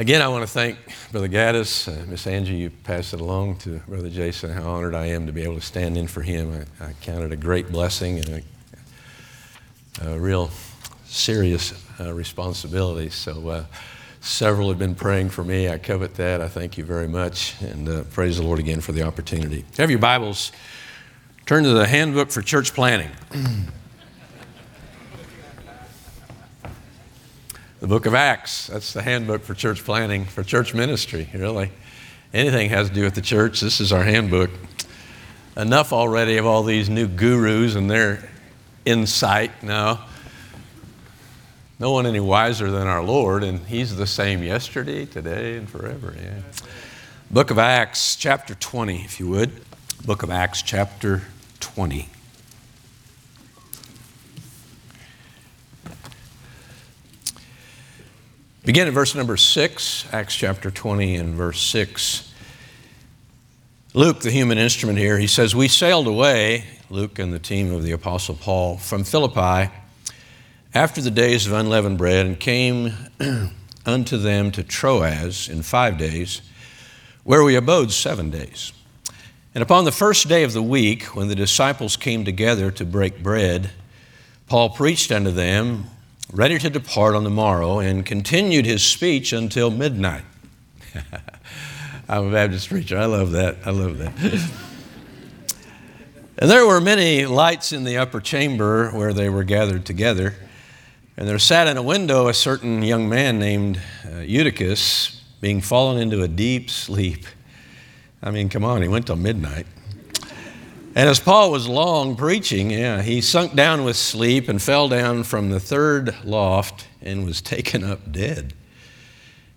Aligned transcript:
Again, 0.00 0.22
I 0.22 0.28
want 0.28 0.42
to 0.42 0.46
thank 0.46 0.78
Brother 1.10 1.26
Gaddis, 1.26 1.88
uh, 1.88 2.06
Miss 2.06 2.24
Angie. 2.28 2.54
You 2.54 2.70
passed 2.70 3.14
it 3.14 3.20
along 3.20 3.56
to 3.56 3.80
Brother 3.88 4.08
Jason. 4.08 4.52
How 4.52 4.70
honored 4.70 4.94
I 4.94 5.06
am 5.06 5.26
to 5.26 5.32
be 5.32 5.42
able 5.42 5.56
to 5.56 5.60
stand 5.60 5.98
in 5.98 6.06
for 6.06 6.22
him. 6.22 6.66
I, 6.80 6.86
I 6.86 6.92
count 7.00 7.24
it 7.24 7.32
a 7.32 7.36
great 7.36 7.72
blessing 7.72 8.20
and 8.20 8.44
a, 10.04 10.12
a 10.12 10.16
real 10.20 10.50
serious 11.06 11.84
uh, 11.98 12.14
responsibility. 12.14 13.10
So, 13.10 13.48
uh, 13.48 13.64
several 14.20 14.68
have 14.68 14.78
been 14.78 14.94
praying 14.94 15.30
for 15.30 15.42
me. 15.42 15.68
I 15.68 15.78
covet 15.78 16.14
that. 16.14 16.40
I 16.40 16.46
thank 16.46 16.78
you 16.78 16.84
very 16.84 17.08
much, 17.08 17.60
and 17.60 17.88
uh, 17.88 18.04
praise 18.04 18.36
the 18.36 18.44
Lord 18.44 18.60
again 18.60 18.80
for 18.80 18.92
the 18.92 19.02
opportunity. 19.02 19.64
Have 19.78 19.90
your 19.90 19.98
Bibles. 19.98 20.52
Turn 21.44 21.64
to 21.64 21.70
the 21.70 21.88
Handbook 21.88 22.30
for 22.30 22.40
Church 22.40 22.72
Planning. 22.72 23.10
the 27.80 27.86
book 27.86 28.06
of 28.06 28.14
Acts. 28.14 28.66
That's 28.68 28.92
the 28.92 29.02
handbook 29.02 29.42
for 29.42 29.54
church 29.54 29.84
planning, 29.84 30.24
for 30.24 30.42
church 30.42 30.74
ministry, 30.74 31.28
really. 31.32 31.70
Anything 32.34 32.70
has 32.70 32.88
to 32.88 32.94
do 32.94 33.02
with 33.02 33.14
the 33.14 33.22
church, 33.22 33.60
this 33.60 33.80
is 33.80 33.92
our 33.92 34.02
handbook. 34.02 34.50
Enough 35.56 35.92
already 35.92 36.36
of 36.36 36.46
all 36.46 36.62
these 36.62 36.88
new 36.88 37.08
gurus 37.08 37.74
and 37.74 37.90
their 37.90 38.28
insight. 38.84 39.62
No. 39.62 39.98
No 41.80 41.92
one 41.92 42.06
any 42.06 42.20
wiser 42.20 42.70
than 42.70 42.86
our 42.86 43.02
Lord, 43.02 43.44
and 43.44 43.60
He's 43.60 43.96
the 43.96 44.06
same 44.06 44.42
yesterday, 44.42 45.06
today, 45.06 45.56
and 45.56 45.68
forever. 45.68 46.14
Yeah. 46.20 46.40
Book 47.30 47.50
of 47.50 47.58
Acts, 47.58 48.16
chapter 48.16 48.54
20, 48.54 49.04
if 49.04 49.20
you 49.20 49.28
would. 49.28 49.52
Book 50.04 50.22
of 50.22 50.30
Acts, 50.30 50.62
chapter 50.62 51.22
20. 51.60 52.08
Begin 58.64 58.88
at 58.88 58.92
verse 58.92 59.14
number 59.14 59.36
6, 59.36 60.12
Acts 60.12 60.34
chapter 60.34 60.70
20 60.70 61.14
and 61.14 61.34
verse 61.34 61.60
6. 61.62 62.34
Luke, 63.94 64.20
the 64.20 64.32
human 64.32 64.58
instrument 64.58 64.98
here, 64.98 65.16
he 65.16 65.28
says, 65.28 65.54
We 65.54 65.68
sailed 65.68 66.08
away, 66.08 66.64
Luke 66.90 67.18
and 67.18 67.32
the 67.32 67.38
team 67.38 67.72
of 67.72 67.84
the 67.84 67.92
Apostle 67.92 68.34
Paul, 68.34 68.76
from 68.76 69.04
Philippi 69.04 69.72
after 70.74 71.00
the 71.00 71.10
days 71.10 71.46
of 71.46 71.52
unleavened 71.52 71.98
bread 71.98 72.26
and 72.26 72.38
came 72.38 72.92
unto 73.86 74.18
them 74.18 74.50
to 74.52 74.62
Troas 74.64 75.48
in 75.48 75.62
five 75.62 75.96
days, 75.96 76.42
where 77.22 77.44
we 77.44 77.54
abode 77.54 77.92
seven 77.92 78.28
days. 78.28 78.72
And 79.54 79.62
upon 79.62 79.84
the 79.84 79.92
first 79.92 80.28
day 80.28 80.42
of 80.42 80.52
the 80.52 80.62
week, 80.62 81.04
when 81.16 81.28
the 81.28 81.36
disciples 81.36 81.96
came 81.96 82.24
together 82.24 82.70
to 82.72 82.84
break 82.84 83.22
bread, 83.22 83.70
Paul 84.46 84.70
preached 84.70 85.12
unto 85.12 85.30
them 85.30 85.86
ready 86.32 86.58
to 86.58 86.68
depart 86.68 87.14
on 87.14 87.24
the 87.24 87.30
morrow, 87.30 87.78
and 87.78 88.04
continued 88.04 88.66
his 88.66 88.82
speech 88.82 89.32
until 89.32 89.70
midnight. 89.70 90.24
I'm 92.08 92.28
a 92.28 92.32
Baptist 92.32 92.68
preacher. 92.68 92.98
I 92.98 93.06
love 93.06 93.32
that. 93.32 93.56
I 93.64 93.70
love 93.70 93.98
that. 93.98 94.12
and 96.38 96.50
there 96.50 96.66
were 96.66 96.80
many 96.80 97.26
lights 97.26 97.72
in 97.72 97.84
the 97.84 97.96
upper 97.98 98.20
chamber 98.20 98.90
where 98.90 99.12
they 99.12 99.28
were 99.28 99.44
gathered 99.44 99.86
together. 99.86 100.34
And 101.16 101.26
there 101.26 101.38
sat 101.38 101.66
in 101.66 101.76
a 101.76 101.82
window 101.82 102.28
a 102.28 102.34
certain 102.34 102.82
young 102.82 103.08
man 103.08 103.38
named 103.38 103.80
uh, 104.06 104.18
Eutychus, 104.18 105.22
being 105.40 105.60
fallen 105.60 106.00
into 106.00 106.22
a 106.22 106.28
deep 106.28 106.70
sleep. 106.70 107.24
I 108.22 108.30
mean, 108.30 108.48
come 108.48 108.64
on, 108.64 108.82
he 108.82 108.88
went 108.88 109.06
till 109.06 109.16
midnight. 109.16 109.66
And 110.98 111.08
as 111.08 111.20
Paul 111.20 111.52
was 111.52 111.68
long 111.68 112.16
preaching, 112.16 112.72
yeah, 112.72 113.02
he 113.02 113.20
sunk 113.20 113.54
down 113.54 113.84
with 113.84 113.96
sleep 113.96 114.48
and 114.48 114.60
fell 114.60 114.88
down 114.88 115.22
from 115.22 115.50
the 115.50 115.60
third 115.60 116.12
loft 116.24 116.88
and 117.00 117.24
was 117.24 117.40
taken 117.40 117.84
up 117.84 118.10
dead. 118.10 118.52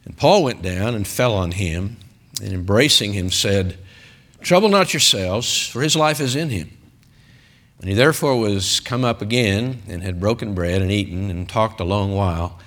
And 0.05 0.15
Paul 0.15 0.43
went 0.43 0.61
down 0.61 0.93
and 0.93 1.07
fell 1.07 1.33
on 1.33 1.53
him, 1.53 1.97
and 2.43 2.53
embracing 2.53 3.13
him 3.13 3.31
said, 3.31 3.79
Trouble 4.41 4.69
not 4.69 4.93
yourselves, 4.93 5.65
for 5.65 5.81
his 5.81 5.95
life 5.95 6.19
is 6.19 6.35
in 6.35 6.51
him. 6.51 6.77
When 7.79 7.87
he 7.87 7.95
therefore 7.95 8.37
was 8.37 8.79
come 8.79 9.03
up 9.03 9.19
again 9.19 9.81
and 9.89 10.03
had 10.03 10.19
broken 10.19 10.53
bread 10.53 10.83
and 10.83 10.91
eaten 10.91 11.31
and 11.31 11.49
talked 11.49 11.79
a 11.79 11.83
long 11.83 12.13
while, 12.13 12.59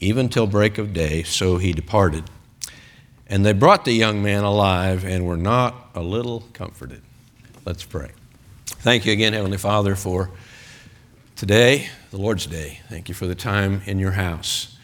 even 0.00 0.28
till 0.28 0.46
break 0.46 0.76
of 0.76 0.92
day, 0.92 1.22
so 1.22 1.56
he 1.56 1.72
departed. 1.72 2.24
And 3.26 3.46
they 3.46 3.54
brought 3.54 3.86
the 3.86 3.94
young 3.94 4.22
man 4.22 4.44
alive 4.44 5.02
and 5.02 5.24
were 5.24 5.38
not 5.38 5.88
a 5.94 6.02
little 6.02 6.42
comforted. 6.52 7.00
Let's 7.64 7.84
pray. 7.84 8.10
Thank 8.66 9.06
you 9.06 9.12
again, 9.12 9.34
Heavenly 9.34 9.56
Father, 9.56 9.94
for 9.94 10.30
today, 11.36 11.88
the 12.10 12.16
Lord's 12.16 12.44
Day. 12.44 12.80
Thank 12.88 13.08
you 13.08 13.14
for 13.14 13.28
the 13.28 13.36
time 13.36 13.82
in 13.86 14.00
your 14.00 14.10
house. 14.10 14.76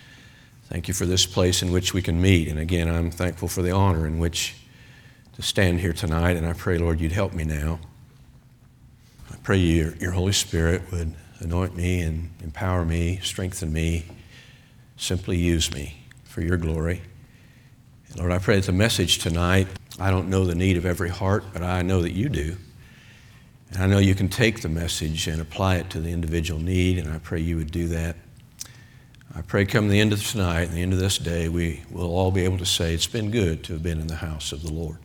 Thank 0.68 0.86
you 0.86 0.94
for 0.94 1.04
this 1.04 1.26
place 1.26 1.60
in 1.60 1.72
which 1.72 1.92
we 1.92 2.02
can 2.02 2.22
meet. 2.22 2.46
And 2.46 2.56
again, 2.56 2.88
I'm 2.88 3.10
thankful 3.10 3.48
for 3.48 3.62
the 3.62 3.72
honor 3.72 4.06
in 4.06 4.20
which 4.20 4.54
to 5.34 5.42
stand 5.42 5.80
here 5.80 5.92
tonight. 5.92 6.36
And 6.36 6.46
I 6.46 6.52
pray, 6.52 6.78
Lord, 6.78 7.00
you'd 7.00 7.10
help 7.10 7.32
me 7.32 7.42
now. 7.42 7.80
I 9.32 9.34
pray 9.42 9.56
your, 9.56 9.96
your 9.96 10.12
Holy 10.12 10.32
Spirit 10.32 10.82
would 10.92 11.14
anoint 11.40 11.74
me 11.74 12.00
and 12.02 12.30
empower 12.44 12.84
me, 12.84 13.18
strengthen 13.24 13.72
me, 13.72 14.04
simply 14.96 15.36
use 15.36 15.74
me 15.74 15.98
for 16.22 16.42
your 16.42 16.56
glory. 16.56 17.02
And 18.10 18.20
Lord, 18.20 18.30
I 18.30 18.38
pray 18.38 18.54
that 18.54 18.66
the 18.66 18.72
message 18.72 19.18
tonight, 19.18 19.66
I 19.98 20.12
don't 20.12 20.28
know 20.28 20.44
the 20.44 20.54
need 20.54 20.76
of 20.76 20.86
every 20.86 21.10
heart, 21.10 21.42
but 21.52 21.64
I 21.64 21.82
know 21.82 22.02
that 22.02 22.12
you 22.12 22.28
do. 22.28 22.56
And 23.70 23.82
I 23.82 23.86
know 23.86 23.98
you 23.98 24.14
can 24.14 24.28
take 24.28 24.62
the 24.62 24.68
message 24.68 25.26
and 25.26 25.40
apply 25.40 25.76
it 25.76 25.90
to 25.90 26.00
the 26.00 26.10
individual 26.10 26.60
need, 26.60 26.98
and 26.98 27.12
I 27.12 27.18
pray 27.18 27.40
you 27.40 27.56
would 27.56 27.70
do 27.70 27.88
that. 27.88 28.16
I 29.34 29.42
pray 29.42 29.66
come 29.66 29.88
the 29.88 30.00
end 30.00 30.12
of 30.12 30.26
tonight, 30.26 30.66
the 30.66 30.82
end 30.82 30.92
of 30.92 30.98
this 30.98 31.18
day, 31.18 31.48
we 31.48 31.82
will 31.90 32.10
all 32.10 32.30
be 32.30 32.44
able 32.44 32.58
to 32.58 32.66
say 32.66 32.94
it's 32.94 33.06
been 33.06 33.30
good 33.30 33.62
to 33.64 33.74
have 33.74 33.82
been 33.82 34.00
in 34.00 34.06
the 34.06 34.16
house 34.16 34.52
of 34.52 34.62
the 34.62 34.72
Lord. 34.72 34.98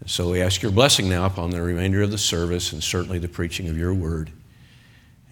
And 0.00 0.08
so 0.08 0.30
we 0.30 0.40
ask 0.40 0.62
your 0.62 0.72
blessing 0.72 1.08
now 1.08 1.26
upon 1.26 1.50
the 1.50 1.60
remainder 1.60 2.02
of 2.02 2.10
the 2.10 2.18
service 2.18 2.72
and 2.72 2.82
certainly 2.82 3.18
the 3.18 3.28
preaching 3.28 3.68
of 3.68 3.76
your 3.76 3.92
word. 3.92 4.30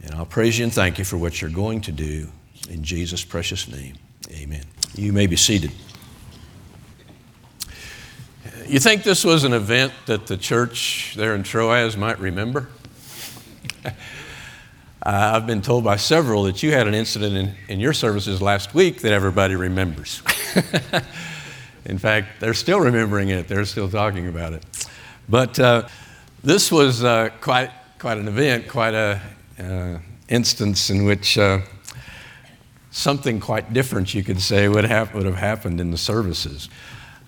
And 0.03 0.15
I'll 0.15 0.27
praise 0.27 0.59
you 0.59 0.65
and 0.65 0.73
thank 0.73 0.99
you 0.99 1.05
for 1.05 1.17
what 1.17 1.41
you're 1.41 1.51
going 1.51 1.81
to 1.83 1.93
do. 1.93 2.29
In 2.69 2.83
Jesus' 2.83 3.25
precious 3.25 3.67
name, 3.67 3.97
amen. 4.31 4.65
You 4.95 5.13
may 5.13 5.27
be 5.27 5.37
seated. 5.37 5.73
You 8.69 8.81
think 8.81 9.04
this 9.04 9.25
was 9.25 9.44
an 9.44 9.53
event 9.53 9.93
that 10.06 10.27
the 10.27 10.37
church 10.37 11.15
there 11.16 11.37
in 11.37 11.44
Troas 11.44 11.97
might 11.97 12.19
remember? 12.19 12.69
uh, 13.84 13.91
I've 15.04 15.47
been 15.47 15.62
told 15.62 15.84
by 15.84 15.94
several 15.94 16.43
that 16.44 16.65
you 16.65 16.72
had 16.72 16.88
an 16.88 16.94
incident 16.94 17.37
in, 17.37 17.54
in 17.69 17.78
your 17.78 17.93
services 17.93 18.43
last 18.43 18.75
week 18.75 19.03
that 19.03 19.12
everybody 19.12 19.54
remembers. 19.54 20.21
in 21.84 21.99
fact, 21.99 22.41
they're 22.41 22.54
still 22.54 22.81
remembering 22.81 23.28
it, 23.28 23.47
they're 23.47 23.65
still 23.66 23.88
talking 23.88 24.27
about 24.27 24.53
it. 24.53 24.65
But 25.28 25.60
uh, 25.60 25.87
this 26.43 26.72
was 26.72 27.04
uh, 27.04 27.28
quite, 27.41 27.71
quite 28.00 28.19
an 28.19 28.27
event, 28.27 28.66
quite 28.66 28.94
an 28.94 29.21
uh, 29.65 30.00
instance 30.28 30.91
in 30.91 31.04
which 31.04 31.38
uh, 31.38 31.60
something 32.91 33.38
quite 33.38 33.72
different, 33.72 34.12
you 34.12 34.25
could 34.25 34.41
say, 34.41 34.66
would 34.66 34.87
have, 34.87 35.15
would 35.15 35.27
have 35.27 35.37
happened 35.37 35.81
in 35.81 35.93
the 35.93 35.98
services. 35.98 36.69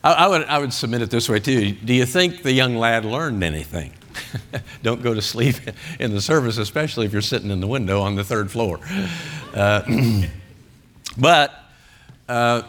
I, 0.03 0.13
I, 0.13 0.29
would, 0.29 0.45
I 0.45 0.59
would 0.59 0.73
submit 0.73 1.03
it 1.03 1.11
this 1.11 1.29
way 1.29 1.41
too. 1.41 1.73
Do 1.73 1.95
you 1.95 2.07
think 2.07 2.43
the 2.43 2.53
young 2.53 2.77
lad 2.77 3.05
learned 3.05 3.43
anything? 3.43 3.93
Don't 4.83 5.03
go 5.03 5.15
to 5.15 5.23
sleep 5.23 5.57
in 6.01 6.13
the 6.13 6.21
service, 6.21 6.59
especially 6.59 7.07
if 7.07 7.13
you're 7.13 7.23
sitting 7.23 7.51
in 7.51 7.61
the 7.61 7.67
window 7.67 8.01
on 8.01 8.15
the 8.15 8.25
third 8.25 8.51
floor. 8.51 8.81
Uh, 9.55 9.83
but 11.19 11.55
uh, 12.29 12.63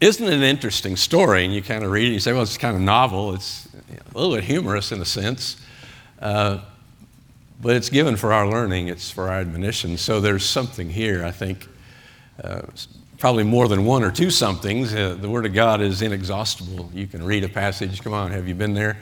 isn't 0.00 0.26
it 0.26 0.32
an 0.32 0.42
interesting 0.42 0.96
story? 0.96 1.44
And 1.44 1.54
you 1.54 1.62
kind 1.62 1.84
of 1.84 1.90
read 1.90 2.08
it 2.08 2.12
you 2.12 2.20
say, 2.20 2.32
well, 2.32 2.42
it's 2.42 2.58
kind 2.58 2.76
of 2.76 2.82
novel. 2.82 3.34
It's 3.34 3.68
a 4.14 4.18
little 4.18 4.34
bit 4.34 4.44
humorous 4.44 4.92
in 4.92 5.00
a 5.00 5.04
sense. 5.04 5.56
Uh, 6.20 6.60
but 7.60 7.76
it's 7.76 7.90
given 7.90 8.16
for 8.16 8.32
our 8.32 8.48
learning, 8.48 8.88
it's 8.88 9.10
for 9.10 9.28
our 9.28 9.40
admonition. 9.40 9.98
So 9.98 10.20
there's 10.20 10.46
something 10.46 10.88
here, 10.88 11.24
I 11.24 11.30
think, 11.30 11.68
uh, 12.42 12.62
probably 13.20 13.44
more 13.44 13.68
than 13.68 13.84
one 13.84 14.02
or 14.02 14.10
two 14.10 14.30
somethings. 14.30 14.94
Uh, 14.94 15.14
the 15.14 15.28
Word 15.28 15.44
of 15.44 15.52
God 15.52 15.82
is 15.82 16.00
inexhaustible. 16.00 16.90
You 16.94 17.06
can 17.06 17.22
read 17.22 17.44
a 17.44 17.50
passage, 17.50 18.02
come 18.02 18.14
on, 18.14 18.30
have 18.32 18.48
you 18.48 18.54
been 18.54 18.72
there? 18.72 18.96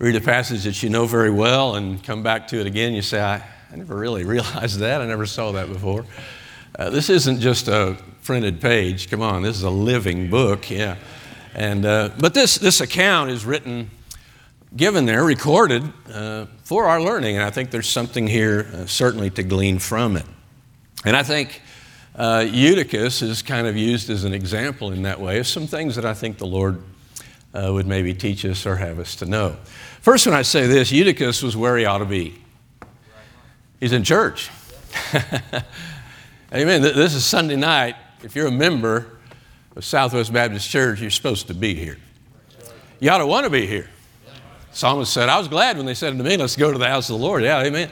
Read 0.00 0.16
a 0.16 0.20
passage 0.20 0.64
that 0.64 0.82
you 0.82 0.90
know 0.90 1.06
very 1.06 1.30
well 1.30 1.76
and 1.76 2.02
come 2.02 2.24
back 2.24 2.48
to 2.48 2.60
it 2.60 2.66
again. 2.66 2.94
You 2.94 3.00
say, 3.00 3.20
I, 3.22 3.36
I 3.72 3.76
never 3.76 3.94
really 3.94 4.24
realized 4.36 4.80
that. 4.80 5.00
I 5.00 5.06
never 5.06 5.24
saw 5.24 5.52
that 5.52 5.68
before. 5.68 6.04
Uh, 6.76 6.90
this 6.90 7.08
isn't 7.08 7.38
just 7.38 7.68
a 7.68 7.96
printed 8.24 8.60
page. 8.60 9.08
Come 9.08 9.22
on, 9.22 9.42
this 9.42 9.56
is 9.56 9.62
a 9.62 9.70
living 9.70 10.28
book, 10.28 10.68
yeah. 10.68 10.96
And, 11.54 11.86
uh, 11.86 12.10
but 12.18 12.34
this, 12.34 12.56
this 12.56 12.80
account 12.80 13.30
is 13.30 13.46
written, 13.46 13.88
given 14.74 15.06
there, 15.06 15.22
recorded 15.22 15.84
uh, 16.12 16.46
for 16.64 16.86
our 16.86 17.00
learning. 17.00 17.36
And 17.36 17.44
I 17.44 17.50
think 17.50 17.70
there's 17.70 17.88
something 17.88 18.26
here 18.26 18.66
uh, 18.74 18.86
certainly 18.86 19.30
to 19.30 19.44
glean 19.44 19.78
from 19.78 20.16
it. 20.16 20.26
And 21.04 21.14
I 21.16 21.22
think 21.22 21.62
uh, 22.14 22.46
Eutychus 22.46 23.22
is 23.22 23.42
kind 23.42 23.66
of 23.66 23.76
used 23.76 24.10
as 24.10 24.24
an 24.24 24.32
example 24.32 24.92
in 24.92 25.02
that 25.02 25.20
way 25.20 25.38
of 25.38 25.46
some 25.46 25.66
things 25.66 25.96
that 25.96 26.04
I 26.04 26.14
think 26.14 26.38
the 26.38 26.46
Lord 26.46 26.82
uh, 27.52 27.72
would 27.72 27.86
maybe 27.86 28.14
teach 28.14 28.44
us 28.44 28.66
or 28.66 28.76
have 28.76 28.98
us 28.98 29.16
to 29.16 29.26
know. 29.26 29.56
First, 30.00 30.26
when 30.26 30.34
I 30.34 30.42
say 30.42 30.66
this, 30.66 30.90
Eutychus 30.90 31.42
was 31.42 31.56
where 31.56 31.76
he 31.76 31.84
ought 31.84 31.98
to 31.98 32.04
be. 32.04 32.34
He's 33.80 33.92
in 33.92 34.04
church. 34.04 34.50
Amen. 36.54 36.82
This 36.82 37.14
is 37.14 37.24
Sunday 37.24 37.56
night. 37.56 37.96
If 38.22 38.36
you're 38.36 38.46
a 38.46 38.52
member, 38.52 39.14
of 39.76 39.84
Southwest 39.84 40.32
Baptist 40.32 40.70
Church, 40.70 41.00
you're 41.00 41.10
supposed 41.10 41.48
to 41.48 41.54
be 41.54 41.74
here. 41.74 41.98
You 43.00 43.10
ought 43.10 43.18
to 43.18 43.26
want 43.26 43.44
to 43.44 43.50
be 43.50 43.66
here. 43.66 43.88
Psalmist 44.72 45.12
said, 45.12 45.28
I 45.28 45.38
was 45.38 45.48
glad 45.48 45.76
when 45.76 45.86
they 45.86 45.94
said 45.94 46.16
to 46.16 46.24
me, 46.24 46.36
let's 46.36 46.56
go 46.56 46.72
to 46.72 46.78
the 46.78 46.88
house 46.88 47.08
of 47.08 47.18
the 47.18 47.24
Lord. 47.24 47.42
Yeah, 47.42 47.62
amen. 47.62 47.90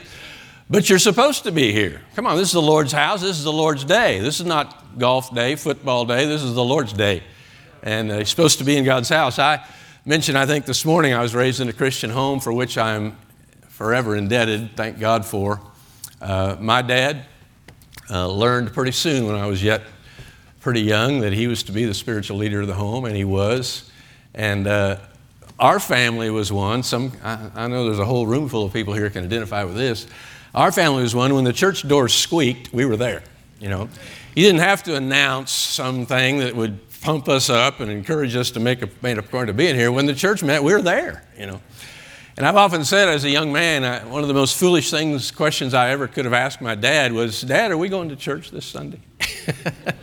But 0.69 0.89
you're 0.89 0.99
supposed 0.99 1.43
to 1.43 1.51
be 1.51 1.71
here. 1.71 2.01
Come 2.15 2.25
on, 2.25 2.37
this 2.37 2.47
is 2.47 2.53
the 2.53 2.61
Lord's 2.61 2.91
house. 2.91 3.21
This 3.21 3.37
is 3.37 3.43
the 3.43 3.51
Lord's 3.51 3.83
day. 3.83 4.19
This 4.19 4.39
is 4.39 4.45
not 4.45 4.97
golf 4.97 5.33
day, 5.33 5.55
football 5.55 6.05
day. 6.05 6.25
This 6.25 6.41
is 6.41 6.53
the 6.53 6.63
Lord's 6.63 6.93
day. 6.93 7.23
And 7.81 8.09
uh, 8.09 8.15
you're 8.15 8.25
supposed 8.25 8.59
to 8.59 8.63
be 8.63 8.77
in 8.77 8.85
God's 8.85 9.09
house. 9.09 9.39
I 9.39 9.65
mentioned, 10.05 10.37
I 10.37 10.45
think 10.45 10.65
this 10.65 10.85
morning, 10.85 11.13
I 11.13 11.21
was 11.21 11.35
raised 11.35 11.59
in 11.59 11.67
a 11.67 11.73
Christian 11.73 12.09
home 12.09 12.39
for 12.39 12.53
which 12.53 12.77
I'm 12.77 13.17
forever 13.67 14.15
indebted, 14.15 14.77
thank 14.77 14.99
God 14.99 15.25
for. 15.25 15.59
Uh, 16.21 16.55
my 16.59 16.81
dad 16.81 17.25
uh, 18.09 18.27
learned 18.27 18.71
pretty 18.71 18.91
soon 18.91 19.25
when 19.25 19.35
I 19.35 19.47
was 19.47 19.63
yet 19.63 19.81
pretty 20.61 20.81
young 20.81 21.19
that 21.21 21.33
he 21.33 21.47
was 21.47 21.63
to 21.63 21.71
be 21.73 21.83
the 21.83 21.93
spiritual 21.93 22.37
leader 22.37 22.61
of 22.61 22.67
the 22.67 22.73
home, 22.73 23.03
and 23.03 23.15
he 23.15 23.25
was. 23.25 23.91
And 24.33 24.65
uh, 24.65 24.97
our 25.59 25.79
family 25.79 26.29
was 26.29 26.51
one. 26.51 26.83
Some, 26.83 27.11
I, 27.23 27.49
I, 27.55 27.67
know 27.67 27.85
there's 27.85 27.99
a 27.99 28.05
whole 28.05 28.25
room 28.25 28.47
full 28.47 28.63
of 28.63 28.71
people 28.71 28.93
here 28.93 29.09
can 29.09 29.25
identify 29.25 29.63
with 29.63 29.75
this. 29.75 30.07
Our 30.53 30.71
family 30.71 31.01
was 31.03 31.15
one. 31.15 31.33
When 31.33 31.43
the 31.43 31.53
church 31.53 31.87
doors 31.87 32.13
squeaked, 32.13 32.71
we 32.73 32.85
were 32.85 32.97
there. 32.97 33.23
You 33.59 33.69
know, 33.69 33.89
you 34.35 34.43
didn't 34.43 34.61
have 34.61 34.83
to 34.83 34.95
announce 34.95 35.51
something 35.51 36.39
that 36.39 36.55
would 36.55 36.79
pump 37.01 37.27
us 37.27 37.49
up 37.49 37.79
and 37.79 37.89
encourage 37.89 38.35
us 38.35 38.51
to 38.51 38.59
make 38.59 38.81
a, 38.81 38.89
make 39.01 39.17
a 39.17 39.23
point 39.23 39.49
of 39.49 39.57
being 39.57 39.75
here. 39.75 39.91
When 39.91 40.05
the 40.05 40.13
church 40.15 40.43
met, 40.43 40.63
we 40.63 40.73
were 40.73 40.81
there. 40.81 41.25
You 41.37 41.47
know, 41.47 41.61
and 42.35 42.45
I've 42.47 42.55
often 42.55 42.83
said 42.83 43.09
as 43.09 43.23
a 43.25 43.29
young 43.29 43.51
man, 43.51 43.83
I, 43.83 44.05
one 44.05 44.21
of 44.21 44.27
the 44.27 44.33
most 44.33 44.57
foolish 44.57 44.89
things, 44.89 45.29
questions 45.29 45.73
I 45.73 45.89
ever 45.89 46.07
could 46.07 46.25
have 46.25 46.33
asked 46.33 46.61
my 46.61 46.75
dad 46.75 47.13
was, 47.13 47.41
Dad, 47.41 47.71
are 47.71 47.77
we 47.77 47.89
going 47.89 48.09
to 48.09 48.15
church 48.15 48.51
this 48.51 48.65
Sunday? 48.65 48.99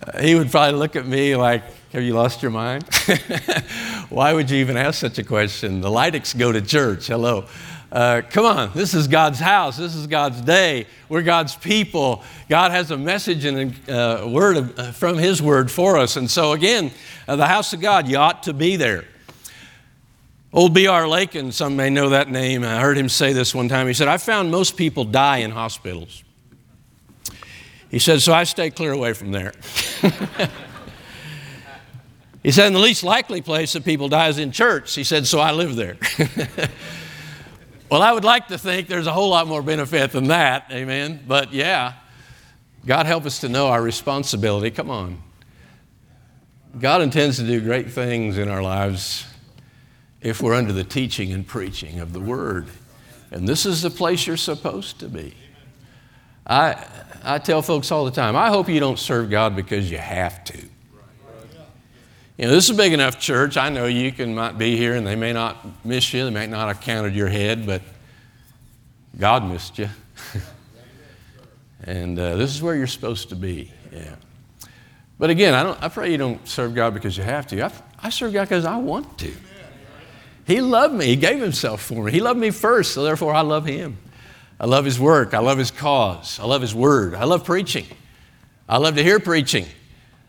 Uh, 0.00 0.22
he 0.22 0.36
would 0.36 0.48
probably 0.48 0.78
look 0.78 0.94
at 0.94 1.04
me 1.04 1.34
like, 1.34 1.64
Have 1.90 2.04
you 2.04 2.14
lost 2.14 2.40
your 2.40 2.52
mind? 2.52 2.84
Why 4.10 4.32
would 4.32 4.48
you 4.48 4.58
even 4.58 4.76
ask 4.76 5.00
such 5.00 5.18
a 5.18 5.24
question? 5.24 5.80
The 5.80 5.90
Lydicks 5.90 6.38
go 6.38 6.52
to 6.52 6.62
church. 6.62 7.08
Hello. 7.08 7.46
Uh, 7.90 8.20
come 8.28 8.44
on, 8.44 8.70
this 8.74 8.92
is 8.92 9.08
God's 9.08 9.38
house. 9.38 9.78
This 9.78 9.94
is 9.94 10.06
God's 10.06 10.42
day. 10.42 10.86
We're 11.08 11.22
God's 11.22 11.56
people. 11.56 12.22
God 12.48 12.70
has 12.70 12.90
a 12.90 12.98
message 12.98 13.46
and 13.46 13.74
a 13.88 14.22
uh, 14.22 14.28
word 14.28 14.58
of, 14.58 14.78
uh, 14.78 14.92
from 14.92 15.16
His 15.16 15.40
word 15.40 15.70
for 15.70 15.96
us. 15.96 16.16
And 16.16 16.30
so, 16.30 16.52
again, 16.52 16.90
uh, 17.26 17.36
the 17.36 17.46
house 17.46 17.72
of 17.72 17.80
God, 17.80 18.06
you 18.06 18.18
ought 18.18 18.42
to 18.42 18.52
be 18.52 18.76
there. 18.76 19.04
Old 20.52 20.74
B.R. 20.74 21.08
Lakin, 21.08 21.50
some 21.50 21.76
may 21.76 21.88
know 21.88 22.10
that 22.10 22.30
name. 22.30 22.62
I 22.62 22.80
heard 22.80 22.96
him 22.96 23.08
say 23.08 23.32
this 23.32 23.54
one 23.54 23.68
time. 23.68 23.86
He 23.86 23.94
said, 23.94 24.08
I 24.08 24.16
found 24.16 24.50
most 24.50 24.76
people 24.76 25.04
die 25.04 25.38
in 25.38 25.50
hospitals. 25.50 26.24
He 27.90 27.98
said, 27.98 28.20
so 28.20 28.32
I 28.34 28.44
stay 28.44 28.70
clear 28.70 28.92
away 28.92 29.12
from 29.14 29.30
there. 29.30 29.52
he 32.42 32.50
said, 32.50 32.66
and 32.66 32.76
the 32.76 32.80
least 32.80 33.02
likely 33.02 33.42
place 33.42 33.74
that 33.74 33.84
people 33.84 34.08
die 34.08 34.28
is 34.28 34.38
in 34.38 34.52
church. 34.52 34.94
He 34.94 35.04
said, 35.04 35.26
so 35.26 35.38
I 35.38 35.52
live 35.52 35.76
there. 35.76 35.96
well, 37.90 38.02
I 38.02 38.12
would 38.12 38.24
like 38.24 38.48
to 38.48 38.58
think 38.58 38.88
there's 38.88 39.06
a 39.06 39.12
whole 39.12 39.30
lot 39.30 39.46
more 39.46 39.62
benefit 39.62 40.12
than 40.12 40.28
that, 40.28 40.66
amen. 40.70 41.24
But 41.26 41.52
yeah, 41.52 41.94
God 42.84 43.06
help 43.06 43.24
us 43.24 43.40
to 43.40 43.48
know 43.48 43.68
our 43.68 43.82
responsibility. 43.82 44.70
Come 44.70 44.90
on. 44.90 45.22
God 46.78 47.02
intends 47.02 47.38
to 47.38 47.46
do 47.46 47.60
great 47.60 47.90
things 47.90 48.38
in 48.38 48.48
our 48.48 48.62
lives 48.62 49.26
if 50.20 50.42
we're 50.42 50.54
under 50.54 50.72
the 50.72 50.84
teaching 50.84 51.32
and 51.32 51.46
preaching 51.46 52.00
of 52.00 52.12
the 52.12 52.20
Word. 52.20 52.68
And 53.30 53.48
this 53.48 53.66
is 53.66 53.82
the 53.82 53.90
place 53.90 54.26
you're 54.26 54.36
supposed 54.36 55.00
to 55.00 55.08
be. 55.08 55.34
I, 56.46 56.86
I 57.22 57.38
tell 57.38 57.62
folks 57.62 57.90
all 57.90 58.04
the 58.04 58.10
time, 58.10 58.36
I 58.36 58.48
hope 58.48 58.68
you 58.68 58.80
don't 58.80 58.98
serve 58.98 59.30
God 59.30 59.56
because 59.56 59.90
you 59.90 59.98
have 59.98 60.44
to. 60.44 60.67
You 62.38 62.46
know, 62.46 62.52
this 62.52 62.66
is 62.66 62.70
a 62.70 62.74
big 62.74 62.92
enough 62.92 63.18
church. 63.18 63.56
I 63.56 63.68
know 63.68 63.86
you 63.86 64.12
can 64.12 64.32
might 64.32 64.56
be 64.56 64.76
here 64.76 64.94
and 64.94 65.04
they 65.04 65.16
may 65.16 65.32
not 65.32 65.84
miss 65.84 66.14
you. 66.14 66.22
They 66.22 66.30
may 66.30 66.46
not 66.46 66.68
have 66.68 66.80
counted 66.80 67.12
your 67.12 67.26
head, 67.26 67.66
but 67.66 67.82
God 69.18 69.44
missed 69.44 69.76
you. 69.76 69.88
and 71.82 72.16
uh, 72.16 72.36
this 72.36 72.54
is 72.54 72.62
where 72.62 72.76
you're 72.76 72.86
supposed 72.86 73.30
to 73.30 73.34
be. 73.34 73.72
Yeah. 73.92 74.14
But 75.18 75.30
again, 75.30 75.52
I, 75.52 75.64
don't, 75.64 75.82
I 75.82 75.88
pray 75.88 76.12
you 76.12 76.16
don't 76.16 76.46
serve 76.46 76.76
God 76.76 76.94
because 76.94 77.16
you 77.16 77.24
have 77.24 77.48
to. 77.48 77.60
I, 77.60 77.72
I 78.00 78.10
serve 78.10 78.32
God 78.32 78.44
because 78.44 78.64
I 78.64 78.76
want 78.76 79.18
to. 79.18 79.32
He 80.46 80.60
loved 80.60 80.94
me. 80.94 81.06
He 81.06 81.16
gave 81.16 81.40
himself 81.40 81.82
for 81.82 82.04
me. 82.04 82.12
He 82.12 82.20
loved 82.20 82.38
me 82.38 82.50
first, 82.50 82.92
so 82.92 83.02
therefore 83.02 83.34
I 83.34 83.40
love 83.40 83.66
him. 83.66 83.98
I 84.60 84.66
love 84.66 84.84
his 84.84 85.00
work. 85.00 85.34
I 85.34 85.40
love 85.40 85.58
his 85.58 85.72
cause. 85.72 86.38
I 86.38 86.44
love 86.44 86.62
his 86.62 86.74
word. 86.74 87.16
I 87.16 87.24
love 87.24 87.44
preaching. 87.44 87.86
I 88.68 88.76
love 88.76 88.94
to 88.94 89.02
hear 89.02 89.18
preaching. 89.18 89.66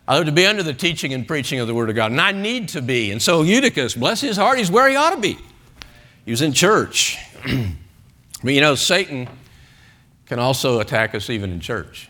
I 0.09 0.15
love 0.15 0.25
to 0.25 0.31
be 0.31 0.47
under 0.47 0.63
the 0.63 0.73
teaching 0.73 1.13
and 1.13 1.27
preaching 1.27 1.59
of 1.59 1.67
the 1.67 1.75
word 1.75 1.91
of 1.91 1.95
God. 1.95 2.09
And 2.09 2.19
I 2.19 2.31
need 2.31 2.69
to 2.69 2.81
be. 2.81 3.11
And 3.11 3.21
so 3.21 3.43
Eutychus, 3.43 3.93
bless 3.93 4.21
his 4.21 4.37
heart, 4.37 4.57
he's 4.57 4.71
where 4.71 4.89
he 4.89 4.95
ought 4.95 5.11
to 5.11 5.21
be. 5.21 5.37
He 6.25 6.31
was 6.31 6.41
in 6.41 6.51
church. 6.51 7.19
but 8.43 8.51
you 8.51 8.59
know, 8.59 8.73
Satan 8.73 9.29
can 10.25 10.39
also 10.39 10.79
attack 10.79 11.13
us 11.13 11.29
even 11.29 11.51
in 11.51 11.59
church. 11.59 12.09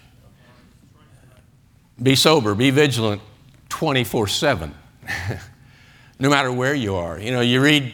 Be 2.02 2.16
sober, 2.16 2.56
be 2.56 2.70
vigilant 2.70 3.22
24 3.68 4.30
7. 4.30 4.74
no 6.20 6.30
matter 6.30 6.54
where 6.54 6.74
you 6.74 6.96
are. 6.96 7.20
You 7.20 7.32
know, 7.32 7.42
you 7.42 7.60
read 7.60 7.94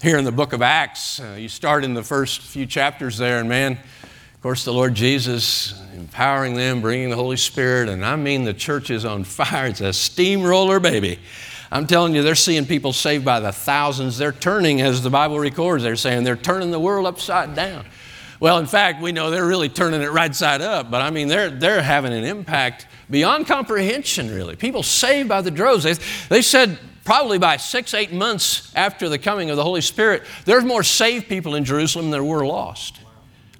here 0.00 0.16
in 0.16 0.24
the 0.24 0.32
book 0.32 0.54
of 0.54 0.62
Acts, 0.62 1.20
uh, 1.20 1.36
you 1.38 1.50
start 1.50 1.84
in 1.84 1.92
the 1.92 2.02
first 2.02 2.40
few 2.40 2.64
chapters 2.64 3.18
there, 3.18 3.38
and 3.38 3.50
man, 3.50 3.72
of 3.72 4.40
course, 4.40 4.64
the 4.64 4.72
Lord 4.72 4.94
Jesus 4.94 5.74
empowering 6.02 6.54
them, 6.54 6.80
bringing 6.80 7.10
the 7.10 7.16
Holy 7.16 7.36
Spirit, 7.36 7.88
and 7.88 8.04
I 8.04 8.16
mean 8.16 8.42
the 8.42 8.52
church 8.52 8.90
is 8.90 9.04
on 9.04 9.22
fire. 9.22 9.68
It's 9.68 9.80
a 9.80 9.92
steamroller, 9.92 10.80
baby. 10.80 11.20
I'm 11.70 11.86
telling 11.86 12.12
you, 12.12 12.22
they're 12.22 12.34
seeing 12.34 12.66
people 12.66 12.92
saved 12.92 13.24
by 13.24 13.38
the 13.38 13.52
thousands. 13.52 14.18
They're 14.18 14.32
turning, 14.32 14.80
as 14.80 15.02
the 15.02 15.10
Bible 15.10 15.38
records, 15.38 15.84
they're 15.84 15.94
saying 15.94 16.24
they're 16.24 16.34
turning 16.34 16.72
the 16.72 16.80
world 16.80 17.06
upside 17.06 17.54
down. 17.54 17.86
Well, 18.40 18.58
in 18.58 18.66
fact, 18.66 19.00
we 19.00 19.12
know 19.12 19.30
they're 19.30 19.46
really 19.46 19.68
turning 19.68 20.02
it 20.02 20.10
right 20.10 20.34
side 20.34 20.60
up, 20.60 20.90
but 20.90 21.02
I 21.02 21.10
mean, 21.10 21.28
they're, 21.28 21.50
they're 21.50 21.80
having 21.80 22.12
an 22.12 22.24
impact 22.24 22.88
beyond 23.08 23.46
comprehension, 23.46 24.28
really. 24.34 24.56
People 24.56 24.82
saved 24.82 25.28
by 25.28 25.40
the 25.40 25.52
droves. 25.52 25.84
They, 25.84 25.94
they 26.28 26.42
said 26.42 26.80
probably 27.04 27.38
by 27.38 27.58
six, 27.58 27.94
eight 27.94 28.12
months 28.12 28.72
after 28.74 29.08
the 29.08 29.18
coming 29.18 29.50
of 29.50 29.56
the 29.56 29.62
Holy 29.62 29.82
Spirit, 29.82 30.24
there's 30.46 30.64
more 30.64 30.82
saved 30.82 31.28
people 31.28 31.54
in 31.54 31.64
Jerusalem 31.64 32.06
than 32.06 32.10
there 32.10 32.24
were 32.24 32.44
lost. 32.44 32.98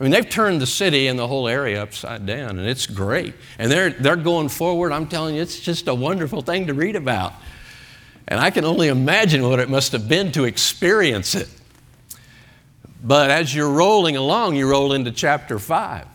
I 0.02 0.04
mean, 0.04 0.10
they've 0.10 0.28
turned 0.28 0.60
the 0.60 0.66
city 0.66 1.06
and 1.06 1.16
the 1.16 1.28
whole 1.28 1.46
area 1.46 1.80
upside 1.80 2.26
down, 2.26 2.58
and 2.58 2.66
it's 2.66 2.88
great. 2.88 3.34
And 3.56 3.70
they're, 3.70 3.90
they're 3.90 4.16
going 4.16 4.48
forward. 4.48 4.90
I'm 4.90 5.06
telling 5.06 5.36
you, 5.36 5.42
it's 5.42 5.60
just 5.60 5.86
a 5.86 5.94
wonderful 5.94 6.42
thing 6.42 6.66
to 6.66 6.74
read 6.74 6.96
about. 6.96 7.34
And 8.26 8.40
I 8.40 8.50
can 8.50 8.64
only 8.64 8.88
imagine 8.88 9.44
what 9.48 9.60
it 9.60 9.68
must 9.70 9.92
have 9.92 10.08
been 10.08 10.32
to 10.32 10.42
experience 10.42 11.36
it. 11.36 11.48
But 13.00 13.30
as 13.30 13.54
you're 13.54 13.70
rolling 13.70 14.16
along, 14.16 14.56
you 14.56 14.68
roll 14.68 14.92
into 14.92 15.12
chapter 15.12 15.60
5. 15.60 16.08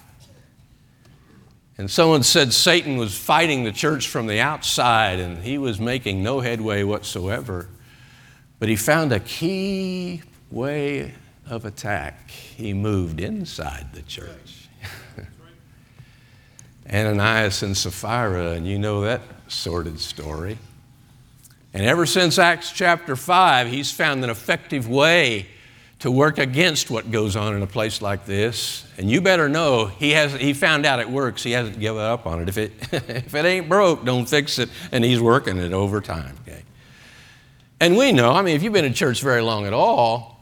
And 1.77 1.89
someone 1.89 2.23
said 2.23 2.51
Satan 2.51 2.97
was 2.97 3.17
fighting 3.17 3.63
the 3.63 3.71
church 3.71 4.09
from 4.09 4.27
the 4.27 4.41
outside 4.41 5.21
and 5.21 5.37
he 5.37 5.57
was 5.57 5.79
making 5.79 6.21
no 6.21 6.41
headway 6.41 6.83
whatsoever. 6.83 7.69
But 8.59 8.67
he 8.67 8.75
found 8.75 9.13
a 9.13 9.21
key 9.21 10.23
way 10.51 11.13
of 11.49 11.65
attack. 11.65 12.29
He 12.29 12.73
moved 12.73 13.19
inside 13.19 13.93
the 13.93 14.01
church. 14.03 14.67
Ananias 16.91 17.63
and 17.63 17.75
Sapphira, 17.75 18.51
and 18.51 18.67
you 18.67 18.79
know 18.79 19.01
that 19.01 19.21
sordid 19.47 19.99
story. 19.99 20.57
And 21.73 21.85
ever 21.85 22.05
since 22.05 22.39
Acts 22.39 22.71
chapter 22.71 23.15
5, 23.15 23.67
he's 23.67 23.91
found 23.91 24.23
an 24.23 24.29
effective 24.29 24.89
way 24.89 25.47
to 25.99 26.11
work 26.11 26.37
against 26.37 26.91
what 26.91 27.11
goes 27.11 27.35
on 27.35 27.55
in 27.55 27.61
a 27.61 27.67
place 27.67 28.01
like 28.01 28.25
this. 28.25 28.85
And 28.97 29.09
you 29.09 29.19
better 29.19 29.49
know 29.49 29.87
he, 29.87 30.11
has, 30.11 30.33
he 30.33 30.53
found 30.53 30.85
out 30.85 30.99
it 30.99 31.09
works. 31.09 31.43
He 31.43 31.51
hasn't 31.51 31.79
given 31.79 32.01
up 32.01 32.27
on 32.27 32.41
it. 32.41 32.49
If 32.49 32.57
it, 32.57 32.71
if 32.91 33.33
it 33.33 33.45
ain't 33.45 33.67
broke, 33.67 34.05
don't 34.05 34.27
fix 34.27 34.59
it. 34.59 34.69
And 34.91 35.03
he's 35.03 35.19
working 35.19 35.57
it 35.57 35.73
over 35.73 35.99
time. 36.01 36.35
Okay? 36.47 36.63
And 37.79 37.97
we 37.97 38.11
know, 38.11 38.31
I 38.31 38.41
mean, 38.41 38.55
if 38.55 38.63
you've 38.63 38.73
been 38.73 38.85
in 38.85 38.93
church 38.93 39.21
very 39.21 39.41
long 39.41 39.65
at 39.65 39.73
all, 39.73 40.36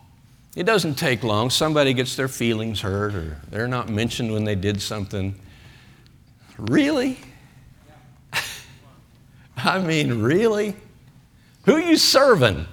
it 0.56 0.64
doesn't 0.64 0.96
take 0.96 1.24
long. 1.24 1.50
Somebody 1.50 1.94
gets 1.94 2.16
their 2.16 2.28
feelings 2.28 2.82
hurt 2.82 3.14
or 3.14 3.38
they're 3.50 3.68
not 3.68 3.90
mentioned 3.90 4.32
when 4.32 4.46
they 4.46 4.56
did 4.56 4.82
something. 4.82 5.36
Really? 6.58 7.20
I 9.58 9.80
mean, 9.80 10.22
really? 10.22 10.76
Who 11.66 11.74
are 11.74 11.82
you 11.82 11.98
serving? 11.98 12.66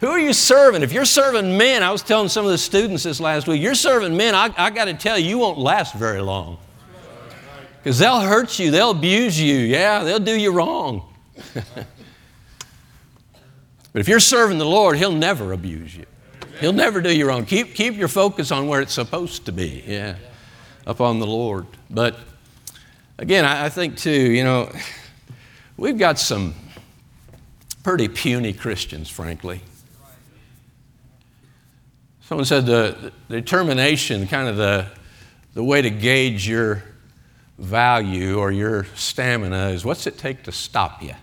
Who 0.00 0.08
are 0.08 0.18
you 0.18 0.32
serving? 0.32 0.82
If 0.82 0.92
you're 0.92 1.04
serving 1.04 1.58
men, 1.58 1.82
I 1.82 1.90
was 1.90 2.02
telling 2.02 2.28
some 2.28 2.46
of 2.46 2.50
the 2.50 2.58
students 2.58 3.02
this 3.02 3.20
last 3.20 3.46
week, 3.46 3.60
you're 3.60 3.74
serving 3.74 4.16
men, 4.16 4.34
I, 4.34 4.50
I 4.56 4.70
got 4.70 4.86
to 4.86 4.94
tell 4.94 5.18
you, 5.18 5.28
you 5.28 5.38
won't 5.38 5.58
last 5.58 5.94
very 5.94 6.22
long. 6.22 6.56
Because 7.82 7.98
they'll 7.98 8.20
hurt 8.20 8.58
you, 8.58 8.70
they'll 8.70 8.92
abuse 8.92 9.38
you, 9.38 9.56
yeah, 9.56 10.02
they'll 10.02 10.18
do 10.18 10.34
you 10.34 10.52
wrong. 10.52 11.02
but 13.92 14.00
if 14.00 14.08
you're 14.08 14.20
serving 14.20 14.58
the 14.58 14.66
Lord, 14.66 14.96
He'll 14.96 15.12
never 15.12 15.52
abuse 15.52 15.96
you. 15.96 16.06
He'll 16.60 16.72
never 16.72 17.00
do 17.00 17.14
you 17.14 17.26
wrong. 17.26 17.46
Keep, 17.46 17.74
keep 17.74 17.96
your 17.96 18.08
focus 18.08 18.50
on 18.50 18.66
where 18.66 18.80
it's 18.80 18.92
supposed 18.92 19.46
to 19.46 19.52
be, 19.52 19.82
yeah, 19.86 20.16
upon 20.86 21.18
the 21.18 21.26
Lord. 21.26 21.66
But 21.88 22.16
again, 23.18 23.44
I, 23.44 23.66
I 23.66 23.68
think 23.70 23.96
too, 23.96 24.10
you 24.10 24.44
know, 24.44 24.70
we've 25.76 25.98
got 25.98 26.18
some 26.18 26.54
pretty 27.82 28.08
puny 28.08 28.52
Christians, 28.52 29.08
frankly. 29.08 29.62
Someone 32.22 32.44
said 32.44 32.66
the, 32.66 33.12
the 33.28 33.40
determination, 33.40 34.28
kind 34.28 34.48
of 34.48 34.56
the, 34.56 34.86
the 35.54 35.64
way 35.64 35.82
to 35.82 35.90
gauge 35.90 36.46
your 36.46 36.84
value 37.58 38.38
or 38.38 38.52
your 38.52 38.84
stamina 38.94 39.70
is 39.70 39.84
what's 39.84 40.06
it 40.06 40.16
take 40.16 40.44
to 40.44 40.52
stop 40.52 41.02
you? 41.02 41.14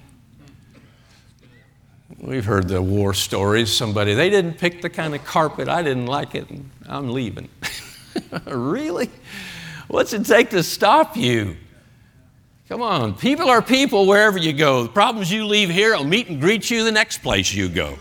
We've 2.20 2.46
heard 2.46 2.68
the 2.68 2.82
war 2.82 3.14
stories. 3.14 3.72
Somebody, 3.72 4.16
they 4.16 4.30
didn't 4.30 4.58
pick 4.58 4.82
the 4.82 4.90
kind 4.90 5.14
of 5.14 5.24
carpet, 5.24 5.68
I 5.68 5.84
didn't 5.84 6.08
like 6.08 6.34
it, 6.34 6.50
and 6.50 6.70
I'm 6.88 7.10
leaving. 7.10 7.50
really? 8.46 9.10
What's 9.88 10.14
it 10.14 10.26
take 10.26 10.50
to 10.50 10.64
stop 10.64 11.16
you? 11.16 11.58
Come 12.70 12.82
on, 12.82 13.14
people 13.14 13.50
are 13.50 13.62
people 13.62 14.08
wherever 14.08 14.38
you 14.38 14.52
go. 14.52 14.84
The 14.84 14.90
problems 14.90 15.32
you 15.32 15.46
leave 15.46 15.70
here 15.70 15.96
I'll 15.96 16.04
meet 16.04 16.28
and 16.28 16.42
greet 16.42 16.70
you 16.70 16.84
the 16.84 16.92
next 16.92 17.20
place 17.20 17.54
you 17.54 17.70
go. 17.70 17.98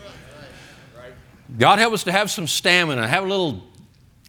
God 1.58 1.78
help 1.78 1.94
us 1.94 2.02
to 2.04 2.12
have 2.12 2.30
some 2.30 2.49
stamina, 2.49 3.06
have 3.06 3.23
a 3.23 3.28
little 3.28 3.62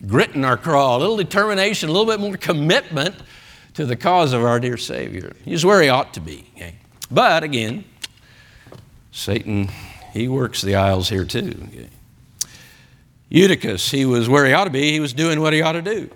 grit 0.05 0.35
in 0.35 0.45
our 0.45 0.57
craw, 0.57 0.97
a 0.97 0.99
little 0.99 1.17
determination, 1.17 1.89
a 1.89 1.91
little 1.91 2.05
bit 2.05 2.19
more 2.19 2.37
commitment 2.37 3.15
to 3.73 3.85
the 3.85 3.95
cause 3.95 4.33
of 4.33 4.43
our 4.43 4.59
dear 4.59 4.77
Savior. 4.77 5.35
He's 5.43 5.65
where 5.65 5.81
he 5.81 5.89
ought 5.89 6.13
to 6.13 6.19
be. 6.19 6.45
Okay? 6.55 6.75
But 7.09 7.43
again, 7.43 7.83
Satan, 9.17 9.69
he 10.13 10.27
works 10.27 10.61
the 10.61 10.75
aisles 10.75 11.09
here 11.09 11.25
too. 11.25 11.67
Eutychus, 13.29 13.89
he 13.89 14.05
was 14.05 14.29
where 14.29 14.45
he 14.45 14.53
ought 14.53 14.65
to 14.65 14.69
be. 14.69 14.91
He 14.91 14.99
was 14.99 15.11
doing 15.11 15.41
what 15.41 15.53
he 15.53 15.61
ought 15.63 15.71
to 15.71 15.81
do. 15.81 16.11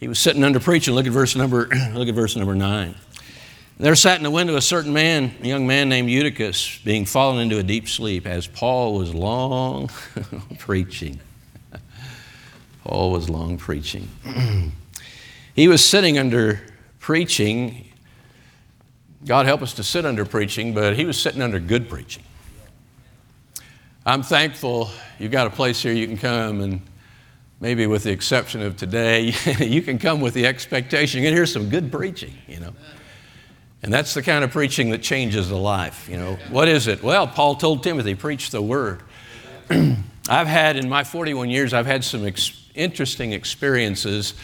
He 0.00 0.08
was 0.08 0.18
sitting 0.18 0.42
under 0.42 0.58
preaching. 0.58 0.94
Look 0.94 1.06
at 1.06 1.12
verse 1.12 1.36
number, 1.36 1.68
look 1.94 2.08
at 2.08 2.14
verse 2.14 2.34
number 2.34 2.56
nine. 2.56 2.96
There 3.78 3.94
sat 3.94 4.16
in 4.16 4.24
the 4.24 4.32
window 4.32 4.56
a 4.56 4.60
certain 4.60 4.92
man, 4.92 5.32
a 5.42 5.46
young 5.46 5.64
man 5.64 5.88
named 5.88 6.10
Eutychus, 6.10 6.80
being 6.84 7.04
fallen 7.04 7.40
into 7.40 7.58
a 7.58 7.62
deep 7.62 7.88
sleep 7.88 8.26
as 8.26 8.48
Paul 8.48 8.98
was 8.98 9.14
long 9.14 9.90
preaching. 10.58 11.20
Paul 12.82 13.12
was 13.12 13.30
long 13.30 13.58
preaching. 13.58 14.08
he 15.54 15.68
was 15.68 15.84
sitting 15.84 16.18
under 16.18 16.60
preaching. 16.98 17.92
God 19.26 19.46
help 19.46 19.62
us 19.62 19.74
to 19.74 19.82
sit 19.82 20.04
under 20.04 20.24
preaching, 20.24 20.74
but 20.74 20.96
he 20.96 21.04
was 21.04 21.20
sitting 21.20 21.40
under 21.40 21.58
good 21.58 21.88
preaching. 21.88 22.22
I'm 24.04 24.22
thankful 24.22 24.90
you've 25.18 25.32
got 25.32 25.46
a 25.46 25.50
place 25.50 25.82
here 25.82 25.92
you 25.92 26.06
can 26.06 26.18
come 26.18 26.60
and 26.60 26.82
maybe 27.60 27.86
with 27.86 28.02
the 28.02 28.10
exception 28.10 28.60
of 28.60 28.76
today, 28.76 29.32
you 29.58 29.80
can 29.80 29.98
come 29.98 30.20
with 30.20 30.34
the 30.34 30.46
expectation 30.46 31.22
you're 31.22 31.30
going 31.30 31.34
to 31.34 31.38
hear 31.38 31.46
some 31.46 31.70
good 31.70 31.90
preaching, 31.90 32.34
you 32.46 32.60
know. 32.60 32.74
And 33.82 33.92
that's 33.92 34.14
the 34.14 34.22
kind 34.22 34.44
of 34.44 34.50
preaching 34.50 34.90
that 34.90 35.02
changes 35.02 35.48
the 35.48 35.56
life. 35.56 36.08
You 36.08 36.18
know, 36.18 36.38
what 36.50 36.68
is 36.68 36.86
it? 36.86 37.02
Well, 37.02 37.26
Paul 37.26 37.54
told 37.54 37.82
Timothy, 37.82 38.14
preach 38.14 38.50
the 38.50 38.60
word. 38.60 39.02
I've 39.70 40.46
had, 40.46 40.76
in 40.76 40.88
my 40.88 41.04
41 41.04 41.50
years, 41.50 41.74
I've 41.74 41.86
had 41.86 42.04
some 42.04 42.26
ex- 42.26 42.66
interesting 42.74 43.32
experiences. 43.32 44.34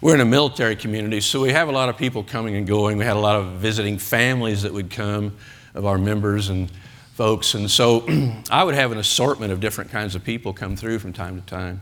We're 0.00 0.14
in 0.14 0.20
a 0.20 0.24
military 0.24 0.76
community, 0.76 1.20
so 1.20 1.40
we 1.40 1.50
have 1.50 1.68
a 1.68 1.72
lot 1.72 1.88
of 1.88 1.96
people 1.96 2.22
coming 2.22 2.54
and 2.54 2.68
going. 2.68 2.98
We 2.98 3.04
had 3.04 3.16
a 3.16 3.20
lot 3.20 3.34
of 3.34 3.54
visiting 3.54 3.98
families 3.98 4.62
that 4.62 4.72
would 4.72 4.90
come 4.90 5.36
of 5.74 5.86
our 5.86 5.98
members 5.98 6.50
and 6.50 6.70
folks. 7.14 7.54
And 7.54 7.68
so 7.68 8.06
I 8.50 8.62
would 8.62 8.76
have 8.76 8.92
an 8.92 8.98
assortment 8.98 9.50
of 9.50 9.58
different 9.58 9.90
kinds 9.90 10.14
of 10.14 10.22
people 10.22 10.52
come 10.52 10.76
through 10.76 11.00
from 11.00 11.12
time 11.12 11.40
to 11.40 11.46
time. 11.48 11.80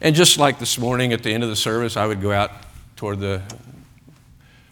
And 0.00 0.16
just 0.16 0.38
like 0.38 0.58
this 0.58 0.76
morning 0.76 1.12
at 1.12 1.22
the 1.22 1.32
end 1.32 1.44
of 1.44 1.48
the 1.48 1.54
service, 1.54 1.96
I 1.96 2.04
would 2.08 2.20
go 2.20 2.32
out 2.32 2.50
toward 2.96 3.20
the 3.20 3.40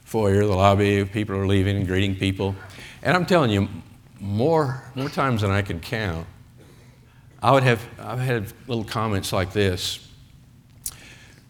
foyer, 0.03 0.45
the 0.45 0.57
lobby, 0.57 1.05
people 1.05 1.37
are 1.37 1.47
leaving 1.47 1.77
and 1.77 1.87
greeting 1.87 2.17
people. 2.17 2.57
And 3.05 3.17
I'm 3.17 3.25
telling 3.25 3.53
you, 3.53 3.69
more, 4.19 4.83
more 4.97 5.09
times 5.09 5.43
than 5.43 5.53
I 5.53 5.63
can 5.63 5.79
count, 5.79 6.27
I 7.41 7.53
would 7.53 7.63
have, 7.63 7.87
I've 8.01 8.19
had 8.19 8.53
little 8.67 8.83
comments 8.83 9.33
like 9.33 9.53
this 9.53 10.04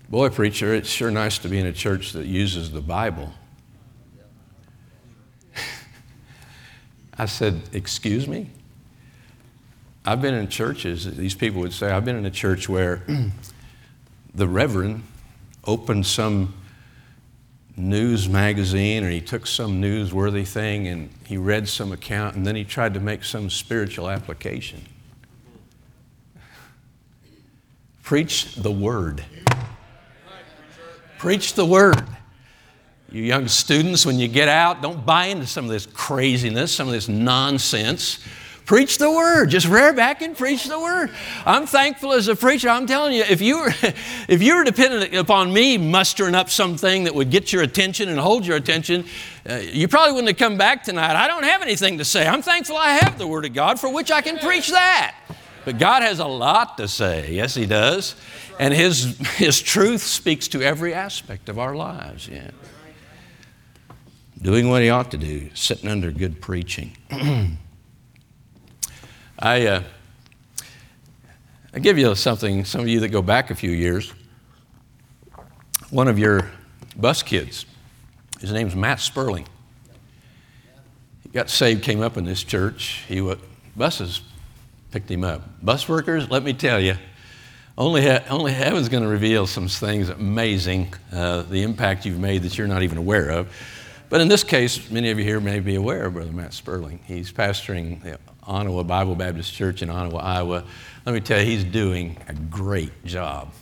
Boy, 0.08 0.28
preacher, 0.28 0.74
it's 0.74 0.88
sure 0.88 1.10
nice 1.10 1.38
to 1.38 1.48
be 1.48 1.58
in 1.58 1.66
a 1.66 1.72
church 1.72 2.12
that 2.12 2.26
uses 2.26 2.70
the 2.70 2.82
Bible. 2.82 3.32
I 7.18 7.26
said, 7.26 7.62
Excuse 7.72 8.28
me? 8.28 8.50
I've 10.06 10.20
been 10.20 10.34
in 10.34 10.48
churches, 10.48 11.16
these 11.16 11.34
people 11.34 11.62
would 11.62 11.72
say, 11.72 11.90
I've 11.90 12.04
been 12.04 12.16
in 12.16 12.26
a 12.26 12.30
church 12.30 12.68
where 12.68 13.02
the 14.34 14.46
reverend 14.46 15.02
opened 15.66 16.04
some 16.04 16.52
news 17.76 18.28
magazine 18.28 19.02
or 19.02 19.08
he 19.08 19.22
took 19.22 19.46
some 19.46 19.80
newsworthy 19.80 20.46
thing 20.46 20.86
and 20.86 21.08
he 21.26 21.38
read 21.38 21.66
some 21.68 21.90
account 21.90 22.36
and 22.36 22.46
then 22.46 22.54
he 22.54 22.64
tried 22.64 22.92
to 22.94 23.00
make 23.00 23.24
some 23.24 23.48
spiritual 23.48 24.10
application. 24.10 24.84
Preach 28.02 28.54
the 28.56 28.70
word. 28.70 29.24
Preach 31.18 31.54
the 31.54 31.64
word. 31.64 32.04
You 33.10 33.22
young 33.22 33.46
students, 33.48 34.04
when 34.04 34.18
you 34.18 34.26
get 34.26 34.48
out, 34.48 34.82
don't 34.82 35.06
buy 35.06 35.26
into 35.26 35.46
some 35.46 35.64
of 35.66 35.70
this 35.70 35.86
craziness, 35.86 36.72
some 36.72 36.88
of 36.88 36.92
this 36.92 37.08
nonsense. 37.08 38.18
Preach 38.66 38.96
the 38.96 39.10
word. 39.10 39.50
Just 39.50 39.68
rear 39.68 39.92
back 39.92 40.22
and 40.22 40.36
preach 40.36 40.64
the 40.64 40.80
word. 40.80 41.10
I'm 41.44 41.66
thankful 41.66 42.14
as 42.14 42.28
a 42.28 42.34
preacher. 42.34 42.70
I'm 42.70 42.86
telling 42.86 43.12
you, 43.12 43.22
if 43.22 43.42
you 43.42 43.58
were, 43.58 43.74
if 44.28 44.42
you 44.42 44.56
were 44.56 44.64
dependent 44.64 45.14
upon 45.14 45.52
me 45.52 45.76
mustering 45.76 46.34
up 46.34 46.48
something 46.48 47.04
that 47.04 47.14
would 47.14 47.30
get 47.30 47.52
your 47.52 47.62
attention 47.62 48.08
and 48.08 48.18
hold 48.18 48.46
your 48.46 48.56
attention, 48.56 49.04
uh, 49.48 49.56
you 49.56 49.86
probably 49.86 50.12
wouldn't 50.12 50.30
have 50.30 50.38
come 50.38 50.56
back 50.56 50.82
tonight. 50.82 51.14
I 51.14 51.28
don't 51.28 51.44
have 51.44 51.60
anything 51.60 51.98
to 51.98 52.04
say. 52.04 52.26
I'm 52.26 52.40
thankful 52.40 52.76
I 52.76 52.90
have 52.94 53.18
the 53.18 53.26
word 53.26 53.44
of 53.44 53.52
God 53.52 53.78
for 53.78 53.92
which 53.92 54.10
I 54.10 54.22
can 54.22 54.38
preach 54.38 54.70
that. 54.70 55.14
But 55.66 55.78
God 55.78 56.02
has 56.02 56.18
a 56.18 56.26
lot 56.26 56.78
to 56.78 56.88
say. 56.88 57.32
Yes, 57.32 57.54
He 57.54 57.66
does. 57.66 58.16
And 58.58 58.72
His, 58.72 59.16
His 59.36 59.60
truth 59.60 60.02
speaks 60.02 60.48
to 60.48 60.62
every 60.62 60.94
aspect 60.94 61.48
of 61.48 61.58
our 61.58 61.74
lives. 61.74 62.28
Yeah. 62.28 62.50
Doing 64.40 64.68
what 64.68 64.82
He 64.82 64.90
ought 64.90 65.10
to 65.12 65.16
do, 65.16 65.50
sitting 65.54 65.88
under 65.88 66.10
good 66.10 66.40
preaching. 66.40 66.96
I, 69.38 69.66
uh, 69.66 69.82
I 71.72 71.78
give 71.80 71.98
you 71.98 72.14
something, 72.14 72.64
some 72.64 72.82
of 72.82 72.88
you 72.88 73.00
that 73.00 73.08
go 73.08 73.22
back 73.22 73.50
a 73.50 73.54
few 73.54 73.70
years. 73.70 74.12
One 75.90 76.08
of 76.08 76.18
your 76.18 76.50
bus 76.96 77.22
kids, 77.22 77.66
his 78.40 78.52
name's 78.52 78.76
Matt 78.76 79.00
Sperling. 79.00 79.46
He 81.22 81.28
got 81.30 81.50
saved, 81.50 81.82
came 81.82 82.00
up 82.00 82.16
in 82.16 82.24
this 82.24 82.44
church. 82.44 83.02
He 83.08 83.20
buses 83.76 84.20
picked 84.94 85.10
him 85.10 85.24
up. 85.24 85.42
Bus 85.60 85.88
workers, 85.88 86.30
let 86.30 86.44
me 86.44 86.52
tell 86.52 86.78
you, 86.78 86.94
only, 87.76 88.08
only 88.08 88.52
heaven's 88.52 88.88
going 88.88 89.02
to 89.02 89.08
reveal 89.08 89.46
some 89.46 89.66
things 89.68 90.08
amazing, 90.08 90.94
uh, 91.12 91.42
the 91.42 91.62
impact 91.62 92.06
you've 92.06 92.20
made 92.20 92.42
that 92.42 92.56
you're 92.56 92.68
not 92.68 92.82
even 92.82 92.98
aware 92.98 93.30
of. 93.30 93.52
But 94.08 94.20
in 94.20 94.28
this 94.28 94.44
case, 94.44 94.90
many 94.90 95.10
of 95.10 95.18
you 95.18 95.24
here 95.24 95.40
may 95.40 95.58
be 95.58 95.74
aware 95.74 96.04
of 96.04 96.14
Brother 96.14 96.30
Matt 96.30 96.52
Sperling. 96.52 97.00
He's 97.04 97.32
pastoring 97.32 98.00
the 98.02 98.18
Ottumwa 98.46 98.86
Bible 98.86 99.16
Baptist 99.16 99.52
Church 99.52 99.82
in 99.82 99.88
Ottumwa, 99.88 100.22
Iowa. 100.22 100.64
Let 101.04 101.12
me 101.14 101.20
tell 101.20 101.40
you, 101.40 101.46
he's 101.46 101.64
doing 101.64 102.16
a 102.28 102.34
great 102.34 103.04
job. 103.04 103.52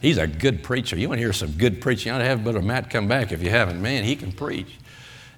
He's 0.00 0.16
a 0.16 0.26
good 0.26 0.62
preacher. 0.62 0.96
You 0.96 1.08
want 1.08 1.18
to 1.18 1.22
hear 1.24 1.32
some 1.32 1.52
good 1.52 1.80
preaching? 1.80 2.10
You 2.10 2.14
ought 2.14 2.20
to 2.20 2.24
have 2.24 2.44
Brother 2.44 2.62
Matt 2.62 2.88
come 2.88 3.08
back 3.08 3.32
if 3.32 3.42
you 3.42 3.50
haven't. 3.50 3.82
Man, 3.82 4.04
he 4.04 4.16
can 4.16 4.32
preach. 4.32 4.78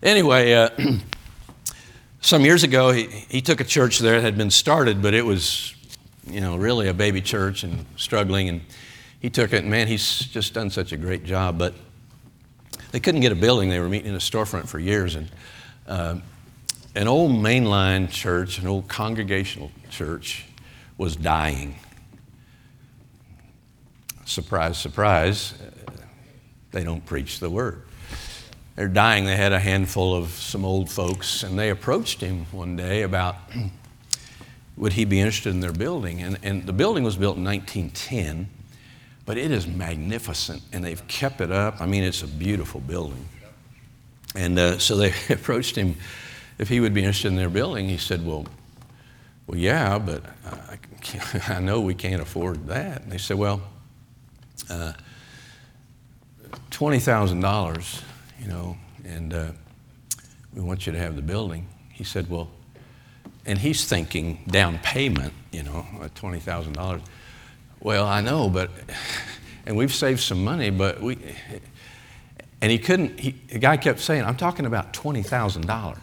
Anyway, 0.02 0.52
uh, 0.52 0.68
some 2.20 2.44
years 2.44 2.62
ago, 2.62 2.92
he, 2.92 3.06
he 3.28 3.40
took 3.40 3.60
a 3.60 3.64
church 3.64 3.98
there 3.98 4.20
that 4.20 4.22
had 4.22 4.38
been 4.38 4.50
started, 4.50 5.02
but 5.02 5.14
it 5.14 5.24
was, 5.24 5.74
you 6.32 6.40
know, 6.40 6.56
really 6.56 6.88
a 6.88 6.94
baby 6.94 7.20
church 7.20 7.62
and 7.62 7.84
struggling. 7.96 8.48
And 8.48 8.60
he 9.20 9.30
took 9.30 9.52
it, 9.52 9.62
and 9.62 9.70
man, 9.70 9.86
he's 9.86 10.20
just 10.20 10.54
done 10.54 10.70
such 10.70 10.92
a 10.92 10.96
great 10.96 11.24
job. 11.24 11.58
But 11.58 11.74
they 12.92 13.00
couldn't 13.00 13.20
get 13.20 13.32
a 13.32 13.36
building. 13.36 13.68
They 13.68 13.80
were 13.80 13.88
meeting 13.88 14.10
in 14.10 14.14
a 14.14 14.18
storefront 14.18 14.68
for 14.68 14.78
years. 14.78 15.14
And 15.14 15.30
uh, 15.86 16.16
an 16.94 17.08
old 17.08 17.32
mainline 17.32 18.10
church, 18.10 18.58
an 18.58 18.66
old 18.66 18.88
congregational 18.88 19.70
church, 19.90 20.46
was 20.98 21.16
dying. 21.16 21.76
Surprise, 24.24 24.78
surprise, 24.78 25.54
they 26.72 26.84
don't 26.84 27.04
preach 27.04 27.40
the 27.40 27.50
word. 27.50 27.82
They're 28.76 28.88
dying. 28.88 29.24
They 29.24 29.36
had 29.36 29.52
a 29.52 29.58
handful 29.58 30.14
of 30.14 30.30
some 30.30 30.64
old 30.64 30.88
folks, 30.88 31.42
and 31.42 31.58
they 31.58 31.70
approached 31.70 32.20
him 32.20 32.46
one 32.52 32.76
day 32.76 33.02
about 33.02 33.36
would 34.80 34.94
he 34.94 35.04
be 35.04 35.20
interested 35.20 35.50
in 35.50 35.60
their 35.60 35.72
building. 35.72 36.20
And, 36.20 36.38
and 36.42 36.66
the 36.66 36.72
building 36.72 37.04
was 37.04 37.16
built 37.16 37.36
in 37.36 37.44
1910 37.44 38.48
but 39.30 39.38
it 39.38 39.52
is 39.52 39.64
magnificent 39.64 40.60
and 40.72 40.84
they've 40.84 41.06
kept 41.06 41.40
it 41.40 41.52
up. 41.52 41.80
I 41.80 41.86
mean, 41.86 42.02
it's 42.02 42.24
a 42.24 42.26
beautiful 42.26 42.80
building. 42.80 43.28
And 44.34 44.58
uh, 44.58 44.78
so 44.80 44.96
they 44.96 45.12
approached 45.30 45.76
him 45.76 45.94
if 46.58 46.68
he 46.68 46.80
would 46.80 46.92
be 46.92 47.02
interested 47.02 47.28
in 47.28 47.36
their 47.36 47.48
building. 47.48 47.88
He 47.88 47.96
said, 47.96 48.26
Well, 48.26 48.46
well 49.46 49.56
yeah, 49.56 50.00
but 50.00 50.24
I, 50.44 50.78
I 51.56 51.60
know 51.60 51.80
we 51.80 51.94
can't 51.94 52.20
afford 52.20 52.66
that. 52.66 53.02
And 53.02 53.12
they 53.12 53.18
said, 53.18 53.38
Well, 53.38 53.62
uh, 54.68 54.94
$20,000, 56.72 58.02
you 58.40 58.48
know, 58.48 58.76
and 59.04 59.32
uh, 59.32 59.46
we 60.54 60.60
want 60.60 60.86
you 60.86 60.92
to 60.92 60.98
have 60.98 61.14
the 61.14 61.22
building. 61.22 61.68
He 61.92 62.02
said, 62.02 62.28
Well, 62.28 62.50
and 63.46 63.58
he's 63.58 63.86
thinking 63.86 64.40
down 64.48 64.78
payment, 64.78 65.32
you 65.50 65.62
know, 65.62 65.86
$20,000. 66.14 67.00
Well, 67.80 68.06
I 68.06 68.20
know, 68.20 68.48
but, 68.48 68.70
and 69.66 69.76
we've 69.76 69.94
saved 69.94 70.20
some 70.20 70.44
money, 70.44 70.70
but 70.70 71.00
we, 71.00 71.18
and 72.60 72.70
he 72.70 72.78
couldn't, 72.78 73.18
he, 73.18 73.32
the 73.48 73.58
guy 73.58 73.76
kept 73.76 74.00
saying, 74.00 74.24
I'm 74.24 74.36
talking 74.36 74.66
about 74.66 74.92
$20,000. 74.92 75.98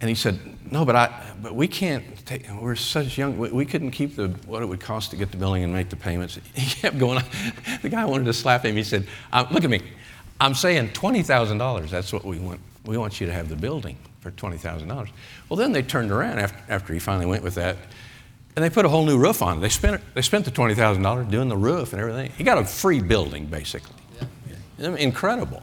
And 0.00 0.08
he 0.08 0.14
said, 0.14 0.38
no, 0.70 0.84
but 0.84 0.94
I, 0.94 1.32
but 1.42 1.54
we 1.54 1.66
can't 1.66 2.04
take, 2.24 2.48
we're 2.52 2.76
such 2.76 3.18
young, 3.18 3.38
we, 3.38 3.50
we, 3.50 3.64
couldn't 3.64 3.90
keep 3.90 4.14
the, 4.14 4.28
what 4.46 4.62
it 4.62 4.66
would 4.66 4.80
cost 4.80 5.10
to 5.10 5.16
get 5.16 5.30
the 5.30 5.36
building 5.36 5.64
and 5.64 5.72
make 5.72 5.88
the 5.88 5.96
payments. 5.96 6.38
He 6.54 6.70
kept 6.80 6.98
going, 6.98 7.22
the 7.82 7.88
guy 7.88 8.04
wanted 8.04 8.24
to 8.26 8.32
slap 8.32 8.64
him. 8.64 8.76
He 8.76 8.84
said, 8.84 9.06
uh, 9.32 9.46
look 9.50 9.64
at 9.64 9.70
me, 9.70 9.80
I'm 10.40 10.54
saying 10.54 10.90
$20,000, 10.90 11.90
that's 11.90 12.12
what 12.12 12.24
we 12.24 12.38
want. 12.38 12.60
We 12.88 12.96
want 12.96 13.20
you 13.20 13.26
to 13.26 13.34
have 13.34 13.50
the 13.50 13.54
building 13.54 13.98
for 14.20 14.30
$20,000. 14.30 15.10
Well, 15.50 15.58
then 15.58 15.72
they 15.72 15.82
turned 15.82 16.10
around 16.10 16.38
after, 16.38 16.58
after 16.70 16.94
he 16.94 16.98
finally 16.98 17.26
went 17.26 17.42
with 17.42 17.56
that, 17.56 17.76
and 18.56 18.64
they 18.64 18.70
put 18.70 18.86
a 18.86 18.88
whole 18.88 19.04
new 19.04 19.18
roof 19.18 19.42
on 19.42 19.58
it. 19.58 19.60
They 19.60 19.68
spent, 19.68 20.00
they 20.14 20.22
spent 20.22 20.46
the 20.46 20.50
$20,000 20.50 21.30
doing 21.30 21.50
the 21.50 21.56
roof 21.56 21.92
and 21.92 22.00
everything. 22.00 22.32
He 22.38 22.44
got 22.44 22.56
a 22.56 22.64
free 22.64 23.02
building, 23.02 23.44
basically. 23.44 23.94
Yeah. 24.78 24.96
Incredible. 24.96 25.62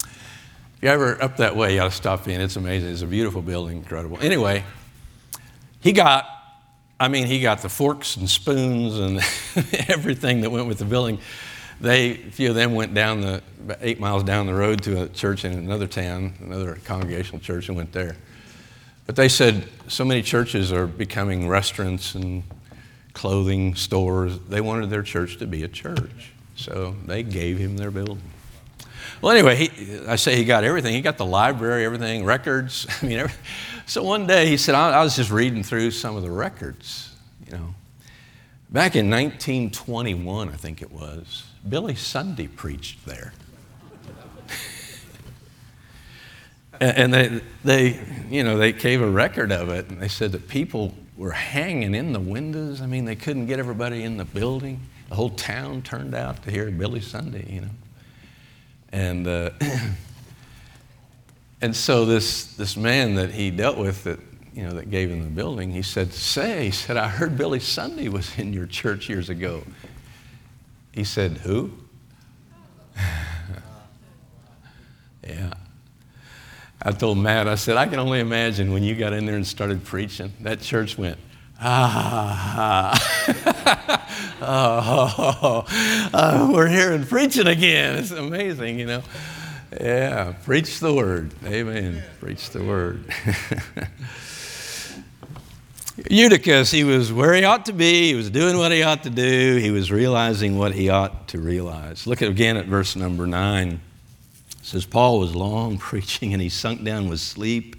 If 0.00 0.08
you're 0.80 0.92
ever 0.92 1.22
up 1.22 1.36
that 1.36 1.54
way, 1.54 1.74
you 1.74 1.82
ought 1.82 1.90
to 1.90 1.94
stop 1.94 2.26
in. 2.28 2.40
It's 2.40 2.56
amazing. 2.56 2.92
It's 2.92 3.02
a 3.02 3.06
beautiful 3.06 3.42
building, 3.42 3.76
incredible. 3.76 4.18
Anyway, 4.22 4.64
he 5.80 5.92
got, 5.92 6.26
I 6.98 7.08
mean, 7.08 7.26
he 7.26 7.42
got 7.42 7.60
the 7.60 7.68
forks 7.68 8.16
and 8.16 8.30
spoons 8.30 8.98
and 8.98 9.18
everything 9.90 10.40
that 10.40 10.50
went 10.50 10.66
with 10.66 10.78
the 10.78 10.86
building. 10.86 11.18
They, 11.80 12.12
a 12.12 12.30
few 12.30 12.48
of 12.48 12.54
them 12.54 12.74
went 12.74 12.94
down 12.94 13.20
the, 13.20 13.42
eight 13.80 14.00
miles 14.00 14.24
down 14.24 14.46
the 14.46 14.54
road 14.54 14.82
to 14.84 15.02
a 15.02 15.08
church 15.08 15.44
in 15.44 15.52
another 15.52 15.86
town, 15.86 16.34
another 16.40 16.78
congregational 16.84 17.40
church, 17.40 17.68
and 17.68 17.76
went 17.76 17.92
there. 17.92 18.16
But 19.06 19.16
they 19.16 19.28
said 19.28 19.68
so 19.88 20.04
many 20.04 20.22
churches 20.22 20.72
are 20.72 20.86
becoming 20.86 21.48
restaurants 21.48 22.14
and 22.14 22.42
clothing 23.12 23.74
stores. 23.74 24.38
They 24.48 24.60
wanted 24.60 24.90
their 24.90 25.02
church 25.02 25.38
to 25.38 25.46
be 25.46 25.62
a 25.62 25.68
church. 25.68 26.32
So 26.56 26.96
they 27.04 27.22
gave 27.22 27.58
him 27.58 27.76
their 27.76 27.90
building. 27.90 28.22
Well, 29.20 29.32
anyway, 29.32 29.56
he, 29.56 30.06
I 30.06 30.16
say 30.16 30.36
he 30.36 30.44
got 30.44 30.64
everything. 30.64 30.94
He 30.94 31.00
got 31.00 31.16
the 31.16 31.26
library, 31.26 31.84
everything, 31.84 32.24
records. 32.24 32.86
I 33.02 33.06
mean, 33.06 33.18
every, 33.18 33.34
so 33.86 34.02
one 34.02 34.26
day 34.26 34.46
he 34.46 34.56
said, 34.56 34.74
I, 34.74 35.00
I, 35.00 35.04
was 35.04 35.16
just 35.16 35.30
reading 35.30 35.62
through 35.62 35.92
some 35.92 36.16
of 36.16 36.22
the 36.22 36.30
records, 36.30 37.14
you 37.46 37.52
know. 37.52 37.74
Back 38.68 38.96
in 38.96 39.08
1921, 39.08 40.48
I 40.48 40.56
think 40.56 40.82
it 40.82 40.90
was, 40.90 41.44
Billy 41.68 41.94
Sunday 41.94 42.48
preached 42.48 43.06
there. 43.06 43.32
and 46.80 47.14
they, 47.14 47.40
they, 47.64 48.00
you 48.28 48.42
know, 48.42 48.58
they 48.58 48.72
gave 48.72 49.02
a 49.02 49.08
record 49.08 49.52
of 49.52 49.68
it, 49.68 49.88
and 49.88 50.02
they 50.02 50.08
said 50.08 50.32
that 50.32 50.48
people 50.48 50.92
were 51.16 51.30
hanging 51.30 51.94
in 51.94 52.12
the 52.12 52.20
windows. 52.20 52.82
I 52.82 52.86
mean, 52.86 53.04
they 53.04 53.14
couldn't 53.14 53.46
get 53.46 53.60
everybody 53.60 54.02
in 54.02 54.16
the 54.16 54.24
building. 54.24 54.80
The 55.10 55.14
whole 55.14 55.30
town 55.30 55.82
turned 55.82 56.16
out 56.16 56.42
to 56.42 56.50
hear 56.50 56.68
Billy 56.72 57.00
Sunday, 57.00 57.46
you 57.48 57.60
know. 57.60 57.70
And, 58.90 59.28
uh, 59.28 59.50
and 61.60 61.74
so 61.74 62.04
this, 62.04 62.56
this 62.56 62.76
man 62.76 63.14
that 63.14 63.30
he 63.30 63.52
dealt 63.52 63.78
with 63.78 64.02
that, 64.04 64.18
you 64.56 64.62
know, 64.62 64.72
that 64.72 64.90
gave 64.90 65.10
him 65.10 65.22
the 65.22 65.28
building, 65.28 65.70
he 65.70 65.82
said, 65.82 66.14
say, 66.14 66.64
he 66.64 66.70
said, 66.70 66.96
I 66.96 67.08
heard 67.08 67.36
Billy 67.36 67.60
Sunday 67.60 68.08
was 68.08 68.38
in 68.38 68.54
your 68.54 68.64
church 68.64 69.06
years 69.06 69.28
ago. 69.28 69.62
He 70.92 71.04
said, 71.04 71.32
who? 71.32 71.72
yeah. 75.28 75.52
I 76.80 76.92
told 76.92 77.18
Matt, 77.18 77.48
I 77.48 77.56
said, 77.56 77.76
I 77.76 77.84
can 77.86 77.98
only 77.98 78.18
imagine 78.18 78.72
when 78.72 78.82
you 78.82 78.94
got 78.94 79.12
in 79.12 79.26
there 79.26 79.36
and 79.36 79.46
started 79.46 79.84
preaching, 79.84 80.32
that 80.40 80.62
church 80.62 80.96
went, 80.96 81.18
ah, 81.60 82.98
oh, 84.40 85.66
oh, 86.14 86.50
we're 86.54 86.68
here 86.68 86.92
and 86.92 87.06
preaching 87.06 87.46
again. 87.46 87.96
It's 87.96 88.10
amazing, 88.10 88.78
you 88.78 88.86
know. 88.86 89.02
Yeah, 89.78 90.32
preach 90.44 90.80
the 90.80 90.94
word. 90.94 91.34
Amen. 91.44 92.02
Preach 92.20 92.48
the 92.50 92.64
word. 92.64 93.04
Eutychus, 96.10 96.70
he 96.70 96.84
was 96.84 97.12
where 97.12 97.32
he 97.32 97.44
ought 97.44 97.66
to 97.66 97.72
be. 97.72 98.08
He 98.08 98.14
was 98.14 98.28
doing 98.28 98.58
what 98.58 98.70
he 98.70 98.82
ought 98.82 99.02
to 99.04 99.10
do. 99.10 99.56
He 99.56 99.70
was 99.70 99.90
realizing 99.90 100.58
what 100.58 100.72
he 100.72 100.90
ought 100.90 101.28
to 101.28 101.40
realize. 101.40 102.06
Look 102.06 102.20
again 102.20 102.56
at 102.56 102.66
verse 102.66 102.96
number 102.96 103.26
nine. 103.26 103.80
It 104.50 104.66
says, 104.66 104.84
Paul 104.84 105.18
was 105.18 105.34
long 105.34 105.78
preaching 105.78 106.32
and 106.32 106.42
he 106.42 106.48
sunk 106.48 106.84
down 106.84 107.08
with 107.08 107.20
sleep 107.20 107.76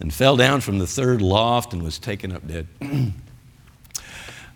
and 0.00 0.12
fell 0.12 0.36
down 0.36 0.60
from 0.60 0.78
the 0.78 0.86
third 0.86 1.20
loft 1.20 1.72
and 1.72 1.82
was 1.82 1.98
taken 1.98 2.32
up 2.32 2.46
dead. 2.46 2.66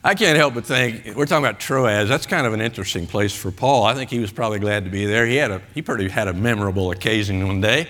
I 0.05 0.15
can't 0.15 0.37
help 0.37 0.55
but 0.55 0.65
think 0.65 1.15
we're 1.15 1.27
talking 1.27 1.45
about 1.45 1.61
Troas. 1.61 2.09
That's 2.09 2.27
kind 2.27 2.45
of 2.47 2.55
an 2.55 2.61
interesting 2.61 3.07
place 3.07 3.35
for 3.37 3.53
Paul. 3.53 3.85
I 3.85 3.95
think 3.95 4.11
he 4.11 4.19
was 4.19 4.33
probably 4.33 4.59
glad 4.59 4.85
to 4.85 4.91
be 4.91 5.07
there. 5.07 5.27
He 5.27 5.37
had 5.37 5.53
a 5.53 5.63
he 5.75 5.83
pretty 5.83 6.09
had 6.09 6.27
a 6.27 6.33
memorable 6.33 6.91
occasion 6.91 7.47
one 7.47 7.61
day 7.61 7.87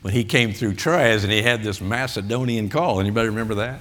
when 0.00 0.14
he 0.14 0.24
came 0.24 0.54
through 0.54 0.74
Troas 0.74 1.22
and 1.22 1.32
he 1.32 1.42
had 1.42 1.62
this 1.62 1.80
Macedonian 1.82 2.70
call. 2.70 2.98
Anybody 2.98 3.28
remember 3.28 3.56
that? 3.56 3.80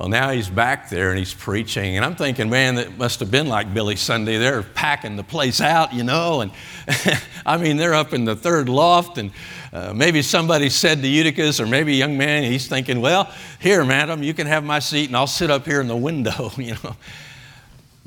Well, 0.00 0.08
now 0.08 0.30
he's 0.30 0.48
back 0.48 0.88
there 0.88 1.10
and 1.10 1.18
he's 1.18 1.34
preaching. 1.34 1.96
And 1.96 2.06
I'm 2.06 2.16
thinking, 2.16 2.48
man, 2.48 2.76
that 2.76 2.96
must 2.96 3.20
have 3.20 3.30
been 3.30 3.48
like 3.48 3.74
Billy 3.74 3.96
Sunday. 3.96 4.38
They're 4.38 4.62
packing 4.62 5.16
the 5.16 5.22
place 5.22 5.60
out, 5.60 5.92
you 5.92 6.04
know. 6.04 6.40
And 6.40 6.52
I 7.44 7.58
mean, 7.58 7.76
they're 7.76 7.92
up 7.92 8.14
in 8.14 8.24
the 8.24 8.34
third 8.34 8.70
loft. 8.70 9.18
And 9.18 9.30
uh, 9.74 9.92
maybe 9.92 10.22
somebody 10.22 10.70
said 10.70 11.02
to 11.02 11.06
Eutychus, 11.06 11.60
or 11.60 11.66
maybe 11.66 11.92
a 11.92 11.96
young 11.96 12.16
man, 12.16 12.44
he's 12.44 12.66
thinking, 12.66 13.02
well, 13.02 13.30
here, 13.60 13.84
madam, 13.84 14.22
you 14.22 14.32
can 14.32 14.46
have 14.46 14.64
my 14.64 14.78
seat 14.78 15.10
and 15.10 15.16
I'll 15.18 15.26
sit 15.26 15.50
up 15.50 15.66
here 15.66 15.82
in 15.82 15.86
the 15.86 15.94
window, 15.94 16.50
you 16.56 16.76
know. 16.82 16.96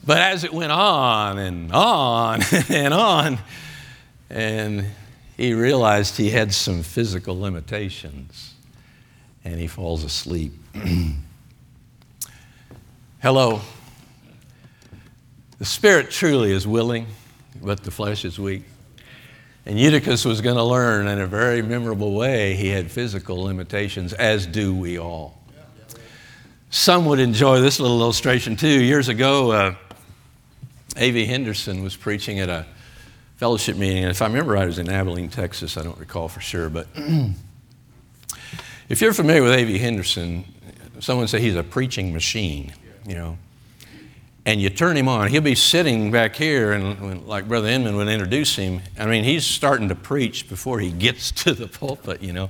But 0.03 0.17
as 0.17 0.43
it 0.43 0.51
went 0.51 0.71
on 0.71 1.37
and 1.37 1.71
on 1.71 2.41
and 2.69 2.91
on, 2.91 3.37
and 4.31 4.87
he 5.37 5.53
realized 5.53 6.17
he 6.17 6.31
had 6.31 6.55
some 6.55 6.81
physical 6.81 7.39
limitations 7.39 8.55
and 9.45 9.59
he 9.59 9.67
falls 9.67 10.03
asleep. 10.03 10.53
Hello. 13.23 13.61
The 15.57 15.63
spirit 15.63 16.11
truly 16.11 16.51
is 16.51 16.67
willing, 16.67 17.07
but 17.61 17.81
the 17.81 17.89
flesh 17.89 18.25
is 18.25 18.37
weak. 18.37 18.65
And 19.65 19.79
Eutychus 19.79 20.25
was 20.25 20.41
going 20.41 20.57
to 20.57 20.63
learn 20.63 21.07
in 21.07 21.21
a 21.21 21.25
very 21.25 21.61
memorable 21.61 22.15
way 22.15 22.55
he 22.55 22.67
had 22.67 22.91
physical 22.91 23.41
limitations, 23.41 24.11
as 24.11 24.45
do 24.45 24.75
we 24.75 24.99
all. 24.99 25.41
Some 26.69 27.05
would 27.05 27.21
enjoy 27.21 27.61
this 27.61 27.79
little 27.79 28.01
illustration 28.01 28.57
too. 28.57 28.83
Years 28.83 29.07
ago, 29.07 29.51
uh, 29.51 29.75
A.V. 30.97 31.25
Henderson 31.25 31.81
was 31.81 31.95
preaching 31.95 32.41
at 32.41 32.49
a 32.49 32.65
fellowship 33.37 33.77
meeting, 33.77 34.03
and 34.03 34.11
if 34.11 34.21
I 34.21 34.25
remember 34.25 34.51
right, 34.51 34.65
it 34.65 34.67
was 34.67 34.79
in 34.79 34.89
Abilene, 34.89 35.29
Texas. 35.29 35.77
I 35.77 35.83
don't 35.83 35.97
recall 35.97 36.27
for 36.27 36.41
sure, 36.41 36.67
but 36.67 36.87
if 38.89 38.99
you're 38.99 39.13
familiar 39.13 39.43
with 39.43 39.53
A.V. 39.53 39.77
Henderson, 39.77 40.43
someone 40.99 41.29
said 41.29 41.39
he's 41.39 41.55
a 41.55 41.63
preaching 41.63 42.11
machine 42.11 42.73
you 43.05 43.15
know. 43.15 43.37
And 44.45 44.61
you 44.61 44.69
turn 44.69 44.97
him 44.97 45.07
on, 45.07 45.29
he'll 45.29 45.41
be 45.41 45.55
sitting 45.55 46.11
back 46.11 46.35
here, 46.35 46.73
and 46.73 47.25
like 47.25 47.47
Brother 47.47 47.69
Inman 47.69 47.95
would 47.95 48.09
introduce 48.09 48.55
him, 48.57 48.81
I 48.99 49.05
mean, 49.05 49.23
he's 49.23 49.45
starting 49.45 49.87
to 49.87 49.95
preach 49.95 50.49
before 50.49 50.79
he 50.79 50.91
gets 50.91 51.31
to 51.43 51.53
the 51.53 51.67
pulpit, 51.67 52.21
you 52.21 52.33
know. 52.33 52.49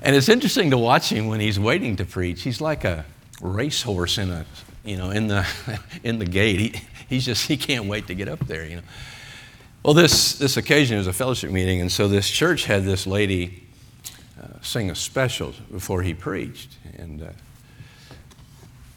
And 0.00 0.16
it's 0.16 0.28
interesting 0.28 0.70
to 0.70 0.78
watch 0.78 1.10
him 1.10 1.28
when 1.28 1.40
he's 1.40 1.58
waiting 1.58 1.96
to 1.96 2.04
preach. 2.04 2.42
He's 2.42 2.60
like 2.60 2.84
a 2.84 3.04
racehorse 3.40 4.18
in 4.18 4.30
a, 4.30 4.46
you 4.84 4.96
know, 4.96 5.10
in 5.10 5.28
the, 5.28 5.46
in 6.02 6.18
the 6.18 6.26
gate. 6.26 6.60
He, 6.60 6.80
he's 7.08 7.24
just, 7.24 7.46
he 7.48 7.56
can't 7.56 7.86
wait 7.86 8.06
to 8.06 8.14
get 8.14 8.28
up 8.28 8.40
there, 8.46 8.64
you 8.64 8.76
know. 8.76 8.82
Well, 9.82 9.92
this, 9.92 10.38
this 10.38 10.56
occasion 10.56 10.96
was 10.96 11.06
a 11.06 11.12
fellowship 11.12 11.50
meeting, 11.50 11.82
and 11.82 11.92
so 11.92 12.08
this 12.08 12.30
church 12.30 12.64
had 12.64 12.84
this 12.84 13.06
lady 13.06 13.64
uh, 14.42 14.46
sing 14.62 14.90
a 14.90 14.94
special 14.94 15.52
before 15.70 16.02
he 16.02 16.14
preached. 16.14 16.70
And 16.96 17.22
uh, 17.22 17.26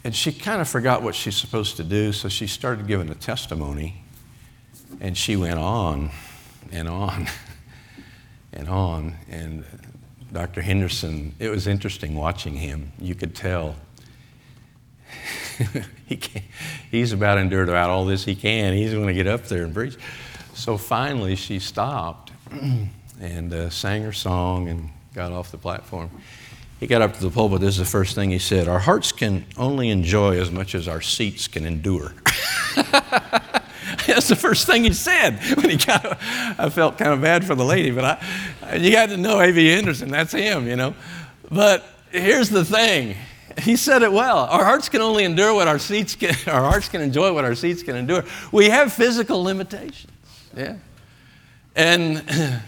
and 0.07 0.15
she 0.15 0.31
kind 0.31 0.61
of 0.61 0.69
forgot 0.69 1.01
what 1.03 1.15
she's 1.15 1.35
supposed 1.35 1.75
to 1.75 1.83
do, 1.83 2.13
so 2.13 2.29
she 2.29 2.47
started 2.47 2.87
giving 2.87 3.09
a 3.09 3.15
testimony. 3.15 4.05
And 5.01 5.17
she 5.17 5.35
went 5.35 5.59
on 5.59 6.11
and 6.71 6.87
on 6.87 7.27
and 8.53 8.69
on. 8.69 9.17
And 9.29 9.65
Dr. 10.31 10.61
Henderson, 10.61 11.35
it 11.39 11.49
was 11.49 11.67
interesting 11.67 12.15
watching 12.15 12.55
him. 12.55 12.93
You 12.99 13.15
could 13.15 13.35
tell 13.35 13.75
he 16.05 16.21
he's 16.89 17.11
about 17.11 17.37
endured 17.37 17.67
about 17.67 17.89
all 17.89 18.05
this 18.05 18.23
he 18.23 18.33
can. 18.33 18.71
He's 18.75 18.93
going 18.93 19.07
to 19.07 19.13
get 19.13 19.27
up 19.27 19.43
there 19.47 19.65
and 19.65 19.73
preach. 19.73 19.97
So 20.53 20.77
finally, 20.77 21.35
she 21.35 21.59
stopped 21.59 22.31
and 23.19 23.51
uh, 23.53 23.69
sang 23.69 24.03
her 24.03 24.13
song 24.13 24.69
and 24.69 24.89
got 25.13 25.33
off 25.33 25.51
the 25.51 25.57
platform. 25.57 26.09
He 26.79 26.87
got 26.87 27.01
up 27.01 27.13
to 27.13 27.21
the 27.21 27.31
pulpit. 27.31 27.61
This 27.61 27.75
is 27.75 27.79
the 27.79 27.85
first 27.85 28.13
thing 28.13 28.29
he 28.29 28.39
said 28.39 28.67
Our 28.67 28.79
hearts 28.79 29.11
can 29.11 29.45
only 29.57 29.89
enjoy 29.89 30.39
as 30.39 30.51
much 30.51 30.75
as 30.75 30.87
our 30.87 31.01
seats 31.01 31.47
can 31.47 31.65
endure. 31.65 32.13
That's 34.05 34.27
the 34.27 34.35
first 34.35 34.67
thing 34.67 34.83
he 34.83 34.93
said 34.93 35.39
when 35.55 35.69
he 35.69 35.77
got. 35.77 36.17
I 36.59 36.69
felt 36.69 36.97
kind 36.97 37.11
of 37.11 37.21
bad 37.21 37.45
for 37.45 37.55
the 37.55 37.63
lady, 37.65 37.91
but 37.91 38.21
I, 38.61 38.75
you 38.75 38.91
got 38.91 39.09
to 39.09 39.17
know 39.17 39.39
A.V. 39.39 39.69
Henderson. 39.69 40.09
that's 40.09 40.33
him, 40.33 40.67
you 40.67 40.75
know. 40.75 40.93
But 41.49 41.85
here's 42.11 42.49
the 42.49 42.65
thing. 42.65 43.15
He 43.59 43.75
said 43.75 44.03
it 44.03 44.11
well. 44.11 44.39
Our 44.45 44.63
hearts 44.63 44.89
can 44.89 45.01
only 45.01 45.23
endure 45.23 45.53
what 45.53 45.67
our 45.67 45.79
seats 45.79 46.15
can, 46.15 46.35
our 46.47 46.61
hearts 46.61 46.89
can 46.89 47.01
enjoy 47.01 47.33
what 47.33 47.45
our 47.45 47.55
seats 47.55 47.81
can 47.83 47.95
endure. 47.95 48.23
We 48.51 48.69
have 48.69 48.93
physical 48.93 49.43
limitations. 49.43 50.11
Yeah. 50.55 50.77
And 51.75 52.23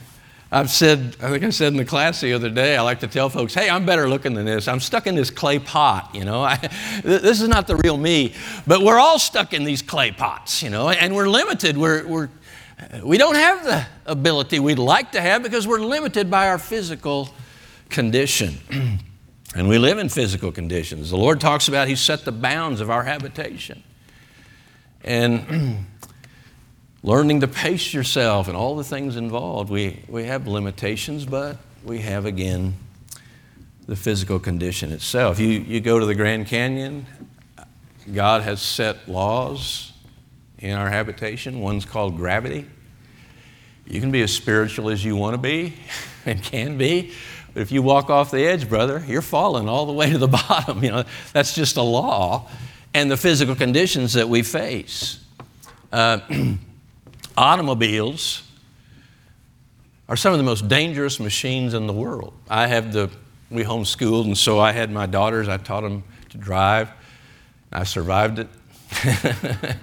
I've 0.51 0.71
said, 0.71 1.15
I 1.21 1.29
think 1.29 1.43
I 1.43 1.51
said 1.51 1.73
in 1.73 1.77
the 1.77 1.85
class 1.85 2.21
the 2.21 2.33
other 2.33 2.49
day, 2.49 2.75
I 2.75 2.81
like 2.81 3.01
to 3.01 3.07
tell 3.07 3.29
folks, 3.29 3.53
hey, 3.53 3.69
I'm 3.69 3.85
better 3.85 4.09
looking 4.09 4.33
than 4.33 4.45
this. 4.45 4.67
I'm 4.67 4.79
stuck 4.79 5.05
in 5.05 5.13
this 5.13 5.29
clay 5.29 5.59
pot, 5.59 6.09
you 6.15 6.25
know. 6.25 6.41
I, 6.41 6.55
this 7.03 7.39
is 7.39 7.47
not 7.47 7.67
the 7.67 7.75
real 7.75 7.97
me. 7.97 8.33
But 8.65 8.81
we're 8.81 8.97
all 8.97 9.19
stuck 9.19 9.53
in 9.53 9.63
these 9.63 9.83
clay 9.83 10.12
pots, 10.12 10.63
you 10.63 10.71
know, 10.71 10.89
and 10.89 11.15
we're 11.15 11.29
limited. 11.29 11.77
We're, 11.77 12.07
we're, 12.07 12.29
we 13.03 13.19
don't 13.19 13.35
have 13.35 13.63
the 13.63 13.85
ability 14.07 14.59
we'd 14.59 14.79
like 14.79 15.12
to 15.12 15.21
have 15.21 15.43
because 15.43 15.67
we're 15.67 15.81
limited 15.81 16.31
by 16.31 16.47
our 16.47 16.57
physical 16.57 17.29
condition. 17.89 18.57
and 19.55 19.69
we 19.69 19.77
live 19.77 19.99
in 19.99 20.09
physical 20.09 20.51
conditions. 20.51 21.12
The 21.12 21.17
Lord 21.17 21.39
talks 21.39 21.67
about 21.67 21.88
He 21.88 21.95
set 21.95 22.25
the 22.25 22.31
bounds 22.31 22.81
of 22.81 22.89
our 22.89 23.03
habitation. 23.03 23.83
And 25.03 25.85
learning 27.03 27.41
to 27.41 27.47
pace 27.47 27.93
yourself 27.93 28.47
and 28.47 28.57
all 28.57 28.75
the 28.75 28.83
things 28.83 29.15
involved. 29.15 29.69
We, 29.69 30.03
we 30.07 30.25
have 30.25 30.47
limitations, 30.47 31.25
but 31.25 31.57
we 31.83 31.99
have 31.99 32.25
again 32.25 32.75
the 33.88 33.95
physical 33.95 34.39
condition 34.39 34.91
itself. 34.91 35.39
You, 35.39 35.47
you 35.47 35.79
go 35.79 35.99
to 35.99 36.05
the 36.05 36.15
Grand 36.15 36.47
Canyon, 36.47 37.05
God 38.13 38.43
has 38.43 38.62
set 38.62 39.07
laws 39.07 39.93
in 40.59 40.75
our 40.75 40.89
habitation. 40.89 41.59
One's 41.59 41.85
called 41.85 42.17
gravity. 42.17 42.65
You 43.88 43.99
can 43.99 44.12
be 44.12 44.21
as 44.21 44.33
spiritual 44.33 44.89
as 44.89 45.03
you 45.03 45.15
want 45.15 45.33
to 45.33 45.38
be 45.39 45.73
and 46.25 46.43
can 46.43 46.77
be, 46.77 47.13
but 47.53 47.62
if 47.62 47.71
you 47.71 47.81
walk 47.81 48.09
off 48.09 48.29
the 48.31 48.45
edge, 48.45 48.69
brother, 48.69 49.03
you're 49.07 49.21
falling 49.21 49.67
all 49.67 49.85
the 49.85 49.93
way 49.93 50.12
to 50.12 50.17
the 50.17 50.27
bottom. 50.49 50.83
You 50.83 50.91
know, 50.91 51.03
that's 51.33 51.55
just 51.55 51.77
a 51.77 51.81
law 51.81 52.47
and 52.93 53.09
the 53.09 53.17
physical 53.17 53.55
conditions 53.55 54.13
that 54.13 54.29
we 54.29 54.43
face. 54.43 55.23
Uh, 55.91 56.19
automobiles 57.39 58.43
are 60.10 60.17
some 60.17 60.34
of 60.34 60.38
the 60.38 60.43
most 60.43 60.67
dangerous 60.67 61.21
machines 61.21 61.73
in 61.73 61.88
the 61.88 61.93
world. 61.93 62.34
I 62.49 62.67
have 62.67 62.91
the, 62.91 63.10
we 63.49 63.63
homeschooled, 63.63 64.25
and 64.25 64.38
so 64.38 64.60
I 64.60 64.73
had 64.73 64.91
my 64.91 65.06
daughters, 65.06 65.47
I 65.47 65.56
taught 65.58 65.82
them 65.82 66.04
to 66.32 66.38
drive. 66.38 66.89
I 67.71 67.86
survived 67.86 68.39
it. 68.39 68.49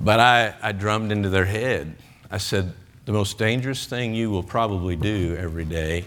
but 0.00 0.18
I, 0.18 0.54
I 0.60 0.72
drummed 0.72 1.12
into 1.12 1.28
their 1.28 1.44
head. 1.44 1.94
I 2.30 2.38
said, 2.38 2.72
the 3.04 3.12
most 3.12 3.38
dangerous 3.38 3.86
thing 3.86 4.14
you 4.14 4.30
will 4.30 4.42
probably 4.42 4.96
do 4.96 5.36
every 5.38 5.64
day 5.64 6.04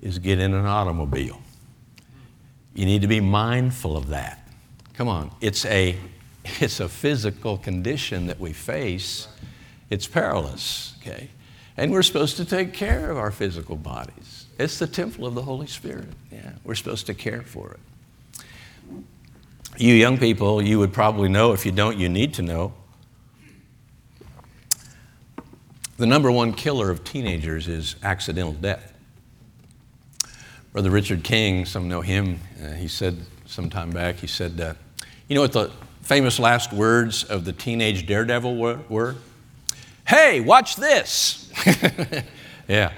is 0.00 0.20
get 0.20 0.38
in 0.38 0.54
an 0.54 0.66
automobile. 0.66 1.40
You 2.74 2.86
need 2.86 3.02
to 3.02 3.08
be 3.08 3.20
mindful 3.20 3.96
of 3.96 4.08
that. 4.08 4.46
Come 4.94 5.08
on, 5.08 5.32
it's 5.40 5.64
a, 5.64 5.96
it's 6.44 6.78
a 6.78 6.88
physical 6.88 7.56
condition 7.58 8.26
that 8.28 8.38
we 8.38 8.52
face 8.52 9.26
it's 9.94 10.08
perilous, 10.08 10.92
okay? 11.00 11.28
And 11.76 11.92
we're 11.92 12.02
supposed 12.02 12.36
to 12.38 12.44
take 12.44 12.74
care 12.74 13.12
of 13.12 13.16
our 13.16 13.30
physical 13.30 13.76
bodies. 13.76 14.46
It's 14.58 14.80
the 14.80 14.88
temple 14.88 15.24
of 15.24 15.36
the 15.36 15.42
Holy 15.42 15.68
Spirit. 15.68 16.08
Yeah, 16.32 16.50
we're 16.64 16.74
supposed 16.74 17.06
to 17.06 17.14
care 17.14 17.42
for 17.42 17.76
it. 17.76 18.44
You 19.76 19.94
young 19.94 20.18
people, 20.18 20.60
you 20.60 20.80
would 20.80 20.92
probably 20.92 21.28
know. 21.28 21.52
If 21.52 21.64
you 21.64 21.70
don't, 21.70 21.96
you 21.96 22.08
need 22.08 22.34
to 22.34 22.42
know. 22.42 22.74
The 25.96 26.06
number 26.06 26.30
one 26.32 26.54
killer 26.54 26.90
of 26.90 27.04
teenagers 27.04 27.68
is 27.68 27.94
accidental 28.02 28.52
death. 28.52 28.92
Brother 30.72 30.90
Richard 30.90 31.22
King, 31.22 31.66
some 31.66 31.88
know 31.88 32.00
him, 32.00 32.40
uh, 32.60 32.72
he 32.72 32.88
said 32.88 33.16
some 33.46 33.70
time 33.70 33.90
back, 33.90 34.16
he 34.16 34.26
said, 34.26 34.60
uh, 34.60 34.74
You 35.28 35.36
know 35.36 35.42
what 35.42 35.52
the 35.52 35.70
famous 36.02 36.40
last 36.40 36.72
words 36.72 37.22
of 37.22 37.44
the 37.44 37.52
teenage 37.52 38.06
daredevil 38.06 38.56
were? 38.88 39.14
Hey, 40.06 40.40
watch 40.40 40.76
this. 40.76 41.50
yeah. 42.68 42.92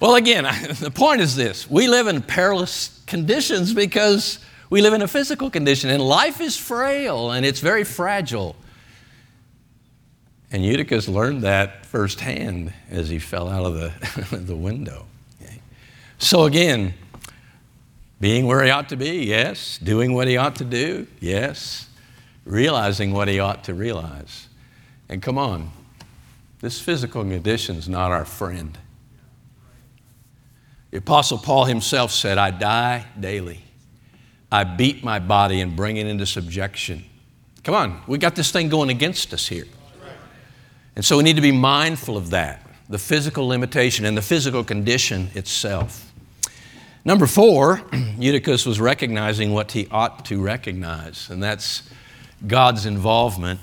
Well, 0.00 0.14
again, 0.14 0.44
the 0.80 0.90
point 0.90 1.20
is 1.20 1.36
this 1.36 1.68
we 1.70 1.88
live 1.88 2.06
in 2.06 2.22
perilous 2.22 3.02
conditions 3.06 3.74
because 3.74 4.38
we 4.70 4.82
live 4.82 4.92
in 4.92 5.02
a 5.02 5.08
physical 5.08 5.50
condition, 5.50 5.90
and 5.90 6.02
life 6.02 6.40
is 6.40 6.56
frail 6.56 7.30
and 7.30 7.44
it's 7.44 7.60
very 7.60 7.84
fragile. 7.84 8.54
And 10.50 10.64
Eutychus 10.64 11.08
learned 11.08 11.42
that 11.42 11.84
firsthand 11.84 12.72
as 12.90 13.08
he 13.08 13.18
fell 13.18 13.48
out 13.48 13.66
of 13.66 13.74
the, 13.74 14.36
the 14.36 14.56
window. 14.56 15.04
Okay. 15.42 15.60
So, 16.18 16.44
again, 16.44 16.94
being 18.20 18.46
where 18.46 18.64
he 18.64 18.70
ought 18.70 18.88
to 18.88 18.96
be, 18.96 19.26
yes. 19.26 19.78
Doing 19.78 20.14
what 20.14 20.26
he 20.26 20.36
ought 20.38 20.56
to 20.56 20.64
do, 20.64 21.06
yes. 21.20 21.88
Realizing 22.46 23.12
what 23.12 23.28
he 23.28 23.38
ought 23.38 23.64
to 23.64 23.74
realize. 23.74 24.48
And 25.08 25.20
come 25.20 25.36
on, 25.36 25.70
this 26.60 26.80
physical 26.80 27.22
condition 27.22 27.76
is 27.76 27.88
not 27.88 28.10
our 28.10 28.24
friend. 28.24 28.76
The 30.90 30.98
Apostle 30.98 31.38
Paul 31.38 31.66
himself 31.66 32.10
said, 32.10 32.38
I 32.38 32.50
die 32.50 33.06
daily. 33.18 33.60
I 34.50 34.64
beat 34.64 35.04
my 35.04 35.18
body 35.18 35.60
and 35.60 35.76
bring 35.76 35.98
it 35.98 36.06
into 36.06 36.24
subjection. 36.26 37.04
Come 37.62 37.74
on, 37.74 38.00
we 38.06 38.18
got 38.18 38.34
this 38.34 38.50
thing 38.50 38.68
going 38.68 38.88
against 38.88 39.34
us 39.34 39.46
here. 39.46 39.66
And 40.96 41.04
so 41.04 41.18
we 41.18 41.22
need 41.22 41.36
to 41.36 41.42
be 41.42 41.52
mindful 41.52 42.16
of 42.16 42.30
that 42.30 42.64
the 42.88 42.98
physical 42.98 43.46
limitation 43.46 44.06
and 44.06 44.16
the 44.16 44.22
physical 44.22 44.64
condition 44.64 45.28
itself. 45.34 46.10
Number 47.04 47.26
four, 47.26 47.82
Eutychus 48.18 48.64
was 48.64 48.80
recognizing 48.80 49.52
what 49.52 49.72
he 49.72 49.86
ought 49.90 50.24
to 50.26 50.42
recognize, 50.42 51.28
and 51.28 51.42
that's 51.42 51.82
God's 52.46 52.86
involvement 52.86 53.60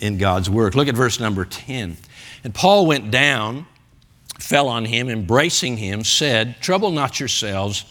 in 0.00 0.16
God's 0.16 0.48
work. 0.48 0.74
Look 0.74 0.88
at 0.88 0.94
verse 0.94 1.20
number 1.20 1.44
10. 1.44 1.98
And 2.44 2.54
Paul 2.54 2.86
went 2.86 3.10
down, 3.10 3.66
fell 4.38 4.68
on 4.68 4.84
him, 4.84 5.08
embracing 5.08 5.78
him, 5.78 6.04
said, 6.04 6.60
Trouble 6.60 6.90
not 6.90 7.18
yourselves, 7.18 7.84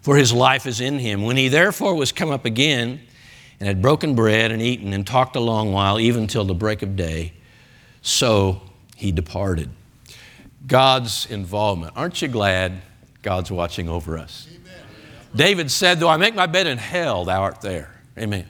for 0.00 0.16
his 0.16 0.32
life 0.32 0.66
is 0.66 0.80
in 0.80 0.98
him. 0.98 1.22
When 1.22 1.36
he 1.36 1.48
therefore 1.48 1.94
was 1.94 2.12
come 2.12 2.30
up 2.30 2.44
again, 2.44 3.00
and 3.60 3.66
had 3.66 3.82
broken 3.82 4.14
bread 4.14 4.52
and 4.52 4.62
eaten 4.62 4.92
and 4.92 5.06
talked 5.06 5.36
a 5.36 5.40
long 5.40 5.72
while, 5.72 5.98
even 5.98 6.26
till 6.26 6.44
the 6.44 6.54
break 6.54 6.82
of 6.82 6.96
day, 6.96 7.32
so 8.02 8.62
he 8.96 9.10
departed. 9.10 9.70
God's 10.66 11.26
involvement. 11.26 11.94
Aren't 11.96 12.22
you 12.22 12.28
glad 12.28 12.80
God's 13.22 13.50
watching 13.50 13.88
over 13.88 14.18
us? 14.18 14.48
Amen. 14.50 14.80
David 15.34 15.70
said, 15.70 15.98
Though 15.98 16.08
I 16.08 16.16
make 16.16 16.34
my 16.34 16.46
bed 16.46 16.66
in 16.66 16.78
hell, 16.78 17.24
thou 17.24 17.42
art 17.42 17.60
there. 17.60 17.90
Amen. 18.16 18.46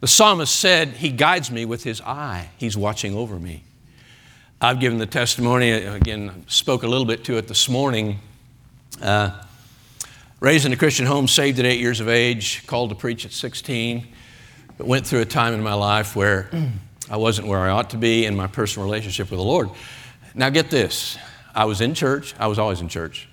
The 0.00 0.08
psalmist 0.08 0.54
said, 0.54 0.88
He 0.88 1.10
guides 1.10 1.50
me 1.50 1.64
with 1.64 1.82
his 1.84 2.00
eye, 2.02 2.50
He's 2.56 2.76
watching 2.76 3.14
over 3.14 3.38
me. 3.38 3.64
I've 4.62 4.78
given 4.78 4.98
the 4.98 5.06
testimony, 5.06 5.70
again, 5.70 6.44
spoke 6.46 6.82
a 6.82 6.86
little 6.86 7.06
bit 7.06 7.24
to 7.24 7.38
it 7.38 7.48
this 7.48 7.66
morning. 7.66 8.18
Uh, 9.00 9.30
raised 10.38 10.66
in 10.66 10.72
a 10.74 10.76
Christian 10.76 11.06
home, 11.06 11.28
saved 11.28 11.58
at 11.60 11.64
eight 11.64 11.80
years 11.80 12.00
of 12.00 12.10
age, 12.10 12.66
called 12.66 12.90
to 12.90 12.94
preach 12.94 13.24
at 13.24 13.32
16, 13.32 14.06
but 14.76 14.86
went 14.86 15.06
through 15.06 15.22
a 15.22 15.24
time 15.24 15.54
in 15.54 15.62
my 15.62 15.72
life 15.72 16.14
where 16.14 16.50
I 17.10 17.16
wasn't 17.16 17.48
where 17.48 17.60
I 17.60 17.70
ought 17.70 17.88
to 17.90 17.96
be 17.96 18.26
in 18.26 18.36
my 18.36 18.48
personal 18.48 18.84
relationship 18.86 19.30
with 19.30 19.38
the 19.38 19.44
Lord. 19.44 19.70
Now, 20.34 20.50
get 20.50 20.68
this 20.68 21.16
I 21.54 21.64
was 21.64 21.80
in 21.80 21.94
church, 21.94 22.34
I 22.38 22.46
was 22.46 22.58
always 22.58 22.82
in 22.82 22.90
church. 22.90 23.30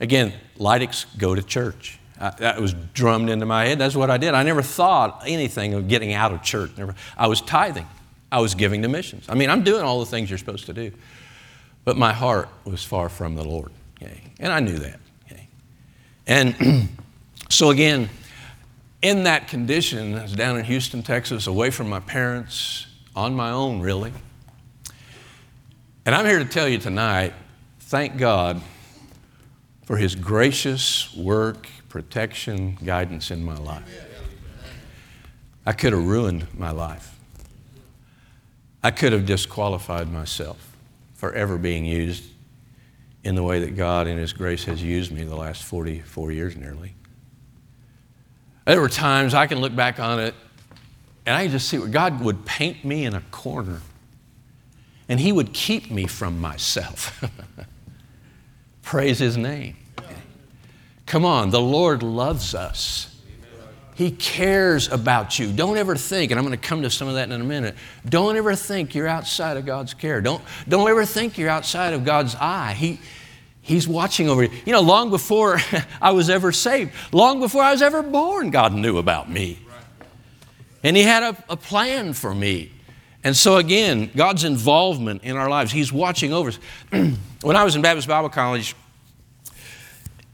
Again, 0.00 0.32
Lydicks 0.56 1.04
go 1.18 1.34
to 1.34 1.42
church. 1.42 1.98
That 2.18 2.58
was 2.58 2.74
drummed 2.94 3.28
into 3.28 3.44
my 3.44 3.66
head. 3.66 3.78
That's 3.78 3.94
what 3.94 4.08
I 4.10 4.16
did. 4.16 4.32
I 4.32 4.44
never 4.44 4.62
thought 4.62 5.24
anything 5.26 5.74
of 5.74 5.88
getting 5.88 6.14
out 6.14 6.32
of 6.32 6.42
church. 6.42 6.70
Never, 6.78 6.94
I 7.18 7.26
was 7.26 7.42
tithing. 7.42 7.86
I 8.32 8.40
was 8.40 8.54
giving 8.54 8.82
to 8.82 8.88
missions. 8.88 9.26
I 9.28 9.34
mean, 9.34 9.50
I'm 9.50 9.64
doing 9.64 9.82
all 9.82 10.00
the 10.00 10.06
things 10.06 10.30
you're 10.30 10.38
supposed 10.38 10.66
to 10.66 10.72
do. 10.72 10.92
But 11.84 11.96
my 11.96 12.12
heart 12.12 12.48
was 12.64 12.84
far 12.84 13.08
from 13.08 13.34
the 13.34 13.44
Lord. 13.44 13.72
Okay? 14.00 14.20
And 14.38 14.52
I 14.52 14.60
knew 14.60 14.78
that. 14.78 15.00
Okay? 15.26 15.48
And 16.26 16.88
so, 17.48 17.70
again, 17.70 18.08
in 19.02 19.24
that 19.24 19.48
condition, 19.48 20.14
I 20.14 20.22
was 20.22 20.34
down 20.34 20.58
in 20.58 20.64
Houston, 20.64 21.02
Texas, 21.02 21.46
away 21.46 21.70
from 21.70 21.88
my 21.88 22.00
parents, 22.00 22.86
on 23.16 23.34
my 23.34 23.50
own, 23.50 23.80
really. 23.80 24.12
And 26.06 26.14
I'm 26.14 26.26
here 26.26 26.38
to 26.38 26.44
tell 26.44 26.68
you 26.68 26.78
tonight 26.78 27.34
thank 27.80 28.16
God 28.16 28.60
for 29.82 29.96
His 29.96 30.14
gracious 30.14 31.14
work, 31.16 31.66
protection, 31.88 32.78
guidance 32.84 33.30
in 33.30 33.44
my 33.44 33.56
life. 33.56 34.06
I 35.66 35.72
could 35.72 35.92
have 35.92 36.06
ruined 36.06 36.46
my 36.56 36.70
life. 36.70 37.19
I 38.82 38.90
could 38.90 39.12
have 39.12 39.26
disqualified 39.26 40.10
myself 40.10 40.76
for 41.14 41.32
ever 41.32 41.58
being 41.58 41.84
used 41.84 42.24
in 43.22 43.34
the 43.34 43.42
way 43.42 43.60
that 43.60 43.76
God, 43.76 44.06
in 44.06 44.16
His 44.16 44.32
grace, 44.32 44.64
has 44.64 44.82
used 44.82 45.12
me 45.12 45.24
the 45.24 45.36
last 45.36 45.62
44 45.62 46.32
years 46.32 46.56
nearly. 46.56 46.94
There 48.64 48.80
were 48.80 48.88
times 48.88 49.34
I 49.34 49.46
can 49.46 49.60
look 49.60 49.74
back 49.74 49.98
on 49.98 50.20
it 50.20 50.34
and 51.26 51.36
I 51.36 51.48
just 51.48 51.68
see 51.68 51.78
where 51.78 51.88
God 51.88 52.20
would 52.22 52.46
paint 52.46 52.84
me 52.84 53.04
in 53.04 53.14
a 53.14 53.20
corner 53.30 53.80
and 55.08 55.20
He 55.20 55.32
would 55.32 55.52
keep 55.52 55.90
me 55.90 56.06
from 56.06 56.40
myself. 56.40 57.22
Praise 58.82 59.18
his 59.18 59.36
name. 59.36 59.76
Come 61.06 61.24
on, 61.24 61.50
the 61.50 61.60
Lord 61.60 62.02
loves 62.02 62.54
us. 62.54 63.09
He 64.00 64.12
cares 64.12 64.88
about 64.88 65.38
you. 65.38 65.52
Don't 65.52 65.76
ever 65.76 65.94
think, 65.94 66.32
and 66.32 66.40
I'm 66.40 66.46
going 66.46 66.58
to 66.58 66.68
come 66.68 66.80
to 66.80 66.90
some 66.90 67.06
of 67.06 67.16
that 67.16 67.30
in 67.30 67.38
a 67.38 67.44
minute. 67.44 67.74
Don't 68.08 68.34
ever 68.34 68.54
think 68.54 68.94
you're 68.94 69.06
outside 69.06 69.58
of 69.58 69.66
God's 69.66 69.92
care. 69.92 70.22
Don't, 70.22 70.42
don't 70.66 70.88
ever 70.88 71.04
think 71.04 71.36
you're 71.36 71.50
outside 71.50 71.92
of 71.92 72.02
God's 72.02 72.34
eye. 72.34 72.72
He, 72.72 72.98
he's 73.60 73.86
watching 73.86 74.30
over 74.30 74.44
you. 74.44 74.50
You 74.64 74.72
know, 74.72 74.80
long 74.80 75.10
before 75.10 75.58
I 76.00 76.12
was 76.12 76.30
ever 76.30 76.50
saved, 76.50 76.94
long 77.12 77.40
before 77.40 77.62
I 77.62 77.72
was 77.72 77.82
ever 77.82 78.02
born, 78.02 78.48
God 78.48 78.72
knew 78.72 78.96
about 78.96 79.30
me. 79.30 79.58
And 80.82 80.96
He 80.96 81.02
had 81.02 81.22
a, 81.22 81.44
a 81.50 81.56
plan 81.58 82.14
for 82.14 82.34
me. 82.34 82.72
And 83.22 83.36
so, 83.36 83.58
again, 83.58 84.10
God's 84.16 84.44
involvement 84.44 85.24
in 85.24 85.36
our 85.36 85.50
lives, 85.50 85.72
He's 85.72 85.92
watching 85.92 86.32
over 86.32 86.48
us. 86.48 86.58
when 87.42 87.54
I 87.54 87.64
was 87.64 87.76
in 87.76 87.82
Baptist 87.82 88.08
Bible 88.08 88.30
College, 88.30 88.74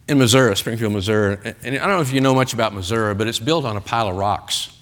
in 0.08 0.18
Missouri, 0.18 0.56
Springfield, 0.56 0.92
Missouri. 0.92 1.38
And 1.62 1.76
I 1.76 1.78
don't 1.78 1.96
know 1.96 2.00
if 2.00 2.12
you 2.12 2.20
know 2.20 2.34
much 2.34 2.54
about 2.54 2.72
Missouri, 2.72 3.14
but 3.14 3.26
it's 3.26 3.38
built 3.38 3.64
on 3.64 3.76
a 3.76 3.80
pile 3.80 4.08
of 4.08 4.16
rocks. 4.16 4.76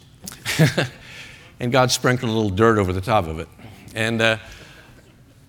and 1.61 1.73
God 1.73 1.91
sprinkled 1.91 2.31
a 2.31 2.35
little 2.35 2.51
dirt 2.51 2.79
over 2.79 2.93
the 2.93 3.01
top 3.01 3.27
of 3.27 3.39
it. 3.39 3.49
And 3.95 4.21
uh, 4.21 4.39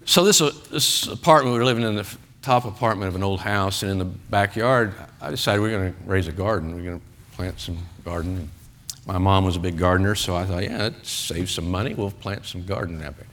so 0.05 0.23
this, 0.23 0.39
uh, 0.39 0.51
this 0.71 1.07
apartment, 1.07 1.53
we 1.53 1.59
were 1.59 1.65
living 1.65 1.83
in 1.83 1.95
the 1.95 2.07
top 2.41 2.65
apartment 2.65 3.09
of 3.09 3.15
an 3.15 3.23
old 3.23 3.41
house, 3.41 3.81
and 3.81 3.91
in 3.91 3.97
the 3.97 4.05
backyard, 4.05 4.93
I 5.19 5.31
decided 5.31 5.61
we 5.61 5.73
are 5.73 5.79
going 5.79 5.93
to 5.93 5.99
raise 6.05 6.27
a 6.27 6.31
garden. 6.31 6.75
We 6.75 6.81
are 6.81 6.85
going 6.85 6.99
to 6.99 7.05
plant 7.35 7.59
some 7.59 7.79
garden. 8.03 8.49
My 9.07 9.17
mom 9.17 9.45
was 9.45 9.55
a 9.55 9.59
big 9.59 9.77
gardener, 9.77 10.15
so 10.15 10.35
I 10.35 10.45
thought, 10.45 10.63
yeah, 10.63 10.77
that 10.77 11.05
saves 11.05 11.51
some 11.51 11.69
money. 11.69 11.93
We'll 11.95 12.11
plant 12.11 12.45
some 12.45 12.63
garden 12.63 13.03
out 13.03 13.17
there. 13.17 13.27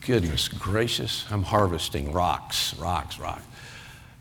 Goodness 0.00 0.48
gracious, 0.48 1.24
I'm 1.30 1.42
harvesting 1.42 2.12
rocks, 2.12 2.74
rocks, 2.76 3.18
rocks. 3.18 3.42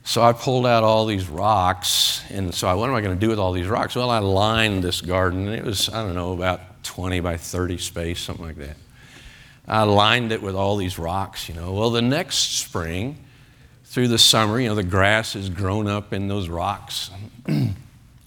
So 0.08 0.22
I 0.22 0.34
pulled 0.34 0.68
out 0.68 0.84
all 0.84 1.08
these 1.08 1.28
rocks, 1.28 2.24
and 2.30 2.54
so 2.54 2.68
I, 2.68 2.76
what 2.76 2.88
am 2.90 2.96
I 2.96 3.02
going 3.02 3.16
to 3.16 3.20
do 3.20 3.28
with 3.28 3.40
all 3.40 3.52
these 3.52 3.68
rocks? 3.68 3.96
Well, 3.96 4.12
I 4.12 4.20
lined 4.20 4.84
this 4.84 5.02
garden, 5.02 5.48
and 5.48 5.56
it 5.56 5.64
was, 5.64 5.90
I 5.90 6.04
don't 6.04 6.14
know, 6.14 6.32
about 6.32 6.84
20 6.84 7.22
by 7.22 7.38
30 7.38 7.80
space, 7.80 8.20
something 8.22 8.46
like 8.46 8.58
that. 8.58 8.78
I 9.68 9.82
lined 9.82 10.32
it 10.32 10.44
with 10.44 10.54
all 10.54 10.78
these 10.78 11.00
rocks, 11.00 11.50
you 11.50 11.56
know. 11.56 11.74
Well, 11.74 11.90
the 11.90 12.04
next 12.04 12.60
spring, 12.60 13.18
through 13.86 14.10
the 14.10 14.20
summer, 14.20 14.60
you 14.60 14.70
know, 14.70 14.76
the 14.76 14.84
grass 14.84 15.34
has 15.34 15.50
grown 15.50 15.88
up 15.88 16.14
in 16.14 16.28
those 16.28 16.50
rocks. 16.50 17.10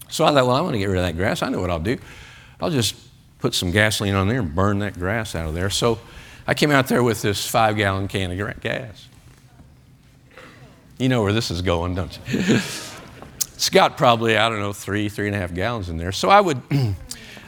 so 0.09 0.25
I 0.25 0.33
thought, 0.33 0.47
well, 0.47 0.51
I 0.51 0.61
want 0.61 0.73
to 0.73 0.79
get 0.79 0.87
rid 0.87 0.97
of 0.97 1.05
that 1.05 1.15
grass. 1.15 1.41
I 1.41 1.49
know 1.49 1.61
what 1.61 1.69
I'll 1.69 1.79
do. 1.79 1.97
I'll 2.59 2.71
just 2.71 2.93
put 3.39 3.53
some 3.53 3.71
gasoline 3.71 4.15
on 4.15 4.27
there 4.27 4.41
and 4.41 4.53
burn 4.53 4.79
that 4.79 4.95
grass 4.95 5.33
out 5.33 5.47
of 5.47 5.53
there. 5.53 5.69
So 5.69 5.97
I 6.45 6.55
came 6.55 6.71
out 6.71 6.87
there 6.89 7.03
with 7.03 7.21
this 7.21 7.47
five 7.47 7.77
gallon 7.77 8.09
can 8.09 8.37
of 8.37 8.59
gas. 8.59 9.08
You 10.99 11.07
know 11.07 11.23
where 11.23 11.31
this 11.31 11.49
is 11.49 11.61
going, 11.61 11.95
don't 11.95 12.19
you? 12.27 12.39
it's 13.53 13.69
got 13.69 13.95
probably, 13.95 14.35
I 14.35 14.49
don't 14.49 14.59
know, 14.59 14.73
three, 14.73 15.07
three 15.07 15.27
and 15.27 15.35
a 15.35 15.39
half 15.39 15.53
gallons 15.53 15.87
in 15.87 15.97
there. 15.97 16.11
So 16.11 16.29
I 16.29 16.41
would, 16.41 16.61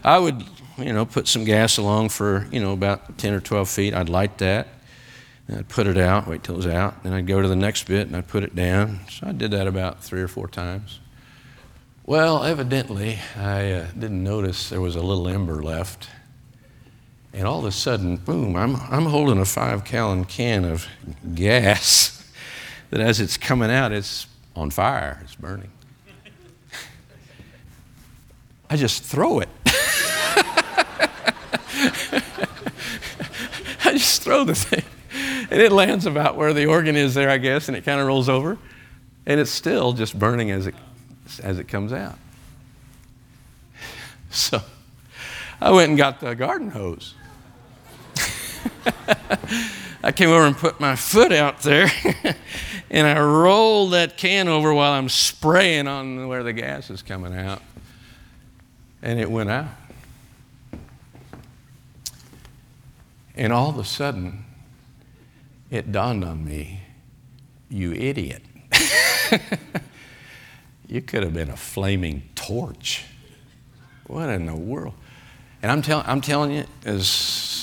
I 0.06 0.18
would, 0.20 0.42
you 0.78 0.94
know, 0.94 1.06
put 1.06 1.28
some 1.28 1.44
gas 1.44 1.78
along 1.78 2.10
for, 2.10 2.48
you 2.50 2.62
know, 2.62 2.72
about 2.72 3.18
10 3.18 3.34
or 3.34 3.42
12 3.42 3.68
feet. 3.68 3.94
I'd 3.94 4.08
light 4.08 4.38
that. 4.38 4.70
I'd 5.54 5.68
put 5.68 5.86
it 5.86 5.98
out, 5.98 6.28
wait 6.28 6.44
till 6.44 6.56
it 6.56 6.60
was 6.60 6.68
out. 6.68 7.04
Then 7.04 7.12
I'd 7.12 7.28
go 7.28 7.42
to 7.42 7.48
the 7.50 7.58
next 7.58 7.88
bit 7.88 8.08
and 8.08 8.16
I'd 8.16 8.30
put 8.30 8.44
it 8.44 8.56
down. 8.56 9.02
So 9.10 9.28
I 9.28 9.34
did 9.34 9.52
that 9.52 9.68
about 9.68 10.02
three 10.02 10.22
or 10.22 10.30
four 10.30 10.48
times. 10.48 11.02
Well, 12.06 12.46
evidently, 12.46 13.20
I 13.36 13.72
uh, 13.74 13.88
didn't 13.92 14.24
notice 14.24 14.70
there 14.70 14.80
was 14.80 14.96
a 14.96 15.02
little 15.02 15.28
ember 15.28 15.62
left. 15.62 16.08
And 17.34 17.46
all 17.46 17.60
of 17.60 17.66
a 17.66 17.72
sudden, 17.72 18.16
boom, 18.16 18.56
I'm, 18.56 18.78
I'm 18.78 19.08
holding 19.08 19.40
a 19.40 19.46
five 19.46 19.84
gallon 19.84 20.24
can 20.24 20.64
of 20.64 20.88
gas 21.36 22.18
that 22.92 23.00
as 23.00 23.20
it's 23.20 23.38
coming 23.38 23.72
out, 23.72 23.92
it's 23.92 24.28
on 24.56 24.70
fire, 24.70 25.20
it's 25.24 25.36
burning. 25.36 25.72
I 28.70 28.78
just 28.78 29.04
throw 29.04 29.40
it. 29.40 29.50
I 33.84 33.94
just 33.94 34.22
throw 34.22 34.44
the 34.46 34.56
thing. 34.56 34.84
And 35.50 35.62
it 35.62 35.74
lands 35.74 36.06
about 36.06 36.38
where 36.38 36.54
the 36.54 36.68
organ 36.68 36.96
is 36.96 37.14
there, 37.14 37.30
I 37.30 37.38
guess, 37.38 37.68
and 37.68 37.76
it 37.76 37.84
kind 37.84 38.00
of 38.00 38.08
rolls 38.08 38.30
over. 38.30 38.58
And 39.26 39.40
it's 39.40 39.52
still 39.52 39.92
just 39.92 40.18
burning 40.18 40.52
as 40.52 40.68
it, 40.68 40.76
as 41.44 41.60
it 41.60 41.68
comes 41.68 41.92
out. 41.92 42.18
So 44.30 44.62
I 45.60 45.72
went 45.72 45.90
and 45.90 45.98
got 45.98 46.22
the 46.22 46.34
garden 46.36 46.70
hose. 46.72 47.16
I 50.04 50.12
came 50.12 50.30
over 50.30 50.46
and 50.46 50.58
put 50.58 50.80
my 50.80 50.96
foot 50.96 51.32
out 51.32 51.62
there 51.62 51.92
and 52.90 53.08
I 53.08 53.20
rolled 53.20 53.94
that 53.94 54.18
can 54.18 54.48
over 54.48 54.74
while 54.74 54.94
I'm 54.94 55.10
spraying 55.10 55.88
on 55.88 56.28
where 56.28 56.44
the 56.44 56.54
gas 56.54 56.90
is 56.90 57.04
coming 57.04 57.36
out. 57.36 57.62
And 59.04 59.20
it 59.20 59.30
went 59.30 59.50
out. 59.50 59.68
And 63.36 63.54
all 63.54 63.70
of 63.70 63.78
a 63.78 63.84
sudden, 63.84 64.46
it 65.70 65.92
dawned 65.92 66.24
on 66.24 66.44
me 66.44 66.82
you 67.70 67.94
idiot. 67.94 68.44
you 70.88 71.02
could 71.02 71.24
have 71.24 71.34
been 71.34 71.50
a 71.50 71.58
flaming 71.58 72.24
torch. 72.36 73.06
What 74.08 74.30
in 74.30 74.48
the 74.48 74.56
world? 74.56 74.94
And 75.62 75.72
I'm, 75.72 75.82
tell, 75.82 76.04
I'm 76.06 76.22
telling 76.22 76.52
you, 76.52 76.66
as 76.86 77.08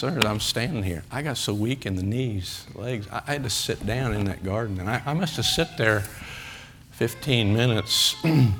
as 0.07 0.25
I'm 0.25 0.41
standing 0.41 0.83
here, 0.83 1.03
I 1.11 1.23
got 1.23 1.37
so 1.37 1.53
weak 1.53 1.87
in 1.87 1.97
the 1.97 2.03
knees, 2.03 2.67
legs, 2.75 3.09
I, 3.11 3.23
I 3.27 3.33
had 3.33 3.45
to 3.45 3.51
sit 3.51 3.85
down 3.85 4.15
in 4.15 4.25
that 4.27 4.45
garden. 4.45 4.79
And 4.79 4.89
I, 4.89 5.03
I 5.05 5.15
must 5.15 5.37
have 5.37 5.45
sit 5.45 5.69
there 5.77 6.05
15 6.93 7.53
minutes. 7.53 8.15
and 8.25 8.55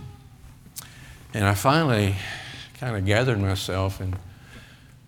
I 1.35 1.55
finally 1.55 2.17
kind 2.81 2.97
of 2.97 3.05
gathered 3.05 3.41
myself 3.41 4.01
and 4.01 4.17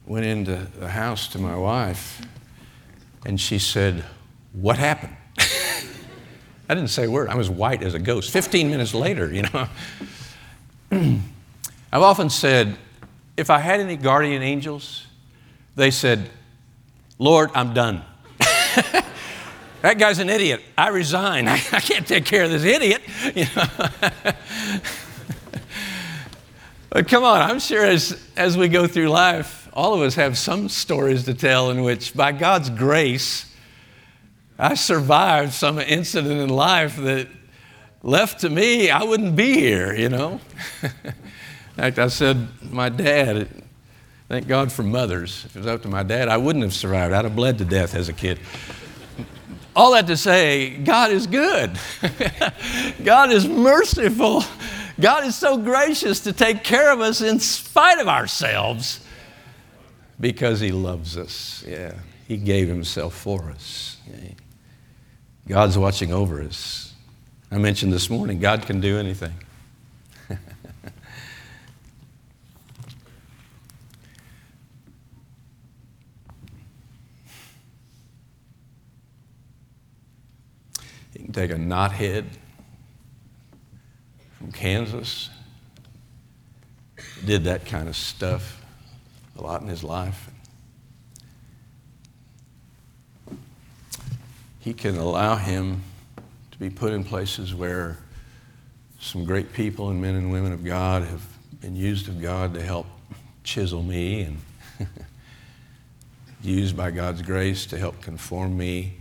went 0.06 0.26
into 0.26 0.66
the 0.78 0.88
house 0.88 1.28
to 1.28 1.38
my 1.38 1.56
wife. 1.56 2.20
And 3.24 3.40
she 3.40 3.58
said, 3.58 4.04
What 4.52 4.78
happened? 4.78 5.16
I 5.38 6.74
didn't 6.74 6.90
say 6.90 7.04
a 7.04 7.10
word. 7.10 7.28
I 7.28 7.34
was 7.34 7.50
white 7.50 7.82
as 7.82 7.94
a 7.94 7.98
ghost. 7.98 8.30
15 8.30 8.70
minutes 8.70 8.94
later, 8.94 9.32
you 9.32 9.42
know. 9.42 9.68
I've 11.92 12.02
often 12.02 12.30
said, 12.30 12.76
if 13.36 13.50
I 13.50 13.58
had 13.58 13.80
any 13.80 13.96
guardian 13.96 14.42
angels, 14.42 15.06
they 15.80 15.90
said, 15.90 16.28
Lord, 17.18 17.50
I'm 17.54 17.72
done. 17.72 18.02
that 19.82 19.96
guy's 19.98 20.18
an 20.18 20.28
idiot. 20.28 20.62
I 20.76 20.88
resign. 20.88 21.48
I, 21.48 21.54
I, 21.72 21.80
can't 21.80 22.06
take 22.06 22.26
care 22.26 22.44
of 22.44 22.50
this 22.50 22.64
idiot. 22.64 23.02
You 23.34 23.46
know? 23.56 23.66
but 26.90 27.08
come 27.08 27.24
on, 27.24 27.40
I'm 27.40 27.60
sure 27.60 27.84
as, 27.84 28.22
as 28.36 28.58
we 28.58 28.68
go 28.68 28.86
through 28.86 29.08
life, 29.08 29.68
all 29.72 29.94
of 29.94 30.02
us 30.02 30.16
have 30.16 30.36
some 30.36 30.68
stories 30.68 31.24
to 31.24 31.34
tell 31.34 31.70
in 31.70 31.82
which, 31.82 32.14
by 32.14 32.32
God's 32.32 32.68
grace, 32.68 33.46
I 34.58 34.74
survived 34.74 35.54
some 35.54 35.78
incident 35.78 36.40
in 36.40 36.50
life 36.50 36.96
that 36.96 37.28
left 38.02 38.40
to 38.40 38.50
me, 38.50 38.90
I 38.90 39.02
wouldn't 39.04 39.36
be 39.36 39.54
here, 39.54 39.94
you 39.94 40.10
know. 40.10 40.40
In 40.82 40.90
fact, 41.76 41.98
I 41.98 42.08
said, 42.08 42.48
my 42.70 42.90
dad, 42.90 43.48
thank 44.30 44.46
God 44.46 44.70
for 44.70 44.84
mothers. 44.84 45.44
If 45.46 45.56
it 45.56 45.58
was 45.58 45.66
up 45.66 45.82
to 45.82 45.88
my 45.88 46.04
dad, 46.04 46.28
I 46.28 46.36
wouldn't 46.36 46.62
have 46.62 46.72
survived. 46.72 47.12
I'd 47.12 47.24
have 47.24 47.34
bled 47.34 47.58
to 47.58 47.64
death 47.64 47.96
as 47.96 48.08
a 48.08 48.12
kid. 48.12 48.38
All 49.74 49.92
that 49.92 50.06
to 50.06 50.16
say, 50.16 50.70
God 50.70 51.10
is 51.10 51.26
good. 51.26 51.76
God 53.04 53.32
is 53.32 53.48
merciful. 53.48 54.44
God 55.00 55.24
is 55.24 55.34
so 55.34 55.58
gracious 55.58 56.20
to 56.20 56.32
take 56.32 56.62
care 56.62 56.92
of 56.92 57.00
us 57.00 57.20
in 57.20 57.40
spite 57.40 57.98
of 57.98 58.06
ourselves 58.06 59.04
because 60.20 60.60
He 60.60 60.70
loves 60.70 61.16
us. 61.16 61.64
Yeah, 61.66 61.94
He 62.28 62.36
gave 62.36 62.68
Himself 62.68 63.14
for 63.14 63.50
us. 63.50 63.96
God's 65.48 65.76
watching 65.76 66.12
over 66.12 66.40
us. 66.40 66.92
I 67.50 67.58
mentioned 67.58 67.92
this 67.92 68.08
morning, 68.08 68.38
God 68.38 68.62
can 68.62 68.80
do 68.80 68.96
anything. 68.96 69.32
Take 81.32 81.50
a 81.50 81.54
knothead 81.54 82.24
from 84.38 84.52
Kansas, 84.52 85.30
did 87.24 87.44
that 87.44 87.66
kind 87.66 87.88
of 87.88 87.96
stuff 87.96 88.64
a 89.36 89.42
lot 89.42 89.62
in 89.62 89.68
his 89.68 89.84
life. 89.84 90.30
He 94.60 94.74
can 94.74 94.96
allow 94.96 95.36
him 95.36 95.82
to 96.50 96.58
be 96.58 96.70
put 96.70 96.92
in 96.92 97.04
places 97.04 97.54
where 97.54 97.98
some 98.98 99.24
great 99.24 99.52
people 99.52 99.88
and 99.88 100.00
men 100.00 100.14
and 100.14 100.30
women 100.30 100.52
of 100.52 100.64
God 100.64 101.02
have 101.02 101.26
been 101.60 101.76
used 101.76 102.08
of 102.08 102.20
God 102.20 102.54
to 102.54 102.62
help 102.62 102.86
chisel 103.44 103.82
me 103.82 104.22
and 104.22 104.38
used 106.42 106.76
by 106.76 106.90
God's 106.90 107.22
grace 107.22 107.66
to 107.66 107.78
help 107.78 108.00
conform 108.00 108.56
me 108.56 108.99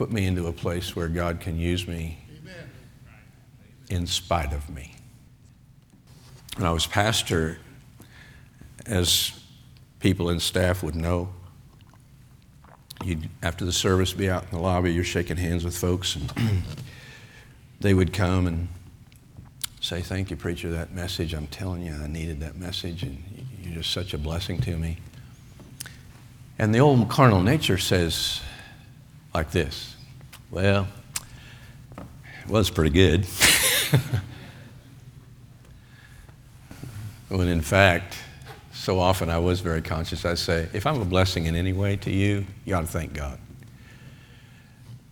put 0.00 0.10
me 0.10 0.24
into 0.24 0.46
a 0.46 0.52
place 0.52 0.96
where 0.96 1.08
God 1.08 1.40
can 1.40 1.58
use 1.58 1.86
me 1.86 2.16
Amen. 2.40 2.70
in 3.90 4.06
spite 4.06 4.54
of 4.54 4.70
me. 4.70 4.94
When 6.56 6.66
I 6.66 6.72
was 6.72 6.86
pastor, 6.86 7.58
as 8.86 9.38
people 9.98 10.30
and 10.30 10.40
staff 10.40 10.82
would 10.82 10.94
know, 10.94 11.28
you'd, 13.04 13.28
after 13.42 13.66
the 13.66 13.74
service, 13.74 14.14
be 14.14 14.30
out 14.30 14.44
in 14.44 14.48
the 14.52 14.58
lobby, 14.58 14.90
you're 14.90 15.04
shaking 15.04 15.36
hands 15.36 15.66
with 15.66 15.76
folks, 15.76 16.16
and 16.16 16.32
they 17.80 17.92
would 17.92 18.14
come 18.14 18.46
and 18.46 18.68
say, 19.82 20.00
Thank 20.00 20.30
you, 20.30 20.36
preacher, 20.38 20.70
that 20.70 20.94
message. 20.94 21.34
I'm 21.34 21.46
telling 21.48 21.82
you, 21.82 21.92
I 21.92 22.06
needed 22.06 22.40
that 22.40 22.56
message, 22.56 23.02
and 23.02 23.22
you're 23.62 23.74
just 23.74 23.90
such 23.90 24.14
a 24.14 24.18
blessing 24.18 24.62
to 24.62 24.78
me. 24.78 24.96
And 26.58 26.74
the 26.74 26.78
old 26.78 27.10
carnal 27.10 27.42
nature 27.42 27.76
says, 27.76 28.40
like 29.34 29.50
this 29.50 29.96
Well, 30.50 30.88
it 31.96 32.48
was 32.48 32.70
pretty 32.70 32.90
good. 32.90 33.26
when 37.28 37.48
in 37.48 37.60
fact, 37.60 38.16
so 38.72 38.98
often 38.98 39.28
I 39.30 39.38
was 39.38 39.60
very 39.60 39.82
conscious. 39.82 40.24
I 40.24 40.34
say, 40.34 40.68
if 40.72 40.86
I'm 40.86 41.00
a 41.00 41.04
blessing 41.04 41.46
in 41.46 41.54
any 41.54 41.72
way 41.72 41.96
to 41.96 42.10
you, 42.10 42.46
you 42.64 42.74
ought 42.74 42.80
to 42.80 42.86
thank 42.86 43.12
God. 43.12 43.38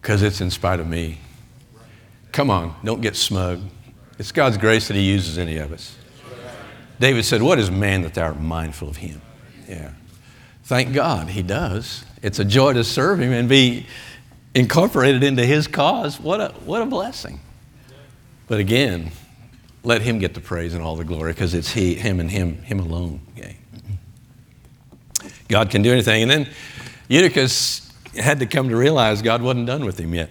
Because 0.01 0.23
it's 0.23 0.41
in 0.41 0.51
spite 0.51 0.81
of 0.81 0.89
me. 0.89 1.19
Come 2.33 2.51
on, 2.51 2.75
don't 2.83 3.01
get 3.01 3.15
smug. 3.15 3.61
It's 4.19 4.33
God's 4.33 4.57
grace 4.57 4.89
that 4.89 4.95
He 4.95 5.03
uses 5.03 5.39
any 5.39 5.59
of 5.59 5.73
us. 5.73 5.97
David 6.99 7.25
said, 7.25 7.43
What 7.43 7.59
is 7.59 7.71
man 7.71 8.03
that 8.03 8.15
thou 8.15 8.27
art 8.29 8.41
mindful 8.41 8.89
of 8.89 8.97
him? 8.97 9.21
Yeah. 9.69 9.91
Thank 10.65 10.93
God 10.93 11.29
He 11.29 11.43
does. 11.43 12.05
It's 12.23 12.39
a 12.39 12.45
joy 12.45 12.73
to 12.73 12.85
serve 12.85 13.21
Him 13.21 13.33
and 13.33 13.49
be 13.49 13.87
incorporated 14.55 15.23
into 15.23 15.45
His 15.45 15.67
cause. 15.67 16.19
What 16.21 16.41
a, 16.41 16.49
what 16.65 16.83
a 16.83 16.87
blessing. 16.87 17.41
But 18.47 18.61
again, 18.61 19.13
let 19.85 20.03
Him 20.03 20.19
get 20.19 20.35
the 20.35 20.41
praise 20.41 20.75
and 20.75 20.83
all 20.83 20.97
the 20.97 21.05
glory 21.05 21.33
because 21.33 21.55
it's 21.55 21.73
He, 21.73 21.95
Him, 21.95 22.21
and 22.21 22.31
Him, 22.31 22.63
Him 22.63 22.81
alone. 22.81 23.21
Okay. 23.37 23.57
God 25.49 25.71
can 25.71 25.83
do 25.83 25.93
anything. 25.93 26.23
And 26.23 26.31
then 26.31 26.49
Eutychus 27.09 27.91
had 28.17 28.41
to 28.41 28.47
come 28.47 28.69
to 28.69 28.77
realize 28.77 29.23
God 29.23 29.43
wasn't 29.43 29.67
done 29.67 29.85
with 29.85 29.99
him 29.99 30.15
yet. 30.15 30.31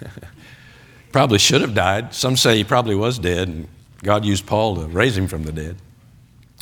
probably 1.12 1.38
should 1.38 1.60
have 1.62 1.74
died. 1.74 2.14
Some 2.14 2.36
say 2.36 2.56
he 2.56 2.64
probably 2.64 2.94
was 2.94 3.18
dead, 3.18 3.48
and 3.48 3.68
God 4.02 4.24
used 4.24 4.46
Paul 4.46 4.76
to 4.76 4.86
raise 4.86 5.16
him 5.16 5.26
from 5.26 5.44
the 5.44 5.52
dead. 5.52 5.76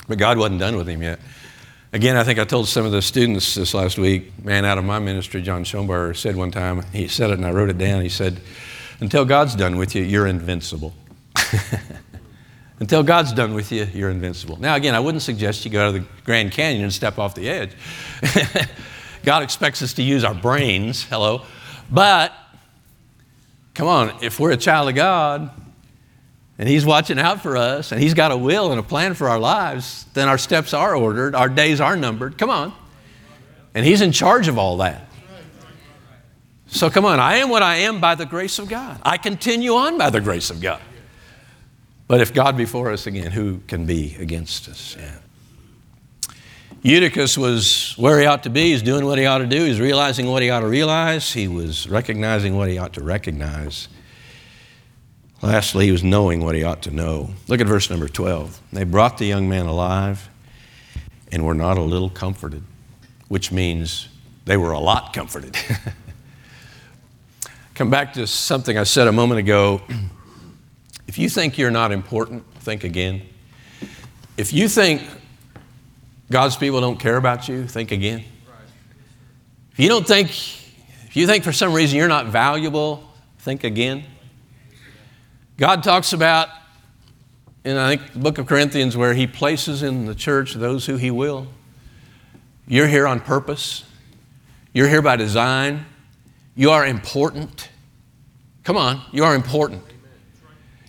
But 0.06 0.18
God 0.18 0.38
wasn't 0.38 0.60
done 0.60 0.76
with 0.76 0.88
him 0.88 1.02
yet. 1.02 1.20
Again, 1.90 2.18
I 2.18 2.24
think 2.24 2.38
I 2.38 2.44
told 2.44 2.68
some 2.68 2.84
of 2.84 2.92
the 2.92 3.00
students 3.00 3.54
this 3.54 3.72
last 3.72 3.96
week, 3.96 4.44
man 4.44 4.66
out 4.66 4.76
of 4.76 4.84
my 4.84 4.98
ministry, 4.98 5.40
John 5.40 5.64
Schoenberger, 5.64 6.14
said 6.14 6.36
one 6.36 6.50
time, 6.50 6.82
he 6.92 7.08
said 7.08 7.30
it 7.30 7.38
and 7.38 7.46
I 7.46 7.50
wrote 7.50 7.70
it 7.70 7.78
down. 7.78 8.02
He 8.02 8.10
said, 8.10 8.40
Until 9.00 9.24
God's 9.24 9.54
done 9.54 9.78
with 9.78 9.94
you, 9.94 10.02
you're 10.02 10.26
invincible. 10.26 10.92
Until 12.80 13.02
God's 13.02 13.32
done 13.32 13.54
with 13.54 13.72
you, 13.72 13.88
you're 13.94 14.10
invincible. 14.10 14.60
Now, 14.60 14.74
again, 14.74 14.94
I 14.94 15.00
wouldn't 15.00 15.22
suggest 15.22 15.64
you 15.64 15.70
go 15.70 15.88
out 15.88 15.92
to 15.92 16.00
the 16.00 16.06
Grand 16.24 16.52
Canyon 16.52 16.84
and 16.84 16.92
step 16.92 17.18
off 17.18 17.34
the 17.34 17.48
edge. 17.48 17.70
God 19.22 19.42
expects 19.42 19.80
us 19.80 19.94
to 19.94 20.02
use 20.02 20.24
our 20.24 20.34
brains, 20.34 21.04
hello. 21.04 21.42
But, 21.90 22.34
come 23.72 23.88
on, 23.88 24.12
if 24.22 24.38
we're 24.38 24.52
a 24.52 24.58
child 24.58 24.90
of 24.90 24.94
God 24.94 25.50
and 26.58 26.68
He's 26.68 26.84
watching 26.84 27.18
out 27.18 27.40
for 27.42 27.56
us 27.56 27.92
and 27.92 28.00
He's 28.00 28.14
got 28.14 28.32
a 28.32 28.36
will 28.36 28.70
and 28.70 28.80
a 28.80 28.82
plan 28.82 29.14
for 29.14 29.28
our 29.28 29.38
lives, 29.38 30.04
then 30.14 30.28
our 30.28 30.38
steps 30.38 30.74
are 30.74 30.94
ordered, 30.94 31.34
our 31.34 31.48
days 31.48 31.80
are 31.80 31.96
numbered. 31.96 32.36
Come 32.36 32.50
on. 32.50 32.72
And 33.74 33.86
He's 33.86 34.00
in 34.00 34.12
charge 34.12 34.48
of 34.48 34.58
all 34.58 34.78
that. 34.78 35.04
So, 36.70 36.90
come 36.90 37.06
on, 37.06 37.18
I 37.18 37.36
am 37.36 37.48
what 37.48 37.62
I 37.62 37.76
am 37.76 37.98
by 37.98 38.14
the 38.14 38.26
grace 38.26 38.58
of 38.58 38.68
God. 38.68 39.00
I 39.02 39.16
continue 39.16 39.74
on 39.74 39.96
by 39.96 40.10
the 40.10 40.20
grace 40.20 40.50
of 40.50 40.60
God. 40.60 40.82
But 42.06 42.20
if 42.20 42.34
God 42.34 42.56
be 42.56 42.66
for 42.66 42.90
us 42.90 43.06
again, 43.06 43.30
who 43.30 43.60
can 43.66 43.86
be 43.86 44.16
against 44.18 44.68
us? 44.68 44.96
Yeah. 44.98 45.18
Eutychus 46.82 47.36
was 47.36 47.94
where 47.96 48.20
he 48.20 48.26
ought 48.26 48.44
to 48.44 48.50
be. 48.50 48.70
He's 48.70 48.82
doing 48.82 49.04
what 49.04 49.18
he 49.18 49.26
ought 49.26 49.38
to 49.38 49.46
do. 49.46 49.64
He's 49.64 49.80
realizing 49.80 50.26
what 50.26 50.42
he 50.42 50.50
ought 50.50 50.60
to 50.60 50.68
realize. 50.68 51.32
He 51.32 51.48
was 51.48 51.88
recognizing 51.88 52.56
what 52.56 52.68
he 52.68 52.78
ought 52.78 52.92
to 52.94 53.02
recognize. 53.02 53.88
Lastly, 55.40 55.86
he 55.86 55.92
was 55.92 56.02
knowing 56.02 56.44
what 56.44 56.54
he 56.54 56.64
ought 56.64 56.82
to 56.82 56.90
know. 56.90 57.30
Look 57.46 57.60
at 57.60 57.66
verse 57.66 57.90
number 57.90 58.08
12. 58.08 58.60
They 58.72 58.84
brought 58.84 59.18
the 59.18 59.26
young 59.26 59.48
man 59.48 59.66
alive 59.66 60.28
and 61.30 61.44
were 61.44 61.54
not 61.54 61.78
a 61.78 61.82
little 61.82 62.10
comforted, 62.10 62.64
which 63.28 63.52
means 63.52 64.08
they 64.46 64.56
were 64.56 64.72
a 64.72 64.80
lot 64.80 65.12
comforted. 65.12 65.56
Come 67.74 67.90
back 67.90 68.14
to 68.14 68.26
something 68.26 68.76
I 68.76 68.82
said 68.82 69.06
a 69.06 69.12
moment 69.12 69.38
ago. 69.38 69.80
If 71.06 71.18
you 71.18 71.28
think 71.28 71.56
you're 71.56 71.70
not 71.70 71.92
important, 71.92 72.44
think 72.60 72.82
again. 72.82 73.22
If 74.36 74.52
you 74.52 74.68
think 74.68 75.02
God's 76.30 76.56
people 76.56 76.80
don't 76.80 76.98
care 76.98 77.16
about 77.16 77.48
you, 77.48 77.66
think 77.66 77.92
again. 77.92 78.24
If 79.72 79.78
you 79.78 79.88
don't 79.88 80.06
think, 80.06 80.30
if 80.30 81.14
you 81.14 81.26
think 81.26 81.44
for 81.44 81.52
some 81.52 81.72
reason 81.72 81.96
you're 81.96 82.08
not 82.08 82.26
valuable, 82.26 83.08
think 83.38 83.62
again. 83.62 84.04
God 85.58 85.82
talks 85.82 86.12
about 86.12 86.48
in 87.64 87.76
I 87.76 87.96
think 87.96 88.12
the 88.12 88.20
book 88.20 88.38
of 88.38 88.46
Corinthians 88.46 88.96
where 88.96 89.12
he 89.12 89.26
places 89.26 89.82
in 89.82 90.06
the 90.06 90.14
church 90.14 90.54
those 90.54 90.86
who 90.86 90.96
he 90.96 91.10
will. 91.10 91.48
You're 92.68 92.86
here 92.86 93.08
on 93.08 93.18
purpose. 93.18 93.84
You're 94.72 94.88
here 94.88 95.02
by 95.02 95.16
design. 95.16 95.84
You 96.54 96.70
are 96.70 96.86
important. 96.86 97.70
Come 98.62 98.76
on, 98.76 99.02
you 99.10 99.24
are 99.24 99.34
important. 99.34 99.82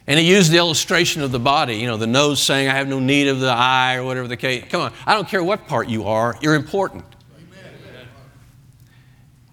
And 0.06 0.20
he 0.20 0.30
used 0.30 0.52
the 0.52 0.58
illustration 0.58 1.24
of 1.24 1.32
the 1.32 1.40
body, 1.40 1.78
you 1.78 1.88
know, 1.88 1.98
the 1.98 2.08
nose 2.08 2.42
saying, 2.42 2.68
I 2.68 2.76
have 2.76 2.88
no 2.88 3.00
need 3.00 3.28
of 3.28 3.40
the 3.40 3.52
eye 3.52 3.96
or 3.96 4.04
whatever 4.04 4.28
the 4.28 4.38
case. 4.38 4.66
Come 4.70 4.82
on, 4.82 4.94
I 5.06 5.16
don't 5.16 5.28
care 5.28 5.44
what 5.44 5.68
part 5.68 5.90
you 5.90 6.06
are, 6.06 6.38
you're 6.42 6.56
important. 6.56 7.06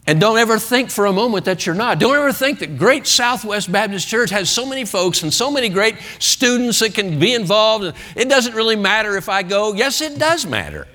And 0.08 0.20
don't 0.20 0.38
ever 0.38 0.58
think 0.58 0.90
for 0.90 1.06
a 1.06 1.12
moment 1.12 1.46
that 1.46 1.66
you're 1.66 1.74
not. 1.74 1.98
Don't 1.98 2.14
ever 2.14 2.32
think 2.32 2.60
that 2.60 2.78
Great 2.78 3.08
Southwest 3.08 3.72
Baptist 3.72 4.06
Church 4.06 4.30
has 4.30 4.48
so 4.48 4.64
many 4.64 4.84
folks 4.84 5.24
and 5.24 5.34
so 5.34 5.50
many 5.50 5.68
great 5.68 5.96
students 6.20 6.78
that 6.78 6.94
can 6.94 7.18
be 7.18 7.34
involved. 7.34 7.96
It 8.14 8.28
doesn't 8.28 8.54
really 8.54 8.76
matter 8.76 9.16
if 9.16 9.28
I 9.28 9.42
go. 9.42 9.74
Yes, 9.74 10.00
it 10.00 10.16
does 10.18 10.46
matter. 10.46 10.86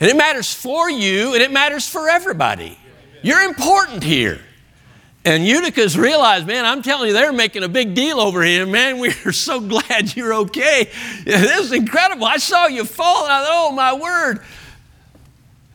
And 0.00 0.10
it 0.10 0.16
matters 0.16 0.52
for 0.52 0.90
you 0.90 1.34
and 1.34 1.42
it 1.42 1.52
matters 1.52 1.88
for 1.88 2.08
everybody. 2.08 2.76
You're 3.22 3.42
important 3.42 4.02
here. 4.02 4.40
And 5.24 5.46
Eutychus 5.46 5.96
realized, 5.96 6.46
man, 6.46 6.64
I'm 6.64 6.80
telling 6.80 7.08
you, 7.08 7.12
they're 7.12 7.32
making 7.32 7.62
a 7.62 7.68
big 7.68 7.94
deal 7.94 8.18
over 8.18 8.42
him. 8.42 8.70
Man, 8.70 8.98
we 9.00 9.12
are 9.26 9.32
so 9.32 9.60
glad 9.60 10.16
you're 10.16 10.34
okay. 10.34 10.90
This 11.24 11.66
is 11.66 11.72
incredible. 11.72 12.24
I 12.24 12.38
saw 12.38 12.66
you 12.66 12.84
fall, 12.84 13.24
and 13.24 13.32
I 13.32 13.44
thought, 13.44 13.70
oh, 13.70 13.72
my 13.72 13.92
word. 13.92 14.42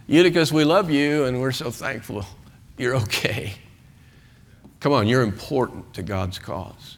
Eutychus, 0.07 0.51
we 0.51 0.63
love 0.63 0.91
you, 0.91 1.25
and 1.25 1.41
we're 1.41 1.51
so 1.51 1.71
thankful 1.71 2.25
you're 2.77 2.95
okay. 2.95 3.53
Come 4.79 4.93
on, 4.93 5.07
you're 5.07 5.23
important 5.23 5.93
to 5.95 6.03
God's 6.03 6.37
cause. 6.37 6.97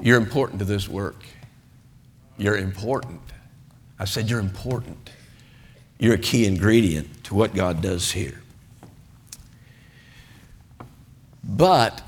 You're 0.00 0.18
important 0.18 0.58
to 0.58 0.64
this 0.64 0.88
work. 0.88 1.24
You're 2.36 2.56
important. 2.56 3.20
I 3.98 4.04
said, 4.04 4.28
you're 4.28 4.40
important. 4.40 5.10
You're 5.98 6.14
a 6.14 6.18
key 6.18 6.46
ingredient 6.46 7.24
to 7.24 7.34
what 7.34 7.54
God 7.54 7.80
does 7.80 8.12
here. 8.12 8.40
But 11.42 12.02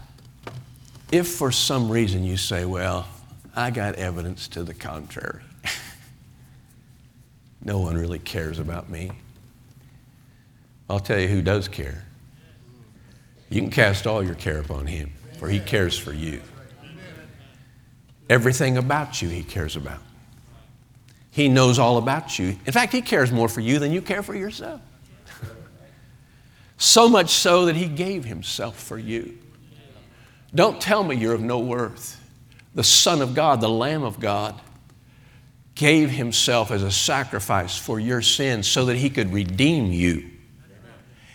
if 1.11 1.27
for 1.27 1.51
some 1.51 1.91
reason 1.91 2.25
you 2.25 2.37
say, 2.37 2.65
well, 2.65 3.09
I 3.57 3.71
got 3.71 3.97
evidence 3.97 4.47
to 4.49 4.63
the 4.63 4.75
contrary, 4.75 5.43
no 7.65 7.79
one 7.79 7.97
really 7.97 8.19
cares 8.19 8.59
about 8.59 8.91
me, 8.91 9.11
I'll 10.91 10.99
tell 10.99 11.21
you 11.21 11.29
who 11.29 11.41
does 11.41 11.69
care. 11.69 12.05
You 13.49 13.61
can 13.61 13.71
cast 13.71 14.09
all 14.09 14.25
your 14.25 14.35
care 14.35 14.59
upon 14.59 14.87
him, 14.87 15.13
for 15.39 15.49
he 15.49 15.61
cares 15.61 15.97
for 15.97 16.13
you. 16.13 16.43
Everything 18.29 18.77
about 18.77 19.23
you, 19.23 19.29
he 19.29 19.45
cares 19.45 19.77
about. 19.77 20.01
He 21.31 21.49
knows 21.49 21.79
all 21.79 21.97
about 21.97 22.41
you. 22.41 22.57
In 22.67 22.73
fact, 22.73 22.93
he 22.93 23.03
cares 23.03 23.31
more 23.31 23.49
for 23.49 23.61
you 23.61 23.79
than 23.79 23.93
you 23.93 24.03
care 24.03 24.23
for 24.23 24.35
yourself. 24.35 24.81
So 26.77 27.09
much 27.09 27.31
so 27.31 27.67
that 27.67 27.77
he 27.77 27.87
gave 27.87 28.25
himself 28.25 28.77
for 28.81 28.99
you. 28.99 29.39
Don't 30.53 30.81
tell 30.81 31.05
me 31.05 31.15
you're 31.15 31.35
of 31.35 31.41
no 31.41 31.61
worth. 31.61 32.21
The 32.75 32.83
Son 32.83 33.23
of 33.23 33.35
God, 33.35 33.61
the 33.61 33.69
Lamb 33.69 34.03
of 34.03 34.19
God, 34.19 34.61
gave 35.77 36.11
himself 36.11 36.71
as 36.73 36.83
a 36.83 36.91
sacrifice 36.91 37.77
for 37.77 38.01
your 38.01 38.23
sins 38.23 38.67
so 38.67 38.87
that 38.87 38.97
he 38.97 39.09
could 39.09 39.33
redeem 39.33 39.93
you. 39.93 40.30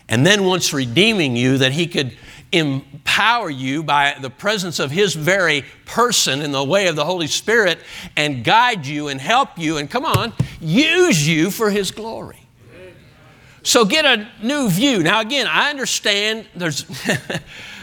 And 0.07 0.25
then, 0.25 0.43
once 0.43 0.73
redeeming 0.73 1.35
you, 1.35 1.57
that 1.57 1.71
he 1.71 1.87
could 1.87 2.15
empower 2.51 3.49
you 3.49 3.83
by 3.83 4.15
the 4.21 4.29
presence 4.29 4.79
of 4.79 4.91
his 4.91 5.15
very 5.15 5.65
person 5.85 6.41
in 6.41 6.51
the 6.51 6.63
way 6.63 6.87
of 6.87 6.95
the 6.95 7.05
Holy 7.05 7.27
Spirit 7.27 7.79
and 8.15 8.43
guide 8.43 8.85
you 8.85 9.07
and 9.07 9.19
help 9.19 9.57
you 9.57 9.77
and 9.77 9.89
come 9.89 10.05
on, 10.05 10.31
use 10.61 11.27
you 11.27 11.49
for 11.51 11.69
his 11.69 11.91
glory. 11.91 12.39
So 13.63 13.83
get 13.83 14.05
a 14.05 14.27
new 14.43 14.69
view. 14.69 15.01
Now, 15.01 15.21
again, 15.21 15.47
I 15.47 15.69
understand 15.69 16.45
there's. 16.55 16.85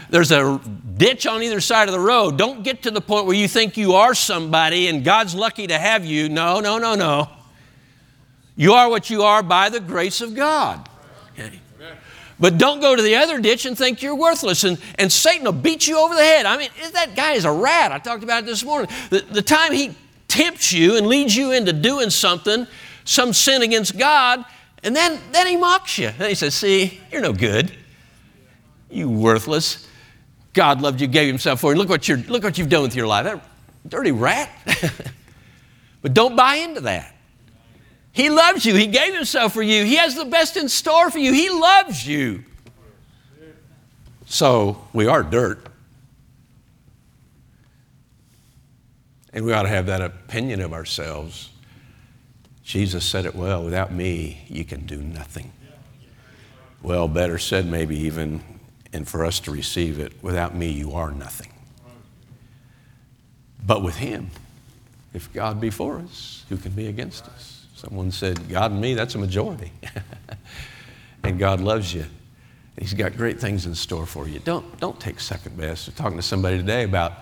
there's 0.09 0.31
a 0.31 0.61
ditch 0.95 1.25
on 1.25 1.41
either 1.41 1.59
side 1.59 1.87
of 1.87 1.91
the 1.91 1.99
road. 1.99 2.37
Don't 2.37 2.63
get 2.63 2.83
to 2.83 2.91
the 2.91 3.01
point 3.01 3.25
where 3.25 3.35
you 3.35 3.47
think 3.47 3.77
you 3.77 3.93
are 3.93 4.13
somebody 4.13 4.87
and 4.87 5.03
God's 5.03 5.33
lucky 5.33 5.65
to 5.65 5.77
have 5.77 6.05
you. 6.05 6.29
No, 6.29 6.59
no, 6.59 6.77
no, 6.77 6.93
no. 6.93 7.29
You 8.55 8.73
are 8.73 8.91
what 8.91 9.09
you 9.09 9.23
are 9.23 9.41
by 9.41 9.69
the 9.69 9.79
grace 9.79 10.21
of 10.21 10.35
God. 10.35 10.87
Okay. 11.31 11.59
But 12.39 12.57
don't 12.57 12.81
go 12.81 12.95
to 12.95 13.01
the 13.01 13.15
other 13.15 13.39
ditch 13.39 13.65
and 13.65 13.77
think 13.77 14.01
you're 14.01 14.15
worthless, 14.15 14.63
and, 14.63 14.79
and 14.95 15.11
Satan 15.11 15.45
will 15.45 15.51
beat 15.51 15.87
you 15.87 15.97
over 15.99 16.15
the 16.15 16.23
head. 16.23 16.45
I 16.45 16.57
mean, 16.57 16.69
that 16.93 17.15
guy 17.15 17.33
is 17.33 17.45
a 17.45 17.51
rat. 17.51 17.91
I 17.91 17.99
talked 17.99 18.23
about 18.23 18.43
it 18.43 18.45
this 18.47 18.63
morning. 18.63 18.89
The, 19.09 19.21
the 19.21 19.41
time 19.41 19.71
he 19.71 19.95
tempts 20.27 20.73
you 20.73 20.97
and 20.97 21.07
leads 21.07 21.35
you 21.35 21.51
into 21.51 21.73
doing 21.73 22.09
something, 22.09 22.65
some 23.05 23.33
sin 23.33 23.61
against 23.61 23.97
God, 23.97 24.43
and 24.83 24.95
then, 24.95 25.19
then 25.31 25.47
he 25.47 25.55
mocks 25.55 25.97
you. 25.97 26.07
And 26.07 26.27
he 26.27 26.35
says, 26.35 26.53
See, 26.53 26.99
you're 27.11 27.21
no 27.21 27.33
good. 27.33 27.71
You 28.89 29.09
worthless. 29.09 29.87
God 30.53 30.81
loved 30.81 31.01
you, 31.01 31.07
gave 31.07 31.27
himself 31.27 31.61
for 31.61 31.71
you. 31.71 31.77
Look 31.77 31.89
what, 31.89 32.07
you're, 32.07 32.17
look 32.17 32.43
what 32.43 32.57
you've 32.57 32.69
done 32.69 32.83
with 32.83 32.95
your 32.95 33.07
life. 33.07 33.23
That 33.23 33.41
dirty 33.87 34.11
rat. 34.11 34.49
but 36.01 36.13
don't 36.13 36.35
buy 36.35 36.55
into 36.55 36.81
that. 36.81 37.12
He 38.13 38.29
loves 38.29 38.63
you. 38.63 38.75
He 38.75 38.87
gave 38.87 39.13
himself 39.13 39.53
for 39.53 39.63
you. 39.63 39.83
He 39.83 39.95
has 39.95 40.15
the 40.15 40.25
best 40.25 40.55
in 40.55 40.69
store 40.69 41.09
for 41.09 41.17
you. 41.17 41.33
He 41.33 41.49
loves 41.49 42.07
you. 42.07 42.43
So 44.27 44.83
we 44.93 45.07
are 45.07 45.23
dirt. 45.23 45.65
And 49.33 49.43
we 49.45 49.51
ought 49.51 49.63
to 49.63 49.69
have 49.69 49.87
that 49.87 50.01
opinion 50.01 50.61
of 50.61 50.73
ourselves. 50.73 51.49
Jesus 52.63 53.03
said 53.03 53.25
it 53.25 53.35
well 53.35 53.63
without 53.63 53.91
me, 53.91 54.45
you 54.47 54.63
can 54.63 54.85
do 54.85 54.97
nothing. 54.97 55.51
Well, 56.83 57.07
better 57.07 57.39
said, 57.39 57.65
maybe 57.65 57.97
even, 57.97 58.43
and 58.91 59.07
for 59.07 59.25
us 59.25 59.39
to 59.41 59.51
receive 59.51 59.99
it, 59.99 60.13
without 60.21 60.53
me, 60.55 60.69
you 60.69 60.91
are 60.93 61.11
nothing. 61.11 61.51
But 63.65 63.81
with 63.81 63.95
Him, 63.95 64.29
if 65.13 65.31
God 65.33 65.59
be 65.59 65.71
for 65.71 65.97
us, 65.97 66.45
who 66.49 66.57
can 66.57 66.73
be 66.73 66.87
against 66.87 67.25
us? 67.27 67.52
Someone 67.83 68.11
said, 68.11 68.49
God 68.49 68.71
and 68.71 68.81
me, 68.81 68.93
that's 68.93 69.15
a 69.15 69.17
majority. 69.17 69.71
and 71.23 71.37
God 71.37 71.59
loves 71.59 71.93
you. 71.93 72.05
He's 72.79 72.93
got 72.93 73.15
great 73.15 73.39
things 73.39 73.65
in 73.65 73.75
store 73.75 74.05
for 74.05 74.27
you. 74.27 74.39
Don't, 74.39 74.79
don't 74.79 74.99
take 74.99 75.19
second 75.19 75.57
best. 75.57 75.87
I'm 75.87 75.93
talking 75.93 76.17
to 76.17 76.23
somebody 76.23 76.57
today 76.57 76.83
about 76.83 77.13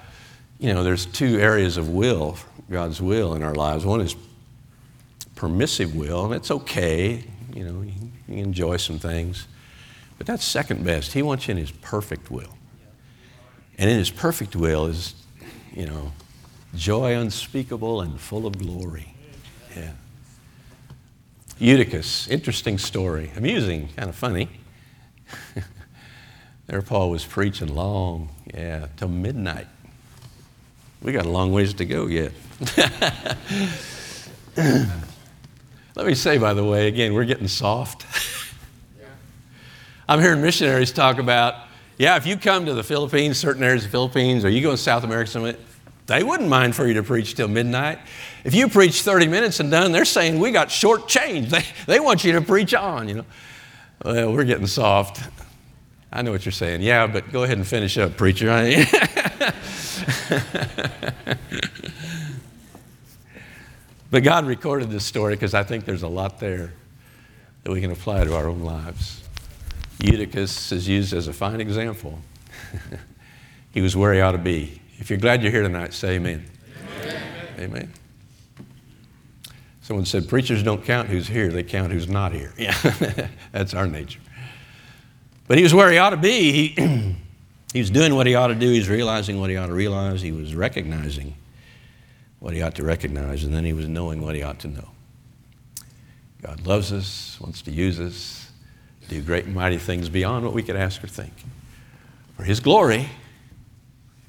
you 0.61 0.71
know, 0.71 0.83
there's 0.83 1.07
two 1.07 1.39
areas 1.39 1.77
of 1.77 1.89
will, 1.89 2.37
God's 2.69 3.01
will 3.01 3.33
in 3.33 3.41
our 3.41 3.55
lives. 3.55 3.83
One 3.83 3.99
is 3.99 4.15
permissive 5.35 5.95
will, 5.95 6.25
and 6.25 6.35
it's 6.35 6.51
okay. 6.51 7.23
You 7.55 7.63
know, 7.63 7.81
you, 7.81 7.93
you 8.27 8.43
enjoy 8.43 8.77
some 8.77 8.99
things. 8.99 9.47
But 10.19 10.27
that's 10.27 10.45
second 10.45 10.85
best. 10.85 11.13
He 11.13 11.23
wants 11.23 11.47
you 11.47 11.53
in 11.53 11.57
His 11.57 11.71
perfect 11.71 12.29
will. 12.29 12.55
And 13.79 13.89
in 13.89 13.97
His 13.97 14.11
perfect 14.11 14.55
will 14.55 14.85
is, 14.85 15.15
you 15.73 15.87
know, 15.87 16.11
joy 16.75 17.17
unspeakable 17.17 18.01
and 18.01 18.19
full 18.19 18.45
of 18.45 18.59
glory. 18.59 19.15
Yeah. 19.75 19.93
Eutychus, 21.61 22.27
interesting 22.27 22.79
story, 22.79 23.31
amusing, 23.35 23.89
kind 23.95 24.09
of 24.09 24.15
funny. 24.15 24.49
there, 26.65 26.81
Paul 26.81 27.11
was 27.11 27.23
preaching 27.23 27.75
long, 27.75 28.29
yeah, 28.51 28.87
till 28.97 29.09
midnight. 29.09 29.67
We 31.03 31.11
got 31.11 31.27
a 31.27 31.29
long 31.29 31.51
ways 31.51 31.75
to 31.75 31.85
go 31.85 32.07
yet. 32.07 32.31
Let 34.57 36.07
me 36.07 36.15
say, 36.15 36.39
by 36.39 36.55
the 36.55 36.63
way, 36.63 36.87
again, 36.87 37.13
we're 37.13 37.25
getting 37.25 37.47
soft. 37.47 38.07
I'm 40.09 40.19
hearing 40.19 40.41
missionaries 40.41 40.91
talk 40.91 41.19
about, 41.19 41.53
yeah, 41.99 42.15
if 42.15 42.25
you 42.25 42.37
come 42.37 42.65
to 42.65 42.73
the 42.73 42.83
Philippines, 42.83 43.37
certain 43.37 43.61
areas 43.61 43.85
of 43.85 43.91
the 43.91 43.95
Philippines, 43.95 44.43
or 44.43 44.49
you 44.49 44.63
go 44.63 44.71
to 44.71 44.77
South 44.77 45.03
America, 45.03 45.55
they 46.11 46.23
wouldn't 46.23 46.49
mind 46.49 46.75
for 46.75 46.85
you 46.85 46.95
to 46.95 47.03
preach 47.03 47.35
till 47.35 47.47
midnight. 47.47 47.97
If 48.43 48.53
you 48.53 48.67
preach 48.67 49.01
30 49.01 49.27
minutes 49.27 49.61
and 49.61 49.71
done, 49.71 49.93
they're 49.93 50.03
saying 50.03 50.41
we 50.41 50.51
got 50.51 50.69
short 50.69 51.07
change. 51.07 51.49
They, 51.51 51.63
they 51.87 51.99
want 52.01 52.25
you 52.25 52.33
to 52.33 52.41
preach 52.41 52.73
on, 52.73 53.07
you 53.07 53.15
know. 53.15 53.25
Well, 54.03 54.33
we're 54.33 54.43
getting 54.43 54.67
soft. 54.67 55.23
I 56.11 56.21
know 56.21 56.31
what 56.31 56.43
you're 56.43 56.51
saying. 56.51 56.81
Yeah, 56.81 57.07
but 57.07 57.31
go 57.31 57.43
ahead 57.43 57.57
and 57.57 57.65
finish 57.65 57.97
up, 57.97 58.17
preacher. 58.17 58.47
but 64.11 64.19
God 64.21 64.45
recorded 64.45 64.89
this 64.89 65.05
story 65.05 65.35
because 65.35 65.53
I 65.53 65.63
think 65.63 65.85
there's 65.85 66.03
a 66.03 66.09
lot 66.09 66.41
there 66.41 66.73
that 67.63 67.71
we 67.71 67.79
can 67.79 67.91
apply 67.91 68.25
to 68.25 68.35
our 68.35 68.47
own 68.47 68.61
lives. 68.61 69.23
Eutychus 70.03 70.73
is 70.73 70.89
used 70.89 71.13
as 71.13 71.29
a 71.29 71.33
fine 71.33 71.61
example. 71.61 72.19
he 73.71 73.79
was 73.79 73.95
where 73.95 74.13
he 74.13 74.19
ought 74.19 74.33
to 74.33 74.37
be. 74.37 74.80
If 75.01 75.09
you're 75.09 75.19
glad 75.19 75.41
you're 75.41 75.51
here 75.51 75.63
tonight, 75.63 75.93
say 75.95 76.15
amen. 76.15 76.45
Amen. 76.99 77.23
amen. 77.59 77.93
Someone 79.81 80.05
said, 80.05 80.29
Preachers 80.29 80.61
don't 80.61 80.85
count 80.85 81.09
who's 81.09 81.27
here, 81.27 81.49
they 81.49 81.63
count 81.63 81.91
who's 81.91 82.07
not 82.07 82.31
here. 82.31 82.53
Yeah, 82.55 82.77
that's 83.51 83.73
our 83.73 83.87
nature. 83.87 84.19
But 85.47 85.57
he 85.57 85.63
was 85.63 85.73
where 85.73 85.91
he 85.91 85.97
ought 85.97 86.11
to 86.11 86.17
be. 86.17 86.51
He 86.51 87.15
he 87.73 87.79
was 87.79 87.89
doing 87.89 88.13
what 88.13 88.27
he 88.27 88.35
ought 88.35 88.47
to 88.47 88.55
do. 88.55 88.69
He 88.69 88.77
was 88.77 88.89
realizing 88.89 89.39
what 89.39 89.49
he 89.49 89.57
ought 89.57 89.67
to 89.67 89.73
realize. 89.73 90.21
He 90.21 90.31
was 90.31 90.53
recognizing 90.53 91.35
what 92.37 92.53
he 92.53 92.61
ought 92.61 92.75
to 92.75 92.83
recognize. 92.83 93.43
And 93.43 93.51
then 93.51 93.65
he 93.65 93.73
was 93.73 93.87
knowing 93.87 94.21
what 94.21 94.35
he 94.35 94.43
ought 94.43 94.59
to 94.59 94.67
know. 94.67 94.89
God 96.43 96.65
loves 96.67 96.93
us, 96.93 97.39
wants 97.41 97.63
to 97.63 97.71
use 97.71 97.99
us, 97.99 98.51
do 99.09 99.19
great 99.21 99.45
and 99.45 99.55
mighty 99.55 99.79
things 99.79 100.09
beyond 100.09 100.45
what 100.45 100.53
we 100.53 100.61
could 100.61 100.75
ask 100.75 101.03
or 101.03 101.07
think 101.07 101.33
for 102.37 102.43
his 102.43 102.59
glory 102.59 103.09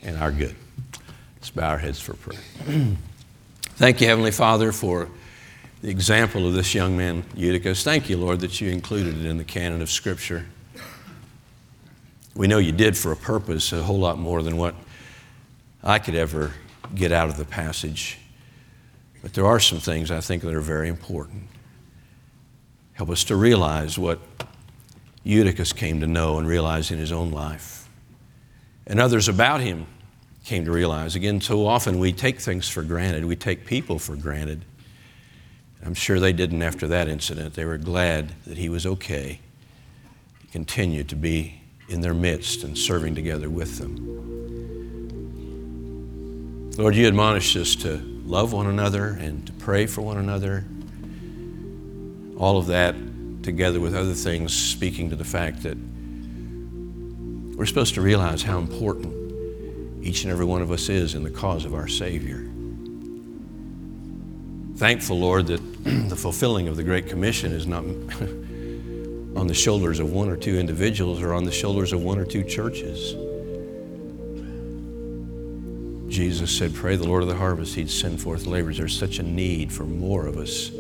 and 0.03 0.17
our 0.19 0.33
good. 0.33 0.55
Let's 1.37 1.51
bow 1.51 1.71
our 1.71 1.79
heads 1.79 2.01
for 2.01 2.15
prayer. 2.15 2.41
Thank 3.63 4.01
you, 4.01 4.07
Heavenly 4.07 4.31
Father, 4.31 4.71
for 4.71 5.09
the 5.81 5.91
example 5.91 6.47
of 6.47 6.55
this 6.55 6.75
young 6.75 6.97
man, 6.97 7.25
Eutychus. 7.35 7.83
Thank 7.83 8.09
you, 8.09 8.17
Lord, 8.17 8.41
that 8.41 8.61
you 8.61 8.71
included 8.71 9.19
it 9.19 9.27
in 9.27 9.39
the 9.39 9.45
canon 9.45 9.83
of 9.83 9.91
Scripture. 9.91 10.47
We 12.35 12.47
know 12.47 12.59
you 12.59 12.73
did 12.73 12.97
for 12.97 13.13
a 13.13 13.17
purpose, 13.17 13.73
a 13.73 13.83
whole 13.83 13.99
lot 13.99 14.19
more 14.19 14.43
than 14.43 14.57
what 14.57 14.75
I 15.83 15.99
could 15.99 16.15
ever 16.15 16.53
get 16.95 17.13
out 17.13 17.29
of 17.29 17.37
the 17.37 17.45
passage. 17.45 18.19
But 19.23 19.35
there 19.35 19.47
are 19.47 19.61
some 19.61 19.79
things 19.79 20.11
I 20.11 20.21
think 20.21 20.43
that 20.43 20.55
are 20.55 20.61
very 20.61 20.89
important. 20.89 21.45
Help 22.95 23.11
us 23.11 23.25
to 23.25 23.37
realize 23.37 23.99
what 23.99 24.21
Eutychus 25.25 25.73
came 25.73 26.01
to 26.01 26.07
know 26.07 26.39
and 26.39 26.47
realize 26.47 26.91
in 26.91 26.99
his 26.99 27.13
own 27.13 27.31
life. 27.31 27.89
And 28.87 29.01
others 29.01 29.29
about 29.29 29.61
him 29.61 29.87
came 30.45 30.65
to 30.65 30.73
realize. 30.73 31.15
Again, 31.15 31.41
so 31.41 31.67
often 31.67 31.99
we 31.99 32.13
take 32.13 32.41
things 32.41 32.69
for 32.69 32.83
granted, 32.83 33.25
we 33.25 33.37
take 33.37 33.65
people 33.67 33.99
for 33.99 34.17
granted. 34.17 34.65
I'm 35.85 35.95
sure 35.95 36.21
they 36.21 36.33
didn't 36.33 36.63
after 36.63 36.87
that 36.89 37.09
incident. 37.09 37.55
They 37.55 37.65
were 37.65 37.79
glad 37.79 38.33
that 38.47 38.57
he 38.57 38.69
was 38.69 38.87
okay. 38.87 39.41
He 40.41 40.49
continued 40.49 41.09
to 41.09 41.17
be 41.17 41.61
in 41.89 42.01
their 42.01 42.15
midst 42.15 42.63
and 42.63 42.79
serving 42.79 43.15
together 43.15 43.51
with 43.51 43.79
them. 43.79 44.21
Lord, 46.79 46.95
you 46.95 47.07
admonish 47.07 47.57
us 47.57 47.75
to 47.77 47.97
love 48.25 48.53
one 48.53 48.67
another 48.67 49.09
and 49.09 49.47
to 49.47 49.53
pray 49.53 49.87
for 49.87 50.03
one 50.03 50.19
another. 50.19 50.65
All 52.39 52.59
of 52.59 52.67
that 52.67 52.95
together 53.43 53.81
with 53.81 53.95
other 53.95 54.15
things 54.15 54.55
speaking 54.55 55.11
to 55.11 55.17
the 55.17 55.25
fact 55.25 55.65
that 55.65 55.77
we're 57.57 57.67
supposed 57.67 57.95
to 57.95 58.01
realize 58.01 58.43
how 58.43 58.59
important 58.59 59.22
each 60.03 60.25
and 60.25 60.33
every 60.33 60.45
one 60.45 60.61
of 60.61 60.73
us 60.73 60.89
is 60.89 61.15
in 61.15 61.23
the 61.23 61.31
cause 61.31 61.65
of 61.65 61.75
our 61.75 61.87
Savior. 61.87 62.49
Thankful, 64.77 65.19
Lord, 65.19 65.47
that 65.47 65.59
the 65.85 66.17
fulfilling 66.17 66.67
of 66.67 66.77
the 66.77 66.83
Great 66.83 67.07
Commission 67.07 67.53
is 67.53 67.69
not 67.69 67.85
on 69.39 69.47
the 69.47 69.55
shoulders 69.55 70.01
of 70.01 70.13
one 70.13 70.29
or 70.29 70.37
two 70.37 70.59
individuals 70.59 71.23
or 71.23 71.33
on 71.33 71.45
the 71.45 71.53
shoulders 71.53 71.93
of 71.93 72.03
one 72.03 72.19
or 72.19 72.25
two 72.25 72.43
churches. 72.43 73.15
Jesus 76.13 76.51
said, 76.51 76.75
Pray 76.75 76.97
the 76.97 77.07
Lord 77.07 77.23
of 77.23 77.29
the 77.29 77.37
harvest, 77.37 77.77
He'd 77.77 77.89
send 77.89 78.21
forth 78.21 78.45
laborers. 78.45 78.79
There's 78.79 78.99
such 78.99 79.21
a 79.21 79.23
need 79.23 79.73
for 79.73 79.85
more 79.85 80.27
of 80.27 80.37
us 80.37 80.73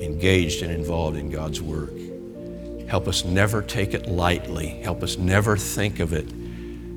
engaged 0.00 0.62
and 0.62 0.72
involved 0.72 1.16
in 1.16 1.28
God's 1.28 1.60
work. 1.60 1.92
Help 2.88 3.08
us 3.08 3.24
never 3.24 3.62
take 3.62 3.94
it 3.94 4.08
lightly. 4.08 4.68
Help 4.82 5.02
us 5.02 5.16
never 5.16 5.56
think 5.56 6.00
of 6.00 6.12
it 6.12 6.26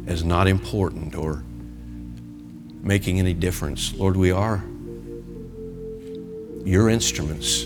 as 0.08 0.24
not 0.24 0.48
important 0.48 1.16
or 1.16 1.44
making 2.82 3.20
any 3.20 3.34
difference. 3.34 3.94
Lord, 3.96 4.16
we 4.16 4.32
are 4.32 4.64
your 6.64 6.90
instruments 6.90 7.66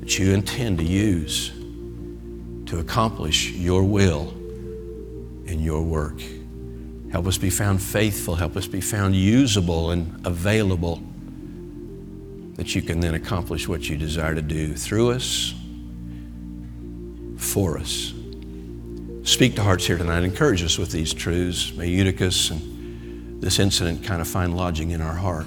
that 0.00 0.18
you 0.18 0.32
intend 0.32 0.78
to 0.78 0.84
use 0.84 1.50
to 2.66 2.78
accomplish 2.78 3.50
your 3.50 3.84
will 3.84 4.28
and 5.46 5.60
your 5.60 5.82
work. 5.82 6.20
Help 7.10 7.26
us 7.26 7.38
be 7.38 7.50
found 7.50 7.80
faithful. 7.80 8.34
Help 8.34 8.56
us 8.56 8.66
be 8.66 8.80
found 8.80 9.14
usable 9.14 9.90
and 9.90 10.26
available 10.26 11.00
that 12.56 12.74
you 12.74 12.82
can 12.82 13.00
then 13.00 13.14
accomplish 13.14 13.68
what 13.68 13.88
you 13.88 13.96
desire 13.96 14.34
to 14.34 14.42
do 14.42 14.74
through 14.74 15.10
us, 15.10 15.54
for 17.36 17.78
us. 17.78 18.12
Speak 19.24 19.54
to 19.56 19.62
hearts 19.62 19.86
here 19.86 19.96
tonight. 19.96 20.22
Encourage 20.22 20.62
us 20.62 20.76
with 20.76 20.92
these 20.92 21.14
truths. 21.14 21.72
May 21.72 21.88
Eutychus 21.88 22.50
and 22.50 23.42
this 23.42 23.58
incident 23.58 24.04
kind 24.04 24.20
of 24.20 24.28
find 24.28 24.54
lodging 24.54 24.90
in 24.90 25.00
our 25.00 25.14
heart. 25.14 25.46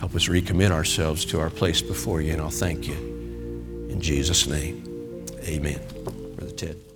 Help 0.00 0.16
us 0.16 0.28
recommit 0.28 0.72
ourselves 0.72 1.24
to 1.26 1.38
our 1.38 1.48
place 1.48 1.80
before 1.80 2.20
you, 2.20 2.32
and 2.32 2.42
I'll 2.42 2.50
thank 2.50 2.88
you. 2.88 2.94
In 3.88 4.00
Jesus' 4.00 4.48
name, 4.48 5.24
amen. 5.46 5.80
Brother 6.36 6.52
Ted. 6.52 6.89